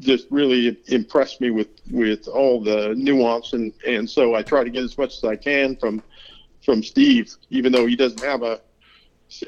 just 0.00 0.26
really 0.30 0.78
impressed 0.86 1.40
me 1.40 1.50
with 1.50 1.68
with 1.90 2.26
all 2.28 2.62
the 2.62 2.94
nuance 2.96 3.52
and 3.52 3.72
and 3.86 4.08
so 4.08 4.34
I 4.34 4.42
try 4.42 4.64
to 4.64 4.70
get 4.70 4.82
as 4.82 4.96
much 4.98 5.16
as 5.16 5.24
I 5.24 5.36
can 5.36 5.76
from 5.76 6.02
from 6.64 6.82
Steve, 6.82 7.34
even 7.50 7.72
though 7.72 7.86
he 7.86 7.96
doesn't 7.96 8.22
have 8.22 8.42
a 8.42 8.60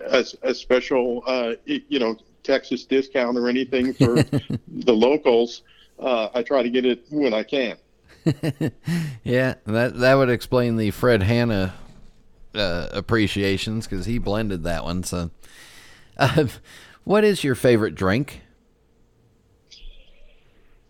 a, 0.07 0.25
a 0.43 0.55
special 0.55 1.23
uh, 1.27 1.55
you 1.67 1.99
know 1.99 2.17
Texas 2.43 2.85
discount 2.85 3.37
or 3.37 3.49
anything 3.49 3.93
for 3.93 4.15
the 4.69 4.93
locals. 4.93 5.63
Uh, 5.99 6.29
I 6.35 6.43
try 6.43 6.63
to 6.63 6.71
get 6.71 6.85
it 6.85 7.05
when 7.11 7.33
I 7.33 7.43
can. 7.43 7.77
yeah, 9.25 9.55
that 9.67 9.99
that 9.99 10.15
would 10.15 10.31
explain 10.31 10.77
the 10.77 10.91
Fred 10.91 11.23
Hanna 11.23 11.75
uh, 12.55 12.89
appreciations 12.93 13.87
because 13.87 14.07
he 14.07 14.19
blended 14.19 14.63
that 14.65 14.85
one. 14.85 15.03
So, 15.03 15.31
uh, 16.17 16.47
what 17.05 17.25
is 17.25 17.45
your 17.45 17.55
favorite 17.55 17.95
drink? 17.95 18.43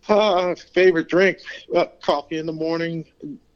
Uh, 0.08 0.54
favorite 0.74 1.08
drink? 1.08 1.38
Uh, 1.74 1.86
coffee 2.02 2.38
in 2.38 2.46
the 2.46 2.52
morning, 2.52 3.04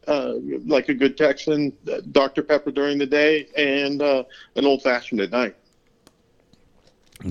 uh, 0.07 0.35
like 0.67 0.89
a 0.89 0.95
good 0.95 1.17
Texan. 1.17 1.73
Dr 2.13 2.43
Pepper 2.43 2.71
during 2.71 2.99
the 2.99 3.07
day, 3.07 3.49
and 3.57 4.01
uh, 4.01 4.25
an 4.55 4.65
old 4.65 4.83
fashioned 4.83 5.21
at 5.21 5.31
night. 5.31 5.57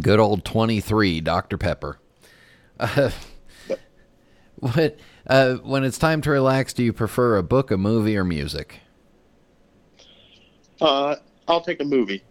Good 0.02 0.20
old 0.20 0.44
twenty 0.44 0.82
three 0.82 1.22
Dr 1.22 1.58
Pepper. 1.58 2.00
Uh, 2.80 3.12
what? 4.72 4.98
when 5.64 5.84
it's 5.84 5.98
time 5.98 6.22
to 6.22 6.32
relax, 6.32 6.74
do 6.74 6.84
you 6.84 6.94
prefer 6.94 7.38
a 7.38 7.44
book, 7.44 7.72
a 7.72 7.78
movie, 7.78 8.18
or 8.18 8.24
music? 8.24 8.80
Uh, 10.86 11.16
I'll 11.48 11.62
take 11.62 11.82
a 11.82 11.84
movie. 11.84 12.24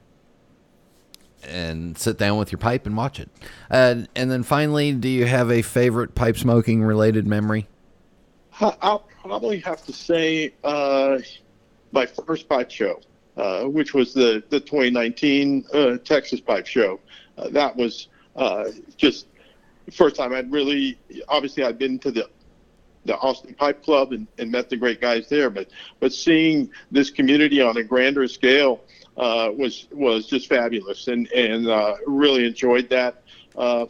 And 1.42 1.98
sit 1.98 2.18
down 2.18 2.38
with 2.38 2.52
your 2.52 2.61
pipe 2.61 2.86
and 2.86 2.96
watch 2.96 3.18
it. 3.18 3.28
Uh, 3.68 4.02
and 4.14 4.30
then 4.30 4.44
finally, 4.44 4.92
do 4.92 5.09
you 5.09 5.26
have 5.26 5.50
a 5.50 5.61
favorite 5.61 6.14
pipe 6.14 6.36
smoking 6.36 6.82
related 6.82 7.26
memory? 7.26 7.66
I'll 8.61 9.09
probably 9.20 9.59
have 9.61 9.84
to 9.86 9.92
say 9.92 10.55
uh, 10.62 11.18
my 11.90 12.07
first 12.07 12.48
pipe 12.48 12.70
show, 12.70 13.00
uh, 13.36 13.64
which 13.64 13.92
was 13.92 14.14
the, 14.14 14.44
the 14.50 14.61
2019 14.61 15.64
uh, 15.74 15.96
Texas 16.05 16.40
Pipe 16.40 16.66
Show. 16.66 17.00
Uh, 17.36 17.48
that 17.48 17.74
was 17.74 18.07
uh, 18.36 18.66
just 18.96 19.26
first 19.90 20.14
time 20.14 20.32
I'd 20.32 20.52
really, 20.52 20.96
obviously, 21.28 21.64
I'd 21.64 21.78
been 21.78 21.98
to 21.98 22.12
the 22.12 22.30
the 23.05 23.16
Austin 23.18 23.55
Pipe 23.55 23.82
Club 23.82 24.12
and, 24.12 24.26
and 24.38 24.50
met 24.50 24.70
the 24.70 24.76
great 24.76 25.00
guys 25.00 25.28
there. 25.28 25.50
But 25.50 25.68
but 26.00 26.12
seeing 26.12 26.70
this 26.90 27.11
community 27.11 27.61
on 27.61 27.76
a 27.76 27.82
grander 27.82 28.26
scale 28.28 28.80
uh, 29.16 29.50
was 29.57 29.86
was 29.92 30.26
just 30.26 30.48
fabulous, 30.48 31.09
and 31.09 31.30
and 31.32 31.68
uh, 31.68 31.96
really 32.07 32.46
enjoyed 32.46 32.88
that. 32.90 33.22
Uh, 33.57 33.86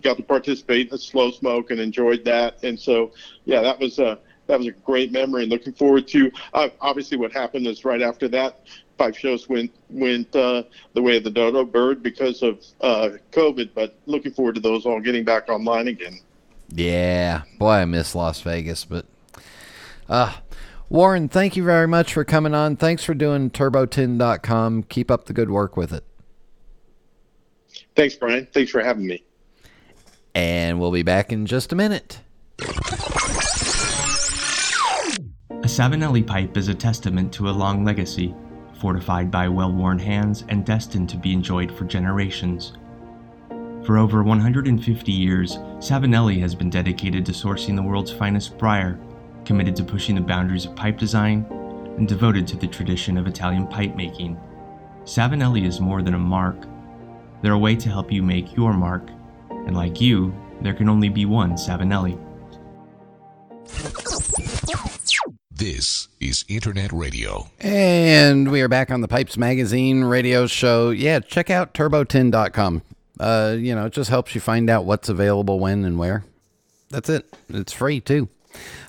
got 0.00 0.16
to 0.16 0.22
participate 0.22 0.86
in 0.86 0.90
the 0.90 0.98
slow 0.98 1.30
smoke 1.30 1.70
and 1.70 1.80
enjoyed 1.80 2.24
that, 2.24 2.62
and 2.62 2.78
so 2.78 3.12
yeah, 3.44 3.60
that 3.60 3.78
was 3.78 3.98
a 3.98 4.18
that 4.46 4.58
was 4.58 4.68
a 4.68 4.72
great 4.72 5.12
memory. 5.12 5.42
And 5.42 5.50
looking 5.50 5.72
forward 5.72 6.08
to 6.08 6.30
uh, 6.54 6.68
obviously 6.80 7.18
what 7.18 7.32
happened 7.32 7.66
is 7.66 7.84
right 7.84 8.02
after 8.02 8.28
that. 8.28 8.60
Five 8.98 9.16
shows 9.16 9.48
went 9.48 9.72
went 9.90 10.34
uh, 10.34 10.64
the 10.94 11.02
way 11.02 11.16
of 11.16 11.24
the 11.24 11.30
dodo 11.30 11.64
bird 11.64 12.02
because 12.02 12.42
of 12.42 12.64
uh, 12.80 13.10
COVID, 13.32 13.70
but 13.74 13.96
looking 14.06 14.32
forward 14.32 14.54
to 14.54 14.60
those 14.60 14.86
all 14.86 15.00
getting 15.00 15.24
back 15.24 15.48
online 15.48 15.88
again. 15.88 16.20
Yeah, 16.74 17.42
boy, 17.58 17.70
I 17.70 17.84
miss 17.84 18.14
Las 18.14 18.40
Vegas, 18.40 18.84
but 18.84 19.06
uh 20.08 20.32
Warren, 20.88 21.28
thank 21.28 21.56
you 21.56 21.64
very 21.64 21.88
much 21.88 22.12
for 22.12 22.22
coming 22.22 22.54
on. 22.54 22.76
Thanks 22.76 23.02
for 23.02 23.14
doing 23.14 23.50
turbotin.com. 23.50 24.82
Keep 24.84 25.10
up 25.10 25.24
the 25.24 25.32
good 25.32 25.50
work 25.50 25.74
with 25.74 25.90
it. 25.90 26.04
Thanks, 27.96 28.14
Brian. 28.14 28.46
Thanks 28.52 28.70
for 28.70 28.82
having 28.82 29.06
me. 29.06 29.24
And 30.34 30.78
we'll 30.78 30.92
be 30.92 31.02
back 31.02 31.32
in 31.32 31.46
just 31.46 31.72
a 31.72 31.76
minute. 31.76 32.20
A 35.50 35.66
Savinelli 35.66 36.26
pipe 36.26 36.56
is 36.58 36.68
a 36.68 36.74
testament 36.74 37.32
to 37.34 37.48
a 37.48 37.52
long 37.52 37.84
legacy, 37.84 38.34
fortified 38.80 39.30
by 39.30 39.48
well 39.48 39.72
worn 39.72 39.98
hands 39.98 40.44
and 40.48 40.66
destined 40.66 41.08
to 41.08 41.16
be 41.16 41.32
enjoyed 41.32 41.72
for 41.72 41.84
generations. 41.84 42.74
For 43.84 43.98
over 43.98 44.22
150 44.22 45.10
years, 45.10 45.56
Savinelli 45.78 46.38
has 46.38 46.54
been 46.54 46.70
dedicated 46.70 47.26
to 47.26 47.32
sourcing 47.32 47.74
the 47.74 47.82
world's 47.82 48.12
finest 48.12 48.56
briar, 48.56 48.96
committed 49.44 49.74
to 49.76 49.82
pushing 49.82 50.14
the 50.14 50.20
boundaries 50.20 50.66
of 50.66 50.76
pipe 50.76 50.98
design, 50.98 51.44
and 51.96 52.06
devoted 52.06 52.46
to 52.46 52.56
the 52.56 52.68
tradition 52.68 53.18
of 53.18 53.26
Italian 53.26 53.66
pipe 53.66 53.96
making. 53.96 54.38
Savinelli 55.04 55.66
is 55.66 55.80
more 55.80 56.00
than 56.00 56.14
a 56.14 56.18
mark. 56.18 56.64
They're 57.42 57.54
a 57.54 57.58
way 57.58 57.74
to 57.74 57.88
help 57.88 58.12
you 58.12 58.22
make 58.22 58.54
your 58.54 58.72
mark, 58.72 59.10
and 59.50 59.74
like 59.74 60.00
you, 60.00 60.32
there 60.60 60.74
can 60.74 60.88
only 60.88 61.08
be 61.08 61.26
one 61.26 61.54
Savinelli. 61.54 62.16
This 65.50 66.06
is 66.20 66.44
Internet 66.48 66.92
Radio. 66.92 67.50
And 67.58 68.52
we 68.52 68.60
are 68.62 68.68
back 68.68 68.92
on 68.92 69.00
the 69.00 69.08
Pipes 69.08 69.36
Magazine 69.36 70.04
radio 70.04 70.46
show. 70.46 70.90
Yeah, 70.90 71.18
check 71.18 71.50
out 71.50 71.74
turbotin.com. 71.74 72.82
Uh, 73.22 73.54
you 73.56 73.72
know, 73.74 73.86
it 73.86 73.92
just 73.92 74.10
helps 74.10 74.34
you 74.34 74.40
find 74.40 74.68
out 74.68 74.84
what's 74.84 75.08
available 75.08 75.60
when 75.60 75.84
and 75.84 75.96
where. 75.96 76.24
That's 76.90 77.08
it. 77.08 77.32
It's 77.48 77.72
free 77.72 78.00
too. 78.00 78.28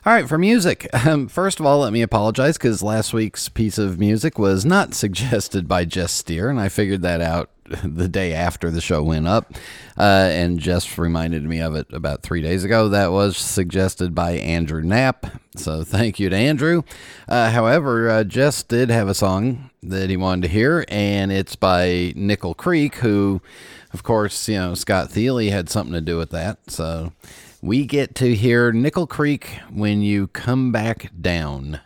All 0.05 0.11
right, 0.11 0.27
for 0.27 0.37
music. 0.37 0.89
Um, 1.05 1.27
first 1.29 1.59
of 1.59 1.65
all, 1.65 1.79
let 1.79 1.93
me 1.93 2.01
apologize 2.01 2.57
because 2.57 2.81
last 2.81 3.13
week's 3.13 3.47
piece 3.47 3.77
of 3.77 3.99
music 3.99 4.39
was 4.39 4.65
not 4.65 4.93
suggested 4.95 5.67
by 5.67 5.85
Jess 5.85 6.11
Steer, 6.11 6.49
and 6.49 6.59
I 6.59 6.67
figured 6.67 7.03
that 7.03 7.21
out 7.21 7.51
the 7.83 8.07
day 8.07 8.33
after 8.33 8.69
the 8.69 8.81
show 8.81 9.03
went 9.03 9.27
up. 9.27 9.53
Uh, 9.97 10.29
and 10.31 10.59
Jess 10.59 10.97
reminded 10.97 11.43
me 11.43 11.59
of 11.59 11.75
it 11.75 11.87
about 11.93 12.23
three 12.23 12.41
days 12.41 12.63
ago. 12.63 12.89
That 12.89 13.11
was 13.11 13.37
suggested 13.37 14.13
by 14.15 14.31
Andrew 14.31 14.81
Knapp. 14.81 15.25
So 15.55 15.83
thank 15.83 16.19
you 16.19 16.29
to 16.29 16.35
Andrew. 16.35 16.83
Uh, 17.27 17.51
however, 17.51 18.09
uh, 18.09 18.23
Jess 18.23 18.63
did 18.63 18.89
have 18.89 19.07
a 19.07 19.13
song 19.13 19.69
that 19.83 20.09
he 20.09 20.17
wanted 20.17 20.43
to 20.43 20.53
hear, 20.53 20.85
and 20.87 21.31
it's 21.31 21.55
by 21.55 22.13
Nickel 22.15 22.53
Creek, 22.53 22.95
who 22.95 23.41
of 23.93 24.01
course, 24.01 24.49
you 24.49 24.57
know, 24.57 24.73
Scott 24.73 25.11
Thile 25.11 25.37
had 25.37 25.69
something 25.69 25.93
to 25.93 26.01
do 26.01 26.17
with 26.17 26.31
that. 26.31 26.57
So 26.67 27.13
we 27.61 27.85
get 27.85 28.15
to 28.15 28.35
hear 28.35 28.71
Nickel 28.71 29.07
Creek 29.07 29.59
when 29.71 30.01
you 30.01 30.27
come 30.27 30.71
back 30.71 31.11
down. 31.19 31.79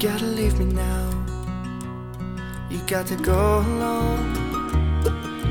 Gotta 0.00 0.24
leave 0.24 0.58
me 0.58 0.64
now. 0.64 1.10
You 2.70 2.78
got 2.86 3.06
to 3.08 3.16
go 3.16 3.58
alone. 3.58 4.34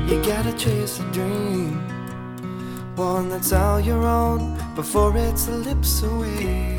You 0.08 0.22
gotta 0.24 0.52
chase 0.58 0.98
a 0.98 1.04
dream 1.12 1.90
one 3.00 3.30
that's 3.30 3.52
all 3.52 3.80
your 3.80 4.04
own 4.04 4.58
before 4.74 5.16
it 5.16 5.38
slips 5.38 6.02
away. 6.02 6.76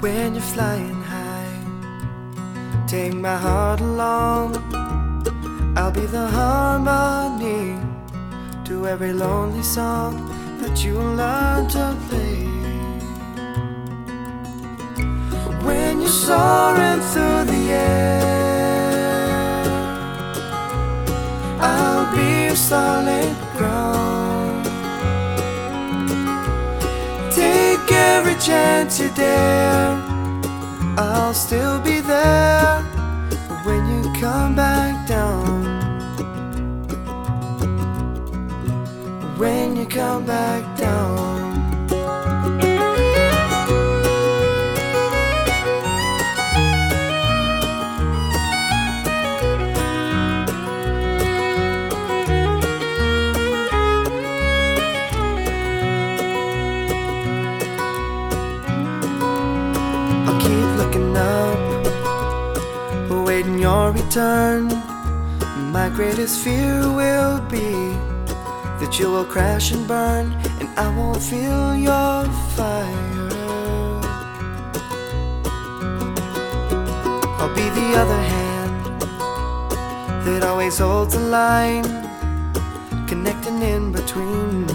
When 0.00 0.34
you're 0.34 0.50
flying 0.54 1.00
high, 1.02 1.54
take 2.88 3.14
my 3.14 3.36
heart 3.36 3.80
along. 3.80 4.56
I'll 5.76 5.92
be 5.92 6.06
the 6.06 6.26
harmony 6.26 7.78
to 8.64 8.88
every 8.88 9.12
lonely 9.12 9.62
song 9.62 10.14
that 10.60 10.84
you 10.84 10.94
learn 10.98 11.68
to 11.68 11.96
play. 12.08 12.57
When 15.68 16.00
you're 16.00 16.08
soaring 16.08 17.02
through 17.10 17.44
the 17.52 17.62
air, 17.70 18.22
I'll 21.60 22.06
be 22.16 22.46
your 22.46 22.56
solid 22.56 23.36
ground. 23.54 24.64
Take 27.30 27.92
every 27.92 28.36
chance 28.36 28.98
you 28.98 29.10
dare, 29.14 29.92
I'll 30.96 31.34
still 31.34 31.78
be 31.80 32.00
there 32.00 32.80
when 33.66 33.82
you 33.92 34.10
come 34.18 34.54
back 34.54 35.06
down. 35.06 35.66
When 39.36 39.76
you 39.76 39.84
come 39.84 40.24
back 40.24 40.78
down. 40.78 41.27
My 64.18 65.88
greatest 65.94 66.40
fear 66.42 66.80
will 66.90 67.40
be 67.42 67.70
that 68.80 68.98
you 68.98 69.12
will 69.12 69.24
crash 69.24 69.70
and 69.70 69.86
burn, 69.86 70.32
and 70.58 70.68
I 70.76 70.88
won't 70.96 71.22
feel 71.22 71.76
your 71.76 72.24
fire. 72.56 73.30
I'll 77.38 77.54
be 77.54 77.68
the 77.80 77.94
other 78.02 78.22
hand 78.34 79.02
that 80.26 80.42
always 80.42 80.78
holds 80.78 81.14
the 81.14 81.20
line, 81.20 81.84
connecting 83.06 83.62
in 83.62 83.92
between 83.92 84.66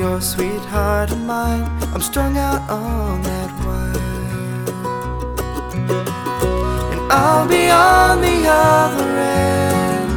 your 0.00 0.20
sweetheart 0.20 1.12
and 1.12 1.24
mine. 1.28 1.62
I'm 1.94 2.02
strung 2.02 2.36
out 2.36 2.68
on 2.68 3.22
that 3.22 3.41
I'll 7.14 7.46
be 7.46 7.68
on 7.68 8.22
the 8.22 8.46
other 8.48 9.10
end 9.18 10.08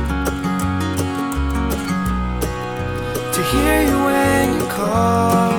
to 3.34 3.42
hear 3.52 3.82
you 3.90 3.98
when 4.10 4.54
you 4.56 4.66
call. 4.68 5.52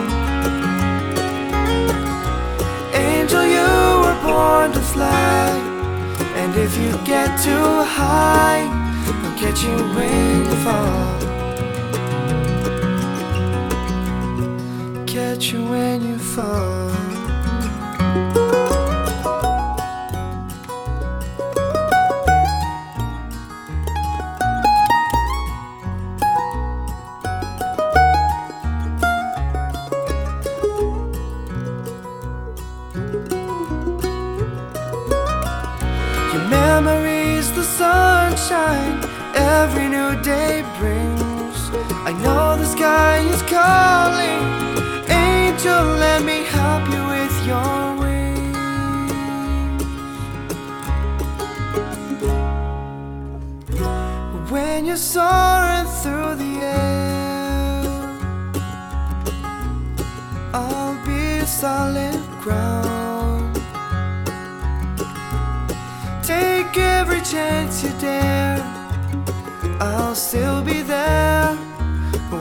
Angel, 2.95 3.45
you 3.45 3.69
were 4.03 4.19
born 4.25 4.73
to 4.73 4.81
fly, 4.81 5.51
and 6.41 6.57
if 6.57 6.75
you 6.79 6.97
get 7.05 7.39
too 7.45 7.85
high, 7.85 8.65
I'll 9.23 9.39
catch 9.39 9.63
you 9.63 9.77
when 9.95 10.47
you 10.49 10.57
fall. 10.65 11.17
Catch 15.07 15.53
you 15.53 15.61
when 15.69 16.01
you 16.03 16.19
fall. 16.19 16.86
I'll 61.47 61.53
solid 61.53 62.21
ground. 62.41 63.55
Take 66.25 66.77
every 66.77 67.21
chance 67.21 67.85
you 67.85 67.91
dare. 68.01 68.59
I'll 69.81 70.17
still 70.17 70.61
be 70.61 70.83
there 70.83 71.55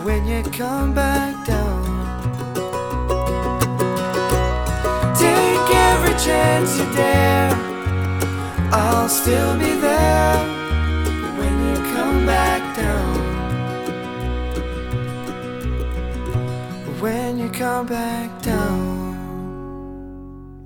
when 0.03 0.25
you 0.25 0.41
come 0.45 0.95
back 0.95 1.45
down. 1.45 1.85
Take 5.15 5.69
every 5.91 6.15
chance 6.27 6.79
you 6.79 6.85
dare. 6.95 7.53
I'll 8.71 9.07
still 9.07 9.55
be 9.59 9.71
there 9.87 10.37
when 11.37 11.53
you 11.67 11.75
come 11.93 12.25
back 12.25 12.75
down. 12.75 13.15
When 16.99 17.37
you 17.37 17.49
come 17.49 17.85
back 17.85 18.41
down. 18.41 18.94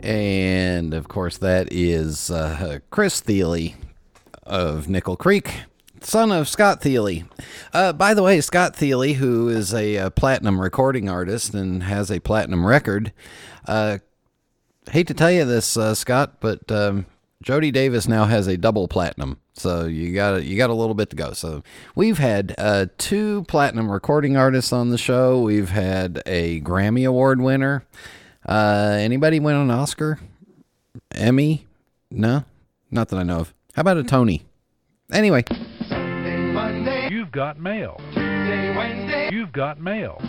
And 0.09 0.95
of 0.95 1.07
course, 1.07 1.37
that 1.37 1.67
is 1.69 2.31
uh, 2.31 2.79
Chris 2.89 3.21
Thile 3.21 3.75
of 4.41 4.89
Nickel 4.89 5.15
Creek, 5.15 5.53
son 6.01 6.31
of 6.31 6.49
Scott 6.49 6.81
Thile. 6.81 7.25
Uh, 7.71 7.93
by 7.93 8.15
the 8.15 8.23
way, 8.23 8.41
Scott 8.41 8.75
Thile, 8.75 9.13
who 9.13 9.49
is 9.49 9.71
a, 9.71 9.97
uh 9.99 10.09
platinum 10.09 10.59
recording 10.59 11.09
artist 11.09 11.53
and 11.53 11.83
has 11.83 12.09
a 12.09 12.19
platinum 12.21 12.65
record, 12.65 13.13
uh, 13.67 13.99
hate 14.89 15.05
to 15.05 15.13
tell 15.13 15.29
you 15.29 15.45
this, 15.45 15.77
uh, 15.77 15.93
Scott, 15.93 16.37
but 16.39 16.71
um, 16.71 17.05
Jody 17.43 17.69
Davis 17.69 18.07
now 18.07 18.25
has 18.25 18.47
a 18.47 18.57
double 18.57 18.87
platinum. 18.87 19.39
So 19.53 19.85
you 19.85 20.15
got 20.15 20.43
you 20.43 20.57
got 20.57 20.71
a 20.71 20.73
little 20.73 20.95
bit 20.95 21.11
to 21.11 21.15
go. 21.17 21.33
So 21.33 21.61
we've 21.93 22.17
had 22.17 22.55
uh, 22.57 22.87
two 22.97 23.43
platinum 23.43 23.91
recording 23.91 24.35
artists 24.35 24.73
on 24.73 24.89
the 24.89 24.97
show. 24.97 25.39
We've 25.39 25.69
had 25.69 26.23
a 26.25 26.61
Grammy 26.61 27.07
Award 27.07 27.41
winner. 27.41 27.83
Uh, 28.49 28.97
anybody 28.99 29.39
win 29.39 29.55
an 29.55 29.69
Oscar? 29.69 30.19
Emmy? 31.11 31.67
No, 32.09 32.45
not 32.89 33.09
that 33.09 33.17
I 33.17 33.23
know 33.23 33.41
of. 33.41 33.53
How 33.75 33.81
about 33.81 33.97
a 33.97 34.03
Tony? 34.03 34.43
Anyway, 35.11 35.43
You've 37.11 37.31
got 37.31 37.59
mail. 37.59 38.01
You've 39.31 39.51
got 39.51 39.79
mail. 39.79 40.19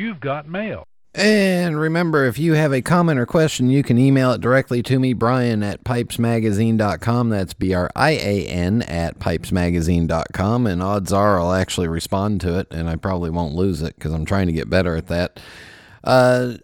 You've 0.00 0.20
got 0.20 0.48
mail. 0.48 0.86
And 1.14 1.78
remember, 1.78 2.24
if 2.24 2.38
you 2.38 2.54
have 2.54 2.72
a 2.72 2.80
comment 2.80 3.20
or 3.20 3.26
question, 3.26 3.68
you 3.68 3.82
can 3.82 3.98
email 3.98 4.32
it 4.32 4.40
directly 4.40 4.82
to 4.84 4.98
me, 4.98 5.12
Brian 5.12 5.62
at 5.62 5.84
pipesmagazine.com. 5.84 7.28
That's 7.28 7.52
B 7.52 7.74
R 7.74 7.90
I 7.94 8.12
A 8.12 8.46
N 8.46 8.82
at 8.82 9.18
pipesmagazine.com. 9.18 10.66
And 10.66 10.82
odds 10.82 11.12
are 11.12 11.38
I'll 11.38 11.52
actually 11.52 11.88
respond 11.88 12.40
to 12.42 12.58
it, 12.58 12.68
and 12.70 12.88
I 12.88 12.96
probably 12.96 13.28
won't 13.28 13.54
lose 13.54 13.82
it 13.82 13.96
because 13.96 14.12
I'm 14.12 14.24
trying 14.24 14.46
to 14.46 14.52
get 14.54 14.70
better 14.70 14.96
at 14.96 15.08
that. 15.08 15.40
Uh, 16.02 16.54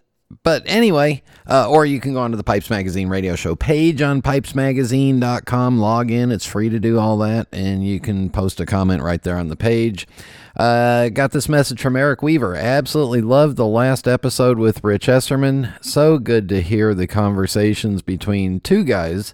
but 0.43 0.63
anyway, 0.65 1.21
uh, 1.47 1.69
or 1.69 1.85
you 1.85 1.99
can 1.99 2.13
go 2.13 2.19
onto 2.19 2.37
the 2.37 2.43
Pipes 2.43 2.69
Magazine 2.69 3.09
radio 3.09 3.35
show 3.35 3.55
page 3.55 4.01
on 4.01 4.21
pipesmagazine.com. 4.21 5.79
Log 5.79 6.11
in, 6.11 6.31
it's 6.31 6.45
free 6.45 6.69
to 6.69 6.79
do 6.79 6.99
all 6.99 7.17
that, 7.19 7.47
and 7.51 7.85
you 7.85 7.99
can 7.99 8.29
post 8.29 8.59
a 8.59 8.65
comment 8.65 9.03
right 9.03 9.21
there 9.21 9.37
on 9.37 9.49
the 9.49 9.55
page. 9.55 10.07
Uh, 10.55 11.09
got 11.09 11.31
this 11.31 11.49
message 11.49 11.81
from 11.81 11.95
Eric 11.95 12.21
Weaver. 12.21 12.55
Absolutely 12.55 13.21
loved 13.21 13.57
the 13.57 13.65
last 13.65 14.07
episode 14.07 14.57
with 14.57 14.83
Rich 14.83 15.07
Esserman. 15.07 15.73
So 15.83 16.17
good 16.19 16.47
to 16.49 16.61
hear 16.61 16.93
the 16.93 17.07
conversations 17.07 18.01
between 18.01 18.59
two 18.59 18.83
guys 18.83 19.33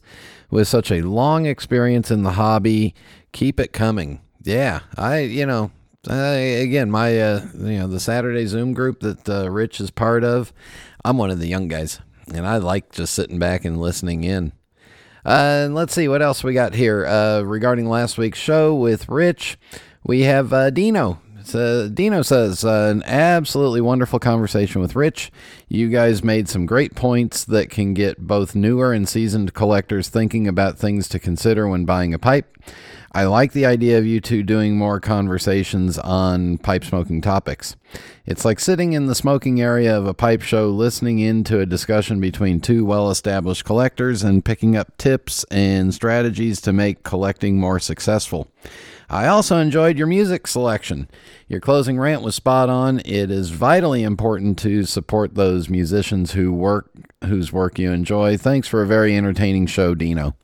with 0.49 0.67
such 0.67 0.91
a 0.91 1.01
long 1.01 1.45
experience 1.45 2.09
in 2.09 2.23
the 2.23 2.31
hobby. 2.31 2.93
Keep 3.31 3.59
it 3.59 3.73
coming. 3.73 4.21
Yeah, 4.43 4.81
I, 4.97 5.19
you 5.19 5.45
know, 5.45 5.71
uh, 6.08 6.14
again, 6.14 6.89
my, 6.89 7.20
uh, 7.20 7.45
you 7.56 7.80
know, 7.80 7.88
the 7.88 8.00
Saturday 8.00 8.45
Zoom 8.45 8.74
group 8.74 9.02
that 9.02 9.28
uh, 9.28 9.50
Rich 9.50 9.82
is 9.82 9.91
part 9.91 10.24
of, 10.24 10.54
I'm 11.04 11.18
one 11.18 11.32
of 11.32 11.39
the 11.39 11.47
young 11.47 11.68
guys, 11.68 12.00
and 12.34 12.47
I 12.47 12.58
like 12.58 12.91
just 12.91 13.14
sitting 13.14 13.39
back 13.39 13.66
and 13.66 13.80
listening 13.80 14.24
in. 14.24 14.54
Uh, 15.26 15.66
and 15.66 15.76
let's 15.76 15.93
see 15.93 16.08
what 16.08 16.22
else 16.22 16.43
we 16.43 16.54
got 16.54 16.74
here 16.74 17.06
uh, 17.06 17.41
regarding 17.41 17.89
last 17.89 18.18
week's 18.18 18.39
show 18.39 18.74
with 18.74 19.10
Rich. 19.10 19.58
We 20.06 20.22
have 20.22 20.54
uh, 20.54 20.70
Dino. 20.70 21.20
So 21.43 21.89
Dino 21.89 22.22
says 22.22 22.64
an 22.64 23.04
absolutely 23.04 23.82
wonderful 23.82 24.20
conversation 24.20 24.82
with 24.82 24.95
Rich. 24.95 25.32
You 25.68 25.89
guys 25.89 26.24
made 26.24 26.47
some 26.47 26.66
great 26.66 26.95
points 26.95 27.43
that 27.45 27.70
can 27.70 27.93
get 27.93 28.20
both 28.20 28.56
newer 28.56 28.93
and 28.93 29.10
seasoned 29.10 29.54
collectors 29.54 30.10
thinking 30.10 30.47
about 30.47 30.78
things 30.78 31.10
to 31.10 31.20
consider 31.20 31.68
when 31.68 31.86
buying 31.86 32.14
a 32.14 32.20
pipe. 32.20 32.58
I 33.12 33.26
like 33.26 33.53
the 33.53 33.66
idea 33.66 33.97
of 33.97 34.05
you 34.05 34.22
two 34.22 34.43
doing 34.43 34.78
more 34.78 34.99
conversations 34.99 35.97
on 35.97 36.60
pipe 36.60 36.84
smoking 36.84 37.22
topics. 37.22 37.76
It's 38.26 38.45
like 38.45 38.60
sitting 38.60 38.93
in 38.93 39.07
the 39.07 39.16
smoking 39.16 39.60
area 39.60 39.97
of 39.97 40.05
a 40.05 40.14
pipe 40.14 40.43
show, 40.43 40.70
listening 40.70 41.18
into 41.18 41.60
a 41.60 41.66
discussion 41.66 42.20
between 42.20 42.62
two 42.62 42.86
well 42.86 43.10
established 43.10 43.66
collectors 43.66 44.22
and 44.22 44.45
picking 44.45 44.76
up 44.76 44.95
tips 44.97 45.43
and 45.45 45.91
strategies 45.91 46.62
to 46.62 46.72
make 46.72 47.03
collecting 47.03 47.60
more 47.60 47.80
successful. 47.80 48.47
I 49.12 49.26
also 49.26 49.57
enjoyed 49.57 49.97
your 49.97 50.05
music 50.05 50.45
selection. 50.45 51.10
Your 51.47 51.60
closing 51.60 51.97
rant 51.97 52.22
was 52.22 52.36
spot 52.36 52.70
on. 52.70 52.99
It 52.99 53.32
is 53.32 53.49
vitally 53.49 54.03
important 54.03 54.60
to 54.60 54.84
support 54.84 55.34
those 55.34 55.68
musicians 55.68 56.34
who 56.34 56.53
work 56.53 56.91
whose 57.26 57.51
work 57.51 57.80
you 57.80 57.91
enjoy. 57.91 58.38
Thanks 58.38 58.68
for 58.68 58.84
a 58.84 58.88
very 58.88 59.18
entertaining 59.18 59.66
show, 59.66 59.95
Dino. 59.95 60.36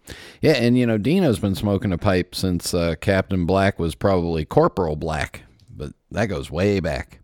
Yeah, 0.41 0.53
and 0.53 0.77
you 0.77 0.87
know 0.87 0.97
Dino's 0.97 1.39
been 1.39 1.53
smoking 1.53 1.93
a 1.93 1.97
pipe 1.97 2.33
since 2.33 2.73
uh, 2.73 2.95
Captain 2.99 3.45
Black 3.45 3.77
was 3.77 3.93
probably 3.93 4.45
Corporal 4.45 4.95
Black, 4.95 5.43
but 5.69 5.93
that 6.09 6.25
goes 6.25 6.49
way 6.49 6.79
back. 6.79 7.19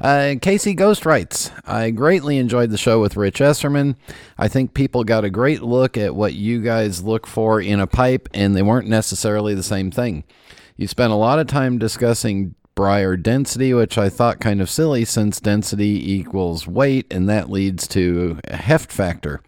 Uh, 0.00 0.36
Casey 0.40 0.74
Ghost 0.74 1.04
writes, 1.04 1.50
I 1.66 1.90
greatly 1.90 2.38
enjoyed 2.38 2.70
the 2.70 2.78
show 2.78 3.00
with 3.00 3.16
Rich 3.16 3.40
Esserman. 3.40 3.96
I 4.38 4.46
think 4.46 4.72
people 4.72 5.02
got 5.02 5.24
a 5.24 5.30
great 5.30 5.60
look 5.60 5.98
at 5.98 6.14
what 6.14 6.34
you 6.34 6.62
guys 6.62 7.02
look 7.02 7.26
for 7.26 7.60
in 7.60 7.80
a 7.80 7.88
pipe, 7.88 8.28
and 8.32 8.54
they 8.54 8.62
weren't 8.62 8.86
necessarily 8.86 9.54
the 9.54 9.62
same 9.64 9.90
thing. 9.90 10.22
You 10.78 10.86
spent 10.86 11.12
a 11.12 11.16
lot 11.16 11.40
of 11.40 11.48
time 11.48 11.78
discussing 11.78 12.54
Briar 12.76 13.16
density, 13.16 13.74
which 13.74 13.98
I 13.98 14.08
thought 14.08 14.38
kind 14.38 14.60
of 14.60 14.70
silly 14.70 15.04
since 15.04 15.40
density 15.40 16.12
equals 16.12 16.68
weight, 16.68 17.12
and 17.12 17.28
that 17.28 17.50
leads 17.50 17.88
to 17.88 18.38
a 18.44 18.54
heft 18.54 18.92
factor. 18.92 19.42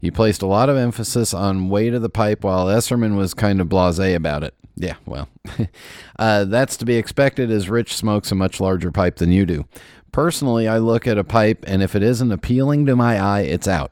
You 0.00 0.12
placed 0.12 0.40
a 0.40 0.46
lot 0.46 0.68
of 0.68 0.76
emphasis 0.76 1.34
on 1.34 1.68
weight 1.68 1.94
of 1.94 2.02
the 2.02 2.08
pipe 2.08 2.44
while 2.44 2.68
Esserman 2.68 3.16
was 3.16 3.34
kind 3.34 3.60
of 3.60 3.68
blase 3.68 3.98
about 3.98 4.44
it. 4.44 4.54
Yeah, 4.76 4.94
well, 5.04 5.28
uh, 6.20 6.44
that's 6.44 6.76
to 6.76 6.84
be 6.84 6.94
expected 6.94 7.50
as 7.50 7.68
Rich 7.68 7.96
smokes 7.96 8.30
a 8.30 8.36
much 8.36 8.60
larger 8.60 8.92
pipe 8.92 9.16
than 9.16 9.32
you 9.32 9.44
do. 9.46 9.66
Personally, 10.12 10.68
I 10.68 10.78
look 10.78 11.08
at 11.08 11.18
a 11.18 11.24
pipe, 11.24 11.64
and 11.66 11.82
if 11.82 11.96
it 11.96 12.04
isn't 12.04 12.30
appealing 12.30 12.86
to 12.86 12.94
my 12.94 13.18
eye, 13.18 13.40
it's 13.40 13.66
out. 13.66 13.90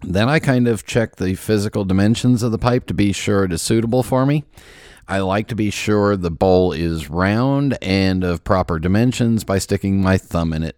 Then 0.00 0.30
I 0.30 0.38
kind 0.38 0.68
of 0.68 0.86
check 0.86 1.16
the 1.16 1.34
physical 1.34 1.84
dimensions 1.84 2.42
of 2.42 2.50
the 2.50 2.58
pipe 2.58 2.86
to 2.86 2.94
be 2.94 3.12
sure 3.12 3.44
it 3.44 3.52
is 3.52 3.60
suitable 3.60 4.02
for 4.02 4.24
me. 4.24 4.44
I 5.08 5.20
like 5.20 5.48
to 5.48 5.54
be 5.54 5.70
sure 5.70 6.16
the 6.16 6.30
bowl 6.30 6.72
is 6.72 7.08
round 7.08 7.78
and 7.80 8.22
of 8.22 8.44
proper 8.44 8.78
dimensions 8.78 9.42
by 9.42 9.58
sticking 9.58 10.02
my 10.02 10.18
thumb 10.18 10.52
in 10.52 10.62
it, 10.62 10.76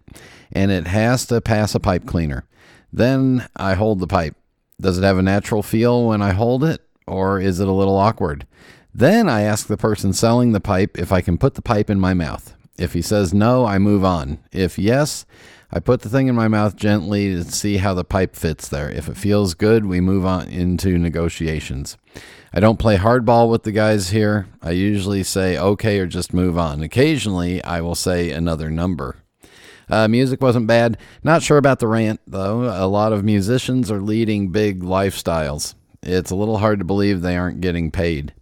and 0.53 0.70
it 0.70 0.87
has 0.87 1.26
to 1.26 1.41
pass 1.41 1.74
a 1.74 1.81
pipe 1.81 2.07
cleaner. 2.07 2.45
Then 2.93 3.49
I 3.57 3.74
hold 3.74 3.99
the 3.99 4.07
pipe. 4.07 4.37
Does 4.81 4.99
it 4.99 5.03
have 5.03 5.18
a 5.18 5.22
natural 5.22 5.64
feel 5.64 6.07
when 6.07 6.22
I 6.22 6.31
hold 6.31 6.62
it, 6.62 6.81
or 7.09 7.41
is 7.41 7.59
it 7.59 7.66
a 7.66 7.72
little 7.72 7.97
awkward? 7.97 8.47
Then 8.95 9.28
I 9.28 9.43
ask 9.43 9.66
the 9.66 9.76
person 9.76 10.12
selling 10.12 10.53
the 10.53 10.61
pipe 10.61 10.97
if 10.97 11.11
I 11.11 11.20
can 11.22 11.37
put 11.37 11.55
the 11.55 11.62
pipe 11.62 11.91
in 11.91 11.99
my 11.99 12.14
mouth. 12.14 12.55
If 12.78 12.93
he 12.93 13.03
says 13.03 13.35
no, 13.35 13.66
I 13.66 13.78
move 13.78 14.05
on. 14.05 14.39
If 14.53 14.78
yes, 14.78 15.26
I 15.73 15.79
put 15.79 16.01
the 16.01 16.09
thing 16.09 16.27
in 16.27 16.35
my 16.35 16.49
mouth 16.49 16.75
gently 16.75 17.33
to 17.33 17.45
see 17.45 17.77
how 17.77 17.95
the 17.95 18.05
pipe 18.05 18.35
fits 18.35 18.68
there. 18.68 18.91
If 18.91 19.09
it 19.09 19.16
feels 19.16 19.55
good, 19.55 19.87
we 19.87 20.01
move 20.01 20.27
on 20.27 20.49
into 20.49 20.99
negotiations. 20.99 21.97
I 22.53 22.59
don't 22.59 22.79
play 22.79 22.97
hardball 22.97 23.49
with 23.49 23.62
the 23.62 23.71
guys 23.71 24.11
here. 24.11 24.49
I 24.61 24.73
usually 24.73 25.23
say 25.23 25.57
okay 25.57 26.01
or 26.01 26.07
just 26.07 26.35
move 26.35 26.59
on. 26.59 26.83
Occasionally, 26.83 27.62
I 27.62 27.81
will 27.81 27.95
say 27.95 28.33
another 28.33 28.68
number. 28.68 29.16
Uh, 29.89 30.09
music 30.09 30.41
wasn't 30.41 30.66
bad. 30.66 30.99
Not 31.23 31.43
sure 31.43 31.59
about 31.59 31.79
the 31.79 31.87
rant, 31.87 32.21
though. 32.27 32.64
A 32.64 32.87
lot 32.87 33.12
of 33.12 33.25
musicians 33.25 33.91
are 33.91 34.01
leading 34.01 34.51
big 34.51 34.83
lifestyles. 34.83 35.75
It's 36.03 36.31
a 36.33 36.37
little 36.37 36.59
hard 36.59 36.81
to 36.81 36.85
believe 36.85 37.21
they 37.21 37.37
aren't 37.37 37.61
getting 37.61 37.93
paid. 37.93 38.35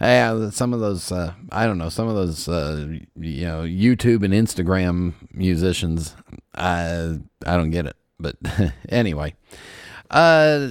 Yeah, 0.00 0.50
some 0.50 0.72
of 0.72 0.80
those, 0.80 1.10
uh, 1.10 1.34
I 1.50 1.66
don't 1.66 1.78
know, 1.78 1.88
some 1.88 2.06
of 2.06 2.14
those, 2.14 2.48
uh, 2.48 2.98
you 3.16 3.44
know, 3.44 3.62
YouTube 3.62 4.22
and 4.22 4.32
Instagram 4.32 5.14
musicians, 5.32 6.14
I, 6.54 7.18
I 7.44 7.56
don't 7.56 7.70
get 7.70 7.86
it. 7.86 7.96
But 8.20 8.36
anyway, 8.88 9.34
uh, 10.10 10.70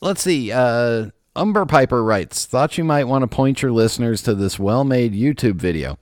let's 0.00 0.22
see. 0.22 0.52
Uh, 0.52 1.10
Umber 1.36 1.66
Piper 1.66 2.02
writes, 2.04 2.46
Thought 2.46 2.78
you 2.78 2.84
might 2.84 3.04
want 3.04 3.22
to 3.22 3.26
point 3.26 3.60
your 3.60 3.72
listeners 3.72 4.22
to 4.22 4.34
this 4.34 4.58
well 4.58 4.84
made 4.84 5.14
YouTube 5.14 5.56
video. 5.56 5.98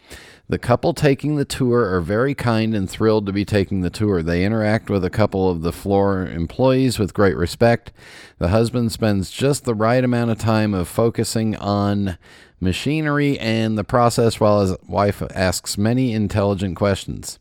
The 0.49 0.59
couple 0.59 0.93
taking 0.93 1.36
the 1.36 1.45
tour 1.45 1.95
are 1.95 2.01
very 2.01 2.34
kind 2.34 2.74
and 2.74 2.90
thrilled 2.90 3.26
to 3.26 3.32
be 3.32 3.45
taking 3.45 3.80
the 3.80 3.90
tour. 3.90 4.22
They 4.22 4.45
interact 4.45 4.90
with 4.90 5.05
a 5.05 5.11
couple 5.11 5.49
of 5.49 5.62
the 5.62 5.72
floor 5.72 6.26
employees 6.26 6.99
with 6.99 7.14
great 7.14 7.36
respect. 7.36 7.93
The 8.38 8.49
husband 8.49 8.93
spends 8.93 9.30
just 9.30 9.64
the 9.64 9.74
right 9.74 10.03
amount 10.03 10.30
of 10.30 10.38
time 10.38 10.74
of 10.74 10.88
focusing 10.88 11.57
on 11.57 12.18
machinery 12.61 13.38
and 13.38 13.78
the 13.78 13.84
process 13.84 14.40
while 14.40 14.61
his 14.61 14.76
wife 14.86 15.22
asks 15.34 15.78
many 15.78 16.12
intelligent 16.12 16.76
questions. 16.76 17.38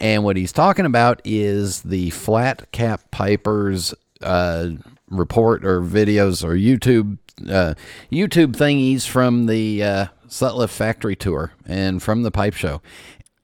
And 0.00 0.24
what 0.24 0.36
he's 0.36 0.52
talking 0.52 0.86
about 0.86 1.20
is 1.24 1.82
the 1.82 2.10
flat 2.10 2.72
cap 2.72 3.10
pipers 3.10 3.94
uh, 4.22 4.70
report 5.08 5.64
or 5.64 5.80
videos 5.82 6.42
or 6.42 6.54
YouTube 6.54 7.18
uh, 7.48 7.74
YouTube 8.12 8.52
thingies 8.52 9.06
from 9.06 9.46
the 9.46 9.82
uh, 9.82 10.06
Sutliff 10.30 10.70
Factory 10.70 11.16
Tour 11.16 11.52
and 11.66 12.02
from 12.02 12.22
the 12.22 12.30
Pipe 12.30 12.54
Show, 12.54 12.80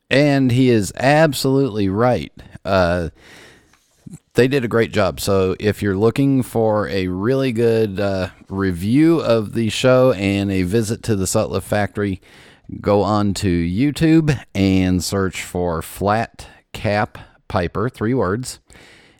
and 0.09 0.51
he 0.51 0.71
is 0.71 0.93
absolutely 0.97 1.89
right. 1.89 2.33
Uh, 2.65 3.11
they 4.35 4.47
did 4.49 4.65
a 4.65 4.69
great 4.69 4.93
job. 4.93 5.19
So 5.19 5.57
if 5.59 5.83
you're 5.83 5.97
looking 5.97 6.43
for 6.43 6.89
a 6.89 7.09
really 7.09 7.53
good 7.53 7.99
uh, 7.99 8.29
review 8.49 9.21
of 9.21 9.55
the 9.55 9.69
show 9.69 10.13
and 10.13 10.51
a 10.53 10.63
visit 10.63 11.03
to 11.05 11.17
the 11.17 11.25
Sutliff 11.25 11.63
Factory, 11.63 12.21
go 12.81 13.03
on 13.03 13.35
to 13.35 13.49
YouTube 13.49 14.39
and 14.55 15.03
search 15.03 15.43
for 15.43 15.83
Flat 15.83 16.49
Cap 16.73 17.19
Piper, 17.49 17.89
three 17.89 18.15
words, 18.15 18.61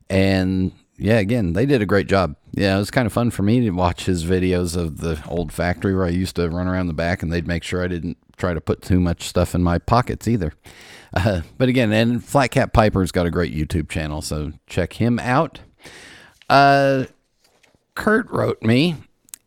and 0.09 0.73
yeah, 0.99 1.19
again, 1.19 1.53
they 1.53 1.67
did 1.67 1.83
a 1.83 1.87
great 1.87 2.07
job. 2.07 2.37
Yeah, 2.57 2.77
it 2.77 2.79
was 2.79 2.91
kind 2.91 3.05
of 3.05 3.13
fun 3.13 3.31
for 3.31 3.43
me 3.43 3.61
to 3.61 3.71
watch 3.71 4.07
his 4.07 4.25
videos 4.25 4.77
of 4.77 5.01
the 5.01 5.23
old 5.29 5.53
factory 5.53 5.95
where 5.95 6.07
I 6.07 6.09
used 6.09 6.37
to 6.37 6.49
run 6.49 6.67
around 6.67 6.87
the 6.87 6.95
back, 6.95 7.23
and 7.23 7.31
they'd 7.31 7.47
make 7.47 7.63
sure 7.63 7.85
I 7.85 7.87
didn't 7.87 8.17
try 8.39 8.55
to 8.55 8.63
put 8.63 8.81
too 8.81 8.99
much 8.99 9.25
stuff 9.25 9.55
in 9.55 9.63
my 9.63 9.77
pockets 9.77 10.27
either. 10.27 10.55
Uh, 11.13 11.43
but 11.59 11.69
again, 11.69 11.93
and 11.93 12.25
Flat 12.25 12.51
Cap 12.53 12.73
Piper's 12.73 13.13
got 13.13 13.27
a 13.27 13.31
great 13.31 13.55
YouTube 13.55 13.91
channel, 13.91 14.23
so 14.23 14.53
check 14.67 14.95
him 14.95 15.19
out. 15.19 15.61
Uh, 16.49 17.05
Kurt 17.95 18.31
wrote 18.31 18.63
me, 18.63 18.97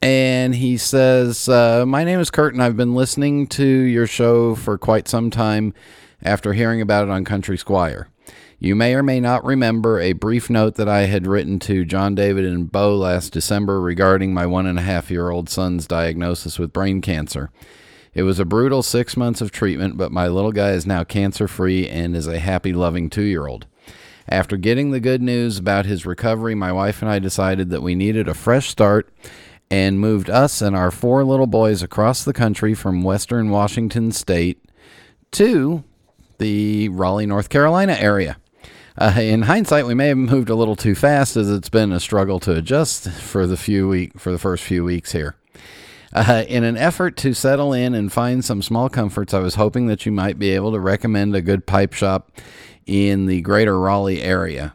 and 0.04 0.54
he 0.54 0.78
says, 0.78 1.50
uh, 1.50 1.86
My 1.88 2.04
name 2.04 2.20
is 2.20 2.30
Kurt, 2.30 2.54
and 2.54 2.62
I've 2.62 2.78
been 2.78 2.94
listening 2.94 3.48
to 3.48 3.66
your 3.66 4.06
show 4.06 4.54
for 4.54 4.78
quite 4.78 5.08
some 5.08 5.32
time 5.32 5.74
after 6.22 6.54
hearing 6.54 6.80
about 6.80 7.08
it 7.08 7.10
on 7.10 7.26
Country 7.26 7.58
Squire. 7.58 8.08
You 8.62 8.76
may 8.76 8.94
or 8.94 9.04
may 9.04 9.22
not 9.22 9.46
remember 9.46 10.02
a 10.02 10.12
brief 10.12 10.50
note 10.50 10.76
that 10.76 10.90
I 10.90 11.04
had 11.04 11.26
written 11.26 11.60
to 11.60 11.86
John 11.86 12.14
David 12.14 12.44
and 12.44 12.70
Bo 12.70 12.94
last 12.94 13.32
December 13.32 13.80
regarding 13.80 14.34
my 14.34 14.46
one 14.46 14.66
and 14.66 14.78
a 14.78 14.82
half 14.82 15.10
year 15.10 15.30
old 15.30 15.48
son's 15.50 15.88
diagnosis 15.88 16.60
with 16.60 16.74
brain 16.74 17.00
cancer. 17.00 17.52
It 18.14 18.24
was 18.24 18.38
a 18.38 18.44
brutal 18.44 18.84
six 18.84 19.16
months 19.16 19.40
of 19.40 19.52
treatment, 19.52 19.96
but 19.96 20.12
my 20.12 20.28
little 20.28 20.52
guy 20.52 20.72
is 20.72 20.86
now 20.86 21.06
cancer 21.06 21.48
free 21.48 21.88
and 21.88 22.18
is 22.18 22.28
a 22.28 22.40
happy, 22.40 22.74
loving 22.74 23.10
two 23.10 23.22
year 23.22 23.48
old. 23.48 23.66
After 24.28 24.58
getting 24.58 24.92
the 24.92 25.00
good 25.00 25.22
news 25.22 25.58
about 25.58 25.86
his 25.86 26.06
recovery, 26.06 26.54
my 26.54 26.74
wife 26.74 27.02
and 27.02 27.10
I 27.10 27.20
decided 27.20 27.70
that 27.70 27.82
we 27.82 27.96
needed 27.96 28.28
a 28.28 28.34
fresh 28.34 28.68
start 28.68 29.10
and 29.72 30.02
moved 30.02 30.30
us 30.30 30.62
and 30.62 30.76
our 30.76 30.92
four 30.92 31.24
little 31.24 31.48
boys 31.48 31.82
across 31.82 32.26
the 32.26 32.34
country 32.34 32.74
from 32.74 33.04
western 33.04 33.52
Washington 33.52 34.12
state 34.12 34.62
to 35.32 35.86
the 36.40 36.90
Raleigh, 36.90 37.26
North 37.26 37.48
Carolina 37.48 37.94
area. 37.94 38.36
Uh, 39.00 39.14
in 39.18 39.44
hindsight, 39.44 39.86
we 39.86 39.94
may 39.94 40.10
have 40.10 40.18
moved 40.18 40.50
a 40.50 40.56
little 40.56 40.76
too 40.76 40.94
fast, 40.94 41.38
as 41.38 41.50
it's 41.50 41.70
been 41.70 41.94
a 41.94 42.02
struggle 42.02 42.38
to 42.38 42.54
adjust 42.54 43.10
for 43.10 43.48
the 43.48 43.56
few 43.56 43.88
week 43.88 44.20
for 44.20 44.30
the 44.30 44.38
first 44.38 44.62
few 44.62 44.84
weeks 44.84 45.14
here. 45.14 45.36
Uh, 46.12 46.44
in 46.50 46.66
an 46.66 46.76
effort 46.76 47.16
to 47.16 47.34
settle 47.34 47.72
in 47.72 47.96
and 47.96 48.12
find 48.12 48.44
some 48.44 48.62
small 48.62 48.90
comforts, 48.90 49.34
I 49.34 49.40
was 49.40 49.56
hoping 49.56 49.88
that 49.88 50.06
you 50.06 50.12
might 50.12 50.38
be 50.38 50.50
able 50.50 50.74
to 50.74 50.82
recommend 50.82 51.34
a 51.34 51.42
good 51.42 51.66
pipe 51.66 51.94
shop 51.94 52.30
in 52.86 53.26
the 53.26 53.40
greater 53.40 53.80
Raleigh 53.80 54.22
area. 54.22 54.74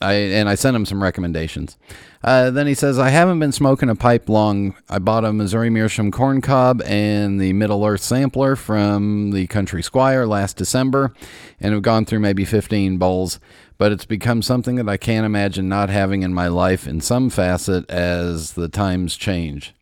I 0.00 0.14
and 0.14 0.48
I 0.48 0.54
sent 0.54 0.76
him 0.76 0.86
some 0.86 1.02
recommendations. 1.02 1.76
Uh, 2.22 2.50
then 2.50 2.66
he 2.66 2.74
says, 2.74 2.98
I 2.98 3.10
haven't 3.10 3.38
been 3.38 3.52
smoking 3.52 3.90
a 3.90 3.94
pipe 3.94 4.28
long. 4.28 4.74
I 4.88 4.98
bought 4.98 5.24
a 5.24 5.32
Missouri 5.32 5.68
Meerschaum 5.68 6.10
corn 6.10 6.40
cob 6.40 6.82
and 6.86 7.38
the 7.38 7.52
Middle 7.52 7.84
Earth 7.84 8.00
sampler 8.00 8.56
from 8.56 9.32
the 9.32 9.46
Country 9.46 9.82
Squire 9.82 10.24
last 10.24 10.56
December 10.56 11.12
and 11.60 11.74
have 11.74 11.82
gone 11.82 12.06
through 12.06 12.20
maybe 12.20 12.46
15 12.46 12.96
bowls, 12.96 13.38
but 13.76 13.92
it's 13.92 14.06
become 14.06 14.40
something 14.40 14.76
that 14.76 14.88
I 14.88 14.96
can't 14.96 15.26
imagine 15.26 15.68
not 15.68 15.90
having 15.90 16.22
in 16.22 16.32
my 16.32 16.48
life 16.48 16.88
in 16.88 17.02
some 17.02 17.28
facet 17.28 17.88
as 17.90 18.54
the 18.54 18.68
times 18.68 19.16
change. 19.16 19.74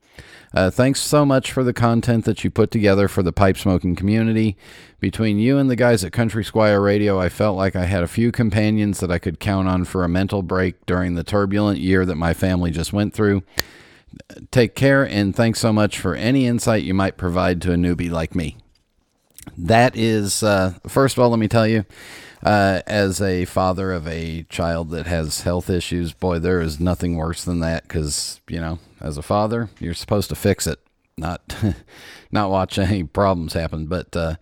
Uh, 0.55 0.71
thanks 0.71 1.01
so 1.01 1.25
much 1.25 1.51
for 1.51 1.65
the 1.65 1.73
content 1.73 2.25
that 2.27 2.45
you 2.45 2.51
put 2.51 2.71
together 2.71 3.09
for 3.09 3.23
the 3.23 3.33
pipe 3.33 3.57
smoking 3.57 3.97
community. 3.97 4.57
Between 5.01 5.39
you 5.39 5.59
and 5.59 5.71
the 5.71 5.77
guys 5.77 6.05
at 6.05 6.13
Country 6.13 6.45
Squire 6.45 6.81
Radio, 6.81 7.19
I 7.19 7.29
felt 7.29 7.57
like 7.57 7.75
I 7.75 7.87
had 7.87 8.03
a 8.03 8.09
few 8.09 8.31
companions 8.31 9.01
that 9.01 9.11
I 9.11 9.19
could 9.19 9.41
count 9.41 9.67
on 9.67 9.85
for 9.85 10.05
a 10.05 10.09
mental 10.09 10.43
break 10.43 10.85
during 10.87 11.15
the 11.15 11.25
turbulent 11.25 11.79
year 11.81 12.05
that 12.05 12.17
my 12.17 12.35
family 12.35 12.71
just 12.71 12.93
went 12.93 13.15
through. 13.15 13.43
take 14.51 14.75
care, 14.75 15.09
and 15.09 15.35
thanks 15.35 15.59
so 15.59 15.73
much 15.73 15.99
for 15.99 16.15
any 16.15 16.47
insight 16.47 16.83
you 16.83 16.93
might 16.93 17.17
provide 17.17 17.63
to 17.63 17.73
a 17.73 17.77
newbie 17.77 18.11
like 18.11 18.35
me. 18.35 18.59
That 19.57 19.97
is, 19.97 20.43
uh, 20.43 20.75
first 20.87 21.17
of 21.17 21.23
all, 21.23 21.31
let 21.31 21.39
me 21.39 21.49
tell 21.49 21.67
you, 21.67 21.85
uh, 22.43 22.83
as 22.87 23.21
a 23.21 23.45
father 23.47 23.93
of 23.93 24.07
a 24.07 24.45
child 24.45 24.91
that 24.91 25.07
has 25.07 25.43
health 25.43 25.71
issues, 25.71 26.13
boy, 26.13 26.39
there 26.39 26.61
is 26.61 26.79
nothing 26.79 27.17
worse 27.17 27.43
than 27.43 27.61
that 27.61 27.85
because, 27.85 28.41
you 28.49 28.61
know, 28.61 28.79
as 29.03 29.19
a 29.19 29.23
father, 29.23 29.69
you're 29.79 29.95
supposed 29.95 30.29
to 30.31 30.35
fix 30.35 30.67
it, 30.67 30.79
not, 31.19 31.55
not 32.33 32.51
watch 32.51 32.79
any 32.79 33.05
problems 33.05 33.53
happen. 33.53 33.87
But, 33.87 34.17
uh, 34.17 34.37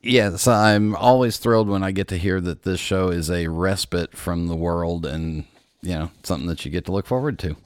yes, 0.00 0.46
I'm 0.46 0.94
always 0.96 1.36
thrilled 1.36 1.68
when 1.68 1.82
I 1.82 1.90
get 1.90 2.08
to 2.08 2.16
hear 2.16 2.40
that 2.40 2.62
this 2.62 2.80
show 2.80 3.08
is 3.08 3.30
a 3.30 3.48
respite 3.48 4.16
from 4.16 4.46
the 4.46 4.56
world 4.56 5.04
and, 5.04 5.44
you 5.82 5.94
know, 5.94 6.10
something 6.22 6.48
that 6.48 6.64
you 6.64 6.70
get 6.70 6.86
to 6.86 6.92
look 6.92 7.06
forward 7.06 7.38
to. 7.40 7.56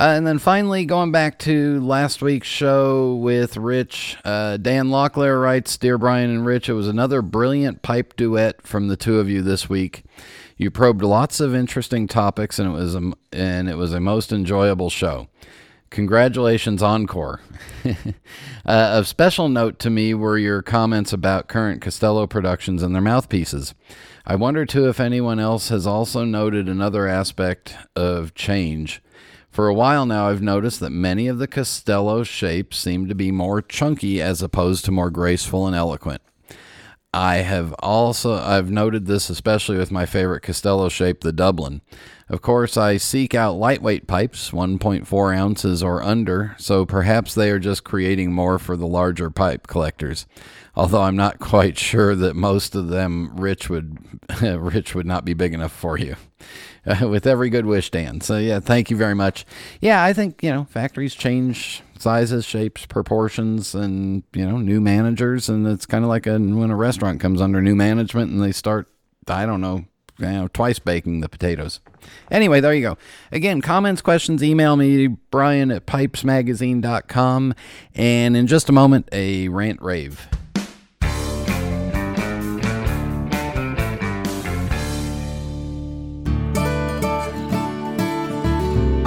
Uh, 0.00 0.14
and 0.16 0.24
then 0.26 0.38
finally, 0.38 0.84
going 0.84 1.10
back 1.10 1.38
to 1.40 1.80
last 1.80 2.22
week's 2.22 2.46
show 2.46 3.16
with 3.16 3.56
Rich, 3.56 4.16
uh, 4.24 4.56
Dan 4.56 4.88
Locklear 4.88 5.42
writes 5.42 5.76
Dear 5.76 5.98
Brian 5.98 6.30
and 6.30 6.46
Rich, 6.46 6.68
it 6.68 6.74
was 6.74 6.86
another 6.86 7.20
brilliant 7.20 7.82
pipe 7.82 8.14
duet 8.16 8.64
from 8.64 8.86
the 8.86 8.96
two 8.96 9.18
of 9.18 9.28
you 9.28 9.42
this 9.42 9.68
week. 9.68 10.04
You 10.58 10.72
probed 10.72 11.02
lots 11.02 11.38
of 11.38 11.54
interesting 11.54 12.08
topics, 12.08 12.58
and 12.58 12.68
it 12.68 12.72
was 12.72 12.96
a, 12.96 13.12
and 13.32 13.68
it 13.68 13.76
was 13.76 13.92
a 13.92 14.00
most 14.00 14.32
enjoyable 14.32 14.90
show. 14.90 15.28
Congratulations, 15.90 16.82
Encore. 16.82 17.40
uh, 17.84 17.92
of 18.64 19.06
special 19.06 19.48
note 19.48 19.78
to 19.78 19.88
me 19.88 20.14
were 20.14 20.36
your 20.36 20.60
comments 20.60 21.12
about 21.12 21.48
current 21.48 21.80
Castello 21.80 22.26
productions 22.26 22.82
and 22.82 22.92
their 22.92 23.00
mouthpieces. 23.00 23.72
I 24.26 24.34
wonder 24.34 24.66
too 24.66 24.88
if 24.88 24.98
anyone 24.98 25.38
else 25.38 25.68
has 25.68 25.86
also 25.86 26.24
noted 26.24 26.68
another 26.68 27.06
aspect 27.06 27.76
of 27.94 28.34
change. 28.34 29.00
For 29.48 29.68
a 29.68 29.74
while 29.74 30.06
now, 30.06 30.28
I've 30.28 30.42
noticed 30.42 30.80
that 30.80 30.90
many 30.90 31.28
of 31.28 31.38
the 31.38 31.46
Castello 31.46 32.24
shapes 32.24 32.76
seem 32.76 33.06
to 33.06 33.14
be 33.14 33.30
more 33.30 33.62
chunky 33.62 34.20
as 34.20 34.42
opposed 34.42 34.84
to 34.86 34.92
more 34.92 35.10
graceful 35.10 35.68
and 35.68 35.76
eloquent. 35.76 36.20
I 37.14 37.36
have 37.36 37.74
also 37.78 38.34
I've 38.34 38.70
noted 38.70 39.06
this 39.06 39.30
especially 39.30 39.78
with 39.78 39.90
my 39.90 40.04
favorite 40.04 40.42
Castello 40.42 40.88
shape, 40.88 41.22
the 41.22 41.32
Dublin. 41.32 41.80
Of 42.28 42.42
course, 42.42 42.76
I 42.76 42.98
seek 42.98 43.34
out 43.34 43.56
lightweight 43.56 44.06
pipes, 44.06 44.50
1.4 44.50 45.34
ounces 45.34 45.82
or 45.82 46.02
under, 46.02 46.54
so 46.58 46.84
perhaps 46.84 47.34
they 47.34 47.50
are 47.50 47.58
just 47.58 47.84
creating 47.84 48.32
more 48.32 48.58
for 48.58 48.76
the 48.76 48.86
larger 48.86 49.30
pipe 49.30 49.66
collectors. 49.66 50.26
Although 50.78 51.02
I'm 51.02 51.16
not 51.16 51.40
quite 51.40 51.76
sure 51.76 52.14
that 52.14 52.36
most 52.36 52.76
of 52.76 52.86
them 52.86 53.32
Rich 53.34 53.68
would 53.68 53.98
Rich 54.40 54.94
would 54.94 55.06
not 55.06 55.24
be 55.24 55.34
big 55.34 55.52
enough 55.52 55.72
for 55.72 55.98
you. 55.98 56.14
Uh, 56.86 57.08
with 57.08 57.26
every 57.26 57.50
good 57.50 57.66
wish, 57.66 57.90
Dan. 57.90 58.20
So 58.20 58.38
yeah, 58.38 58.60
thank 58.60 58.88
you 58.88 58.96
very 58.96 59.14
much. 59.14 59.44
Yeah, 59.80 60.04
I 60.04 60.12
think 60.12 60.40
you 60.40 60.52
know 60.52 60.68
factories 60.70 61.16
change 61.16 61.82
sizes, 61.98 62.44
shapes, 62.44 62.86
proportions, 62.86 63.74
and 63.74 64.22
you 64.32 64.48
know 64.48 64.58
new 64.58 64.80
managers, 64.80 65.48
and 65.48 65.66
it's 65.66 65.84
kind 65.84 66.04
of 66.04 66.08
like 66.10 66.28
a, 66.28 66.38
when 66.38 66.70
a 66.70 66.76
restaurant 66.76 67.20
comes 67.20 67.40
under 67.40 67.60
new 67.60 67.74
management 67.74 68.30
and 68.30 68.40
they 68.40 68.52
start, 68.52 68.86
I 69.26 69.46
don't 69.46 69.60
know, 69.60 69.84
you 70.18 70.26
know, 70.26 70.46
twice 70.46 70.78
baking 70.78 71.22
the 71.22 71.28
potatoes. 71.28 71.80
Anyway, 72.30 72.60
there 72.60 72.72
you 72.72 72.82
go. 72.82 72.98
Again, 73.32 73.62
comments, 73.62 74.00
questions, 74.00 74.44
email 74.44 74.76
me, 74.76 75.08
Brian 75.08 75.72
at 75.72 75.86
pipesmagazine.com. 75.86 77.54
And 77.96 78.36
in 78.36 78.46
just 78.46 78.68
a 78.68 78.72
moment, 78.72 79.08
a 79.10 79.48
rant 79.48 79.82
rave. 79.82 80.28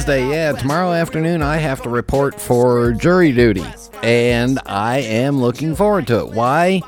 Wednesday, 0.00 0.30
yeah, 0.30 0.52
tomorrow 0.52 0.92
afternoon, 0.92 1.42
I 1.42 1.58
have 1.58 1.82
to 1.82 1.90
report 1.90 2.40
for 2.40 2.92
jury 2.92 3.32
duty, 3.32 3.66
and 4.02 4.58
I 4.64 5.00
am 5.00 5.42
looking 5.42 5.74
forward 5.74 6.06
to 6.06 6.20
it. 6.20 6.30
Why? 6.30 6.80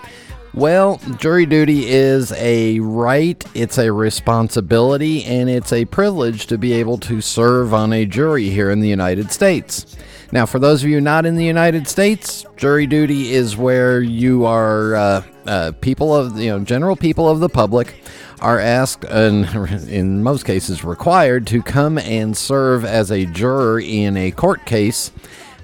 Well, 0.54 0.98
jury 1.18 1.44
duty 1.44 1.90
is 1.90 2.32
a 2.32 2.80
right, 2.80 3.44
it's 3.52 3.76
a 3.76 3.92
responsibility, 3.92 5.24
and 5.24 5.50
it's 5.50 5.74
a 5.74 5.84
privilege 5.84 6.46
to 6.46 6.56
be 6.56 6.72
able 6.72 6.96
to 7.00 7.20
serve 7.20 7.74
on 7.74 7.92
a 7.92 8.06
jury 8.06 8.48
here 8.48 8.70
in 8.70 8.80
the 8.80 8.88
United 8.88 9.30
States. 9.30 9.94
Now, 10.32 10.46
for 10.46 10.58
those 10.58 10.82
of 10.82 10.88
you 10.88 10.98
not 10.98 11.26
in 11.26 11.36
the 11.36 11.44
United 11.44 11.86
States, 11.86 12.46
jury 12.56 12.86
duty 12.86 13.34
is 13.34 13.54
where 13.54 14.00
you 14.00 14.46
are 14.46 14.94
uh, 14.94 15.22
uh, 15.44 15.72
people 15.82 16.14
of, 16.16 16.38
you 16.38 16.48
know, 16.48 16.60
general 16.60 16.96
people 16.96 17.28
of 17.28 17.40
the 17.40 17.50
public 17.50 18.02
are 18.40 18.58
asked, 18.58 19.04
and 19.04 19.44
in 19.88 20.22
most 20.22 20.46
cases 20.46 20.84
required, 20.84 21.46
to 21.48 21.62
come 21.62 21.98
and 21.98 22.34
serve 22.34 22.82
as 22.82 23.12
a 23.12 23.26
juror 23.26 23.78
in 23.78 24.16
a 24.16 24.30
court 24.30 24.64
case 24.64 25.12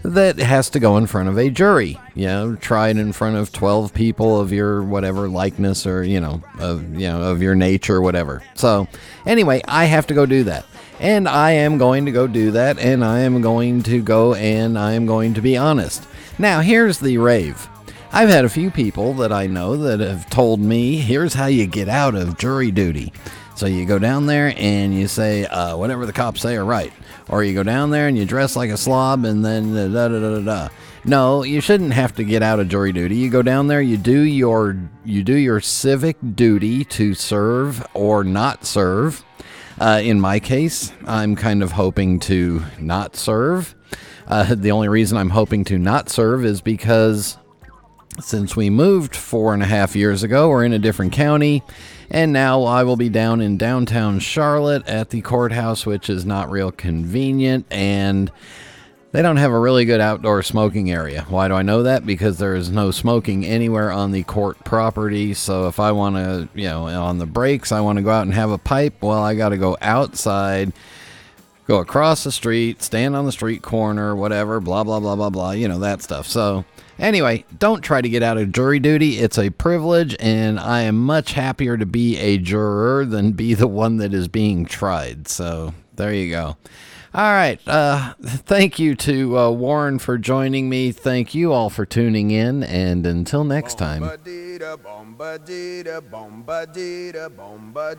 that 0.03 0.39
has 0.39 0.69
to 0.71 0.79
go 0.79 0.99
in 0.99 1.07
front 1.07 1.31
of 1.31 1.39
a 1.39 1.49
jury. 1.49 1.99
You 2.15 2.27
know, 2.27 2.55
tried 2.55 2.99
in 2.99 3.13
front 3.13 3.37
of 3.37 3.51
12 3.51 3.95
people 3.95 4.39
of 4.39 4.53
your 4.53 4.83
whatever 4.83 5.31
likeness 5.31 5.87
or, 5.87 6.05
you 6.05 6.21
know, 6.21 6.43
of, 6.59 6.93
you 6.93 7.09
know, 7.09 7.23
of 7.23 7.41
your 7.41 7.55
nature 7.55 8.03
whatever. 8.03 8.43
So, 8.55 8.87
anyway, 9.25 9.63
I 9.67 9.87
have 9.87 10.07
to 10.09 10.15
go 10.15 10.27
do 10.27 10.45
that. 10.45 10.67
And 11.01 11.29
I 11.29 11.53
am 11.53 11.79
going 11.79 12.07
to 12.07 12.13
go 12.13 12.27
do 12.27 12.51
that, 12.53 12.79
and 12.79 13.05
I 13.05 13.21
am 13.21 13.41
going 13.41 13.83
to 13.85 14.03
go 14.03 14.35
and 14.35 14.79
I 14.79 14.93
am 14.93 15.07
going 15.07 15.35
to 15.35 15.41
be 15.41 15.57
honest. 15.57 16.07
Now, 16.39 16.61
here's 16.61 16.99
the 16.99 17.19
rave. 17.19 17.69
I've 18.11 18.29
had 18.29 18.45
a 18.45 18.49
few 18.49 18.71
people 18.71 19.15
that 19.15 19.33
I 19.33 19.47
know 19.47 19.77
that 19.77 20.01
have 20.01 20.29
told 20.31 20.61
me, 20.61 20.97
here's 20.97 21.35
how 21.35 21.47
you 21.47 21.67
get 21.67 21.89
out 21.89 22.15
of 22.15 22.39
jury 22.39 22.71
duty. 22.71 23.13
So 23.55 23.67
you 23.67 23.87
go 23.87 23.99
down 23.99 24.27
there 24.27 24.55
and 24.57 24.95
you 24.95 25.09
say, 25.09 25.45
uh, 25.47 25.77
whatever 25.77 26.07
the 26.07 26.13
cops 26.13 26.41
say 26.41 26.57
are 26.57 26.65
right. 26.65 26.93
Or 27.29 27.45
you 27.45 27.55
go 27.55 27.65
down 27.65 27.91
there 27.91 28.09
and 28.09 28.17
you 28.17 28.25
dress 28.25 28.57
like 28.57 28.71
a 28.71 28.77
slob 28.77 29.25
and 29.25 29.45
then 29.45 29.75
da 29.75 29.89
da 29.89 30.09
da 30.09 30.39
da 30.39 30.41
da. 30.41 30.69
No, 31.05 31.43
you 31.43 31.61
shouldn't 31.61 31.93
have 31.93 32.15
to 32.17 32.25
get 32.25 32.43
out 32.43 32.61
of 32.61 32.69
jury 32.69 32.93
duty. 32.93 33.17
You 33.17 33.31
go 33.31 33.43
down 33.43 33.67
there, 33.67 33.83
you 33.83 33.97
do 33.97 34.21
your 34.21 34.77
you 35.05 35.23
do 35.23 35.35
your 35.35 35.61
civic 35.61 36.17
duty 36.35 36.85
to 36.85 37.15
serve 37.15 37.87
or 37.95 38.25
not 38.25 38.65
serve. 38.65 39.25
Uh, 39.81 40.01
in 40.03 40.21
my 40.21 40.41
case, 40.41 40.93
I'm 41.07 41.37
kind 41.37 41.63
of 41.63 41.73
hoping 41.73 42.19
to 42.21 42.65
not 42.81 43.15
serve. 43.15 43.77
Uh, 44.27 44.55
the 44.57 44.73
only 44.73 44.89
reason 44.89 45.17
I'm 45.17 45.31
hoping 45.31 45.65
to 45.67 45.79
not 45.79 46.09
serve 46.09 46.45
is 46.45 46.61
because 46.61 47.39
since 48.21 48.57
we 48.57 48.71
moved 48.71 49.15
four 49.15 49.55
and 49.55 49.63
a 49.63 49.67
half 49.67 49.95
years 49.95 50.25
ago, 50.25 50.49
we're 50.49 50.65
in 50.65 50.73
a 50.73 50.79
different 50.81 51.13
county, 51.13 51.63
and 52.11 52.33
now 52.33 52.65
I 52.65 52.83
will 52.83 52.97
be 52.97 53.09
down 53.09 53.41
in 53.41 53.57
downtown 53.57 54.19
Charlotte 54.19 54.87
at 54.89 55.11
the 55.11 55.21
courthouse, 55.21 55.87
which 55.87 56.11
is 56.11 56.27
not 56.27 56.51
real 56.51 56.73
convenient, 56.73 57.65
and 57.71 58.33
they 59.13 59.23
don't 59.23 59.37
have 59.37 59.53
a 59.53 59.59
really 59.59 59.85
good 59.85 60.01
outdoor 60.01 60.43
smoking 60.43 60.91
area. 60.91 61.25
Why 61.29 61.49
do 61.49 61.55
I 61.55 61.63
know 61.63 61.83
that? 61.85 62.05
Because 62.05 62.39
there 62.39 62.55
is 62.55 62.71
no 62.71 62.91
smoking 62.91 63.45
anywhere 63.45 63.91
on 63.91 64.13
the 64.13 64.23
court 64.25 64.63
property. 64.65 65.35
So 65.35 65.69
if 65.69 65.81
I 65.81 65.93
want 65.93 66.17
to, 66.17 66.49
you 66.55 66.69
know, 66.69 66.87
on 66.87 67.19
the 67.19 67.27
breaks, 67.27 67.73
I 67.73 67.81
want 67.81 67.97
to 67.97 68.03
go 68.03 68.11
out 68.11 68.23
and 68.23 68.35
have 68.35 68.51
a 68.51 68.59
pipe, 68.59 69.03
well, 69.03 69.23
I 69.23 69.35
got 69.35 69.51
to 69.51 69.57
go 69.57 69.77
outside, 69.81 70.73
go 71.67 71.79
across 71.79 72.25
the 72.25 72.33
street, 72.33 72.83
stand 72.83 73.17
on 73.17 73.25
the 73.25 73.33
street 73.33 73.63
corner, 73.63 74.15
whatever, 74.15 74.61
blah, 74.61 74.85
blah, 74.85 75.01
blah, 75.01 75.17
blah, 75.17 75.31
blah, 75.31 75.51
you 75.53 75.69
know, 75.69 75.79
that 75.79 76.03
stuff. 76.03 76.27
So 76.27 76.65
Anyway, 76.99 77.45
don't 77.57 77.83
try 77.83 78.01
to 78.01 78.09
get 78.09 78.25
out 78.25 78.39
of 78.39 78.51
jury 78.51 78.81
duty. 78.81 79.19
It's 79.19 79.39
a 79.39 79.51
privilege, 79.51 80.17
and 80.19 80.59
I 80.59 80.83
am 80.83 80.97
much 80.99 81.33
happier 81.33 81.77
to 81.77 81.87
be 81.87 82.17
a 82.19 82.39
juror 82.39 83.05
than 83.05 83.33
be 83.33 83.55
the 83.55 83.69
one 83.69 83.99
that 83.99 84.13
is 84.13 84.27
being 84.27 84.67
tried. 84.67 85.29
So 85.29 85.75
there 85.95 86.13
you 86.13 86.31
go. 86.31 86.57
All 87.19 87.33
right. 87.33 87.61
Uh, 87.67 88.15
thank 88.23 88.79
you 88.79 88.95
to 88.95 89.37
uh, 89.37 89.51
Warren 89.51 89.99
for 89.99 90.19
joining 90.19 90.69
me. 90.69 90.93
Thank 90.93 91.35
you 91.35 91.53
all 91.53 91.69
for 91.69 91.85
tuning 91.85 92.31
in. 92.31 92.63
And 92.63 93.05
until 93.05 93.43
next 93.43 93.77
time. 93.77 94.03
Bomba 94.03 94.19
dee 94.25 94.59
da 94.59 94.77
bomba 94.77 95.27
dee 95.43 95.83
da 95.83 95.99
bomba 95.99 96.69
dee 96.71 97.11
da 97.11 97.29
bomba 97.29 97.99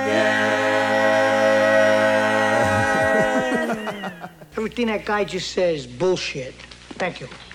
Everything 4.71 4.87
that 4.87 5.05
guy 5.05 5.25
just 5.25 5.51
says 5.51 5.85
bullshit. 5.85 6.53
Thank 6.97 7.19
you. 7.19 7.27